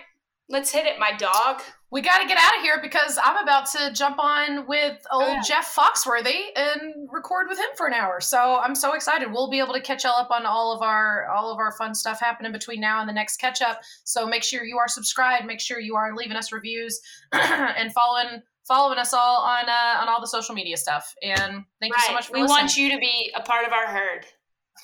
Let's 0.50 0.72
hit 0.72 0.88
it, 0.88 0.98
my 0.98 1.12
dog. 1.16 1.62
We 1.92 2.02
got 2.02 2.24
to 2.24 2.28
get 2.28 2.40
out 2.40 2.58
of 2.58 2.64
here 2.64 2.80
because 2.82 3.20
I'm 3.24 3.38
about 3.38 3.70
to 3.74 3.94
jump 3.94 4.18
on 4.18 4.66
with 4.66 4.98
old 5.12 5.24
oh, 5.26 5.28
yeah. 5.28 5.42
Jeff 5.48 5.76
Foxworthy 5.76 6.42
and 6.56 7.08
record 7.12 7.50
with 7.50 7.60
him 7.60 7.68
for 7.78 7.86
an 7.86 7.94
hour. 7.94 8.20
So 8.20 8.60
I'm 8.60 8.74
so 8.74 8.96
excited. 8.96 9.32
We'll 9.32 9.52
be 9.52 9.60
able 9.60 9.74
to 9.74 9.82
catch 9.82 10.06
y'all 10.06 10.14
up 10.14 10.32
on 10.32 10.48
all 10.48 10.76
of 10.76 10.82
our 10.82 11.30
all 11.30 11.52
of 11.52 11.60
our 11.60 11.72
fun 11.74 11.94
stuff 11.94 12.20
happening 12.20 12.52
between 12.52 12.82
now 12.82 13.00
and 13.00 13.08
the 13.08 13.14
next 13.14 13.38
catch 13.38 13.62
up. 13.62 13.82
So 14.06 14.26
make 14.26 14.42
sure 14.42 14.64
you 14.64 14.80
are 14.80 14.88
subscribed. 14.88 15.46
Make 15.46 15.60
sure 15.60 15.80
you 15.80 15.98
are 15.98 16.16
leaving 16.16 16.36
us 16.36 16.52
reviews 16.52 17.00
and 17.32 17.94
following 17.94 18.42
following 18.68 18.98
us 18.98 19.14
all 19.14 19.44
on 19.44 19.70
uh, 19.70 20.02
on 20.02 20.10
all 20.10 20.20
the 20.20 20.28
social 20.28 20.56
media 20.56 20.78
stuff. 20.78 21.14
And 21.22 21.64
thank 21.80 21.94
right. 21.94 22.02
you 22.02 22.08
so 22.08 22.14
much 22.14 22.26
for 22.26 22.34
we 22.34 22.42
listening. 22.42 22.60
want 22.60 22.76
you 22.76 22.92
to 22.92 22.98
be 22.98 23.32
a 23.36 23.42
part 23.42 23.68
of 23.68 23.72
our 23.72 23.86
herd. 23.86 24.26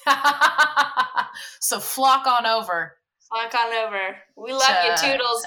so 1.59 1.79
flock 1.79 2.27
on 2.27 2.45
over. 2.45 2.97
Flock 3.29 3.53
on 3.55 3.73
over. 3.73 4.15
We 4.35 4.53
love 4.53 4.77
you, 4.85 4.95
Toodles. 4.97 5.45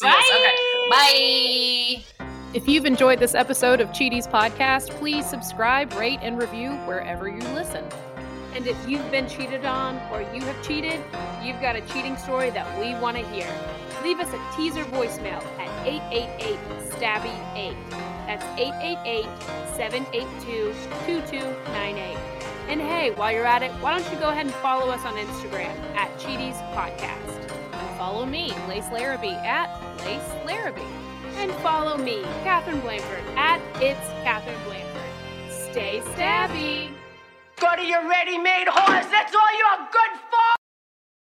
Bye. 0.02 0.22
Okay. 0.34 2.04
Bye. 2.18 2.26
If 2.54 2.66
you've 2.66 2.86
enjoyed 2.86 3.18
this 3.18 3.34
episode 3.34 3.80
of 3.80 3.88
Cheaties 3.90 4.26
Podcast, 4.26 4.90
please 4.92 5.26
subscribe, 5.26 5.92
rate, 5.94 6.20
and 6.22 6.40
review 6.40 6.70
wherever 6.86 7.28
you 7.28 7.40
listen. 7.48 7.84
And 8.54 8.66
if 8.66 8.76
you've 8.88 9.10
been 9.10 9.28
cheated 9.28 9.66
on 9.66 10.00
or 10.10 10.22
you 10.34 10.40
have 10.40 10.66
cheated, 10.66 10.98
you've 11.42 11.60
got 11.60 11.76
a 11.76 11.82
cheating 11.82 12.16
story 12.16 12.48
that 12.50 12.66
we 12.80 12.94
want 12.98 13.18
to 13.18 13.28
hear. 13.28 13.46
Leave 14.02 14.18
us 14.20 14.32
a 14.32 14.56
teaser 14.56 14.84
voicemail 14.84 15.44
at 15.58 15.86
888 15.86 16.58
Stabby 16.92 17.56
8. 17.56 17.76
That's 18.26 18.44
888 18.58 19.24
782 19.76 20.72
2298. 21.04 22.35
And 22.68 22.80
hey, 22.80 23.12
while 23.12 23.30
you're 23.30 23.46
at 23.46 23.62
it, 23.62 23.70
why 23.80 23.96
don't 23.96 24.12
you 24.12 24.18
go 24.18 24.30
ahead 24.30 24.46
and 24.46 24.54
follow 24.56 24.90
us 24.90 25.04
on 25.04 25.14
Instagram 25.14 25.74
at 25.94 26.10
Cheaties 26.18 26.58
Podcast. 26.74 27.52
And 27.72 27.98
follow 27.98 28.26
me, 28.26 28.52
Lace 28.68 28.90
Larrabee, 28.92 29.28
at 29.46 29.70
Lace 30.04 30.32
Larrabee. 30.44 30.82
And 31.36 31.52
follow 31.62 31.96
me, 31.96 32.22
Katherine 32.42 32.80
Blanford, 32.80 33.22
at 33.36 33.60
It's 33.76 34.08
Katherine 34.24 34.58
Blanford. 34.64 35.70
Stay 35.70 36.00
stabby. 36.14 36.90
Go 37.60 37.76
to 37.76 37.84
your 37.84 38.08
ready-made 38.08 38.68
horse. 38.68 39.06
That's 39.06 39.34
all 39.34 39.52
you're 39.56 39.88
good 39.92 40.20